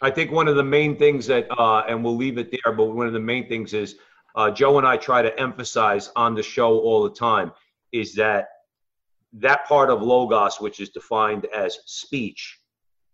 I 0.00 0.10
think 0.10 0.30
one 0.30 0.48
of 0.48 0.56
the 0.56 0.64
main 0.64 0.96
things 0.96 1.26
that, 1.26 1.46
uh, 1.58 1.84
and 1.88 2.02
we'll 2.02 2.16
leave 2.16 2.38
it 2.38 2.50
there, 2.50 2.72
but 2.72 2.84
one 2.84 3.06
of 3.06 3.12
the 3.12 3.20
main 3.20 3.48
things 3.48 3.74
is 3.74 3.96
uh, 4.34 4.50
Joe 4.50 4.78
and 4.78 4.86
I 4.86 4.96
try 4.96 5.22
to 5.22 5.38
emphasize 5.38 6.10
on 6.16 6.34
the 6.34 6.42
show 6.42 6.78
all 6.78 7.02
the 7.02 7.10
time 7.10 7.52
is 7.92 8.14
that 8.14 8.48
that 9.34 9.66
part 9.66 9.90
of 9.90 10.02
logos, 10.02 10.60
which 10.60 10.80
is 10.80 10.88
defined 10.88 11.46
as 11.54 11.78
speech, 11.86 12.58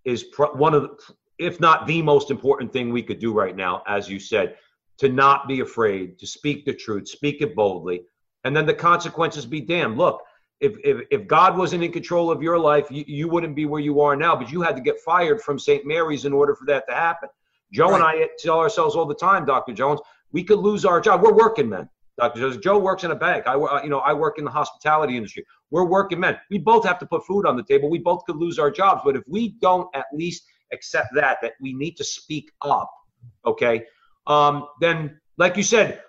is 0.05 0.27
one 0.55 0.75
of 0.75 0.83
the, 0.83 1.15
if 1.39 1.61
not 1.61 1.87
the 1.87 2.01
most 2.03 2.31
important 2.31 2.73
thing 2.73 2.91
we 2.91 3.03
could 3.03 3.19
do 3.19 3.33
right 3.33 3.57
now, 3.57 3.83
as 3.87 4.09
you 4.09 4.19
said, 4.19 4.57
to 4.99 5.09
not 5.09 5.49
be 5.49 5.61
afraid, 5.61 6.19
to 6.19 6.27
speak 6.27 6.65
the 6.65 6.73
truth, 6.73 7.09
speak 7.09 7.43
it 7.43 7.55
boldly, 7.55 8.03
and 8.45 8.57
then 8.57 8.65
the 8.65 8.73
consequences 8.75 9.45
be 9.45 9.61
damned. 9.61 9.99
Look, 9.99 10.23
if, 10.61 10.77
if, 10.85 11.07
if 11.11 11.27
God 11.27 11.57
wasn't 11.57 11.85
in 11.85 11.93
control 11.93 12.31
of 12.31 12.43
your 12.43 12.59
life, 12.59 12.87
you, 12.91 13.05
you 13.07 13.29
wouldn't 13.29 13.55
be 13.55 13.67
where 13.67 13.81
you 13.81 14.01
are 14.01 14.17
now, 14.17 14.35
but 14.35 14.51
you 14.51 14.63
had 14.63 14.77
to 14.77 14.83
get 14.83 14.99
fired 15.01 15.41
from 15.43 15.59
St. 15.59 15.87
Mary's 15.87 16.25
in 16.25 16.33
order 16.33 16.55
for 16.55 16.65
that 16.67 16.85
to 16.89 16.95
happen. 16.95 17.29
Joe 17.73 17.91
right. 17.91 17.95
and 17.97 18.05
I 18.05 18.29
tell 18.39 18.59
ourselves 18.59 18.97
all 18.97 19.07
the 19.07 19.15
time, 19.15 19.45
Dr. 19.45 19.73
Jones, 19.73 20.01
we 20.33 20.43
could 20.45 20.59
lose 20.59 20.85
our 20.85 21.01
job. 21.01 21.23
We're 21.23 21.35
working 21.35 21.69
men. 21.69 21.89
Dr. 22.19 22.41
Jones, 22.41 22.57
Joe 22.59 22.79
works 22.79 23.05
in 23.05 23.11
a 23.11 23.15
bank. 23.15 23.47
I, 23.47 23.83
you 23.83 23.91
know, 23.91 23.99
I 23.99 24.15
work 24.15 24.39
in 24.39 24.45
the 24.45 24.51
hospitality 24.51 25.17
industry. 25.17 25.45
We're 25.71 25.85
working 25.85 26.21
men. 26.21 26.39
We 26.51 26.59
both 26.59 26.85
have 26.87 26.99
to 27.01 27.07
put 27.07 27.27
food 27.27 27.47
on 27.47 27.57
the 27.57 27.63
table. 27.63 27.91
We 27.91 27.99
both 27.99 28.25
could 28.25 28.37
lose 28.37 28.59
our 28.59 28.71
jobs. 28.71 29.03
But 29.05 29.17
if 29.17 29.23
we 29.27 29.57
don't 29.61 29.95
at 29.95 30.07
least 30.15 30.45
accept 30.73 31.09
that, 31.15 31.39
that 31.43 31.53
we 31.61 31.75
need 31.75 31.97
to 31.99 32.05
speak 32.05 32.51
up, 32.63 32.91
okay, 33.45 33.85
um, 34.27 34.67
then, 34.81 35.21
like 35.37 35.57
you 35.59 35.63
said, 35.63 36.01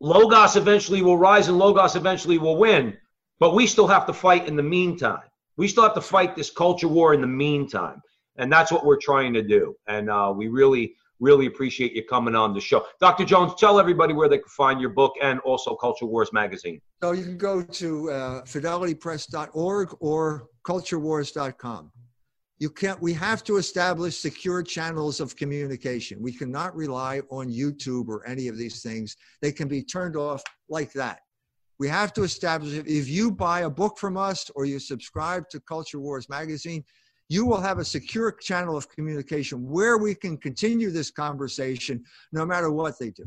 Logos 0.00 0.56
eventually 0.56 1.02
will 1.02 1.18
rise 1.18 1.48
and 1.48 1.58
Logos 1.58 1.96
eventually 1.96 2.38
will 2.38 2.56
win. 2.56 2.96
But 3.40 3.54
we 3.54 3.66
still 3.66 3.88
have 3.88 4.06
to 4.06 4.12
fight 4.12 4.46
in 4.46 4.54
the 4.54 4.62
meantime. 4.62 5.22
We 5.56 5.66
still 5.66 5.82
have 5.82 5.94
to 5.94 6.00
fight 6.02 6.36
this 6.36 6.50
culture 6.50 6.88
war 6.88 7.14
in 7.14 7.22
the 7.22 7.26
meantime. 7.26 8.00
And 8.36 8.52
that's 8.52 8.70
what 8.70 8.84
we're 8.84 8.98
trying 8.98 9.32
to 9.34 9.42
do. 9.42 9.74
And 9.88 10.08
uh, 10.10 10.32
we 10.34 10.48
really, 10.48 10.94
really 11.20 11.46
appreciate 11.46 11.92
you 11.94 12.04
coming 12.04 12.34
on 12.34 12.54
the 12.54 12.60
show. 12.60 12.86
Dr. 13.00 13.24
Jones, 13.24 13.54
tell 13.58 13.80
everybody 13.80 14.12
where 14.12 14.28
they 14.28 14.38
can 14.38 14.48
find 14.48 14.80
your 14.80 14.90
book 14.90 15.14
and 15.22 15.40
also 15.40 15.74
Culture 15.74 16.06
Wars 16.06 16.32
magazine. 16.32 16.80
So 17.02 17.12
you 17.12 17.24
can 17.24 17.38
go 17.38 17.62
to 17.62 18.10
uh, 18.10 18.42
fidelitypress.org 18.42 19.96
or 20.00 20.48
culturewars.com. 20.64 21.92
You 22.58 22.68
can't, 22.68 23.00
we 23.00 23.14
have 23.14 23.42
to 23.44 23.56
establish 23.56 24.18
secure 24.18 24.62
channels 24.62 25.18
of 25.18 25.34
communication. 25.34 26.20
We 26.20 26.32
cannot 26.32 26.76
rely 26.76 27.22
on 27.30 27.50
YouTube 27.50 28.08
or 28.08 28.26
any 28.26 28.48
of 28.48 28.58
these 28.58 28.82
things. 28.82 29.16
They 29.40 29.50
can 29.50 29.66
be 29.66 29.82
turned 29.82 30.14
off 30.14 30.42
like 30.68 30.92
that. 30.92 31.20
We 31.80 31.88
have 31.88 32.12
to 32.12 32.24
establish 32.24 32.74
if 32.74 33.08
you 33.08 33.30
buy 33.30 33.60
a 33.60 33.70
book 33.70 33.96
from 33.96 34.18
us 34.18 34.50
or 34.54 34.66
you 34.66 34.78
subscribe 34.78 35.48
to 35.48 35.58
Culture 35.60 35.98
Wars 35.98 36.28
magazine, 36.28 36.84
you 37.30 37.46
will 37.46 37.60
have 37.60 37.78
a 37.78 37.84
secure 37.86 38.32
channel 38.32 38.76
of 38.76 38.86
communication 38.90 39.66
where 39.66 39.96
we 39.96 40.14
can 40.14 40.36
continue 40.36 40.90
this 40.90 41.10
conversation 41.10 42.04
no 42.32 42.44
matter 42.44 42.70
what 42.70 42.98
they 42.98 43.08
do. 43.08 43.24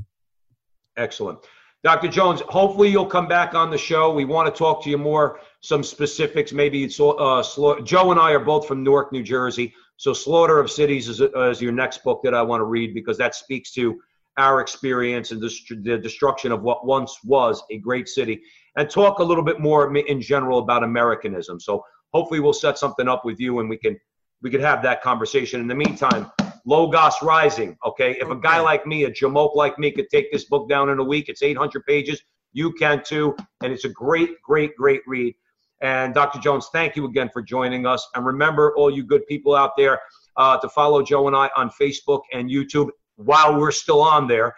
Excellent. 0.98 1.40
Dr. 1.84 2.08
Jones, 2.08 2.42
hopefully 2.42 2.90
you'll 2.90 3.08
come 3.08 3.28
back 3.28 3.56
on 3.56 3.72
the 3.72 3.78
show. 3.78 4.14
We 4.14 4.24
want 4.24 4.54
to 4.54 4.56
talk 4.56 4.84
to 4.84 4.90
you 4.92 5.00
more, 5.00 5.40
some 5.62 5.82
specifics. 5.82 6.54
Maybe 6.54 6.84
it's 6.84 7.00
uh, 7.00 7.42
Joe 7.84 8.12
and 8.12 8.20
I 8.20 8.34
are 8.34 8.40
both 8.40 8.68
from 8.68 8.84
Newark, 8.84 9.12
New 9.12 9.24
Jersey. 9.24 9.74
So 9.98 10.14
Slaughter 10.14 10.60
of 10.60 10.70
Cities 10.70 11.10
is, 11.10 11.22
uh, 11.22 11.50
is 11.50 11.60
your 11.60 11.72
next 11.72 12.04
book 12.04 12.22
that 12.24 12.36
I 12.36 12.44
want 12.44 12.62
to 12.62 12.66
read 12.66 12.94
because 12.94 13.18
that 13.18 13.34
speaks 13.34 13.72
to 13.74 14.00
our 14.38 14.62
experience 14.62 15.32
and 15.32 15.42
the 15.42 15.98
destruction 15.98 16.52
of 16.52 16.62
what 16.64 16.86
once 16.86 17.18
was 17.24 17.64
a 17.70 17.78
great 17.78 18.08
city, 18.08 18.42
and 18.78 18.90
talk 18.90 19.20
a 19.20 19.24
little 19.24 19.44
bit 19.44 19.60
more 19.60 19.96
in 19.96 20.22
general 20.22 20.60
about 20.60 20.84
Americanism. 20.84 21.60
So 21.60 21.84
hopefully 22.14 22.40
we'll 22.40 22.54
set 22.54 22.78
something 22.78 23.08
up 23.08 23.26
with 23.26 23.40
you 23.40 23.60
and 23.60 23.70
we 23.70 23.78
can 23.78 24.00
we 24.42 24.50
could 24.50 24.62
have 24.62 24.84
that 24.84 25.02
conversation. 25.02 25.62
In 25.62 25.68
the 25.68 25.76
meantime, 25.76 26.30
Logos 26.66 27.22
Rising. 27.22 27.78
Okay, 27.86 28.18
if 28.20 28.30
a 28.30 28.36
guy 28.36 28.60
like 28.60 28.86
me, 28.86 29.06
a 29.06 29.12
jamoke 29.12 29.56
like 29.56 29.80
me, 29.80 29.92
could 29.92 30.10
take 30.10 30.32
this 30.32 30.46
book 30.46 30.68
down 30.68 30.90
in 30.90 31.00
a 31.00 31.04
week, 31.04 31.30
it's 31.30 31.42
800 31.42 31.86
pages. 31.86 32.22
You 32.52 32.74
can 32.74 33.02
too, 33.04 33.36
and 33.64 33.72
it's 33.72 33.86
a 33.86 33.90
great, 33.90 34.42
great, 34.42 34.76
great 34.76 35.02
read. 35.08 35.34
And 35.82 36.14
Dr. 36.14 36.40
Jones, 36.40 36.70
thank 36.72 36.96
you 36.96 37.06
again 37.06 37.30
for 37.34 37.42
joining 37.42 37.86
us. 37.86 38.08
And 38.16 38.26
remember, 38.26 38.74
all 38.76 38.90
you 38.90 39.04
good 39.04 39.26
people 39.28 39.56
out 39.56 39.72
there, 39.78 40.00
uh, 40.38 40.58
to 40.58 40.70
follow 40.70 41.02
Joe 41.04 41.28
and 41.28 41.36
I 41.36 41.50
on 41.56 41.70
Facebook 41.70 42.22
and 42.34 42.50
YouTube 42.50 42.90
while 43.16 43.60
we're 43.60 43.72
still 43.72 44.02
on 44.02 44.28
there 44.28 44.56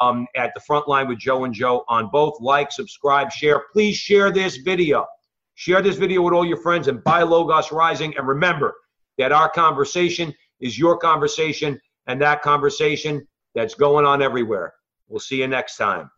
um, 0.00 0.26
at 0.36 0.52
the 0.54 0.60
front 0.60 0.88
line 0.88 1.08
with 1.08 1.18
Joe 1.18 1.44
and 1.44 1.54
Joe 1.54 1.84
on 1.88 2.08
both. 2.10 2.40
Like, 2.40 2.72
subscribe, 2.72 3.30
share. 3.32 3.64
Please 3.72 3.96
share 3.96 4.30
this 4.30 4.56
video. 4.56 5.06
Share 5.54 5.82
this 5.82 5.96
video 5.96 6.22
with 6.22 6.34
all 6.34 6.44
your 6.44 6.60
friends 6.62 6.88
and 6.88 7.02
buy 7.02 7.22
Logos 7.22 7.72
Rising. 7.72 8.16
And 8.16 8.26
remember 8.28 8.74
that 9.18 9.32
our 9.32 9.50
conversation 9.50 10.32
is 10.60 10.78
your 10.78 10.96
conversation 10.96 11.80
and 12.06 12.20
that 12.22 12.42
conversation 12.42 13.26
that's 13.54 13.74
going 13.74 14.06
on 14.06 14.22
everywhere. 14.22 14.74
We'll 15.08 15.20
see 15.20 15.40
you 15.40 15.48
next 15.48 15.76
time. 15.76 16.10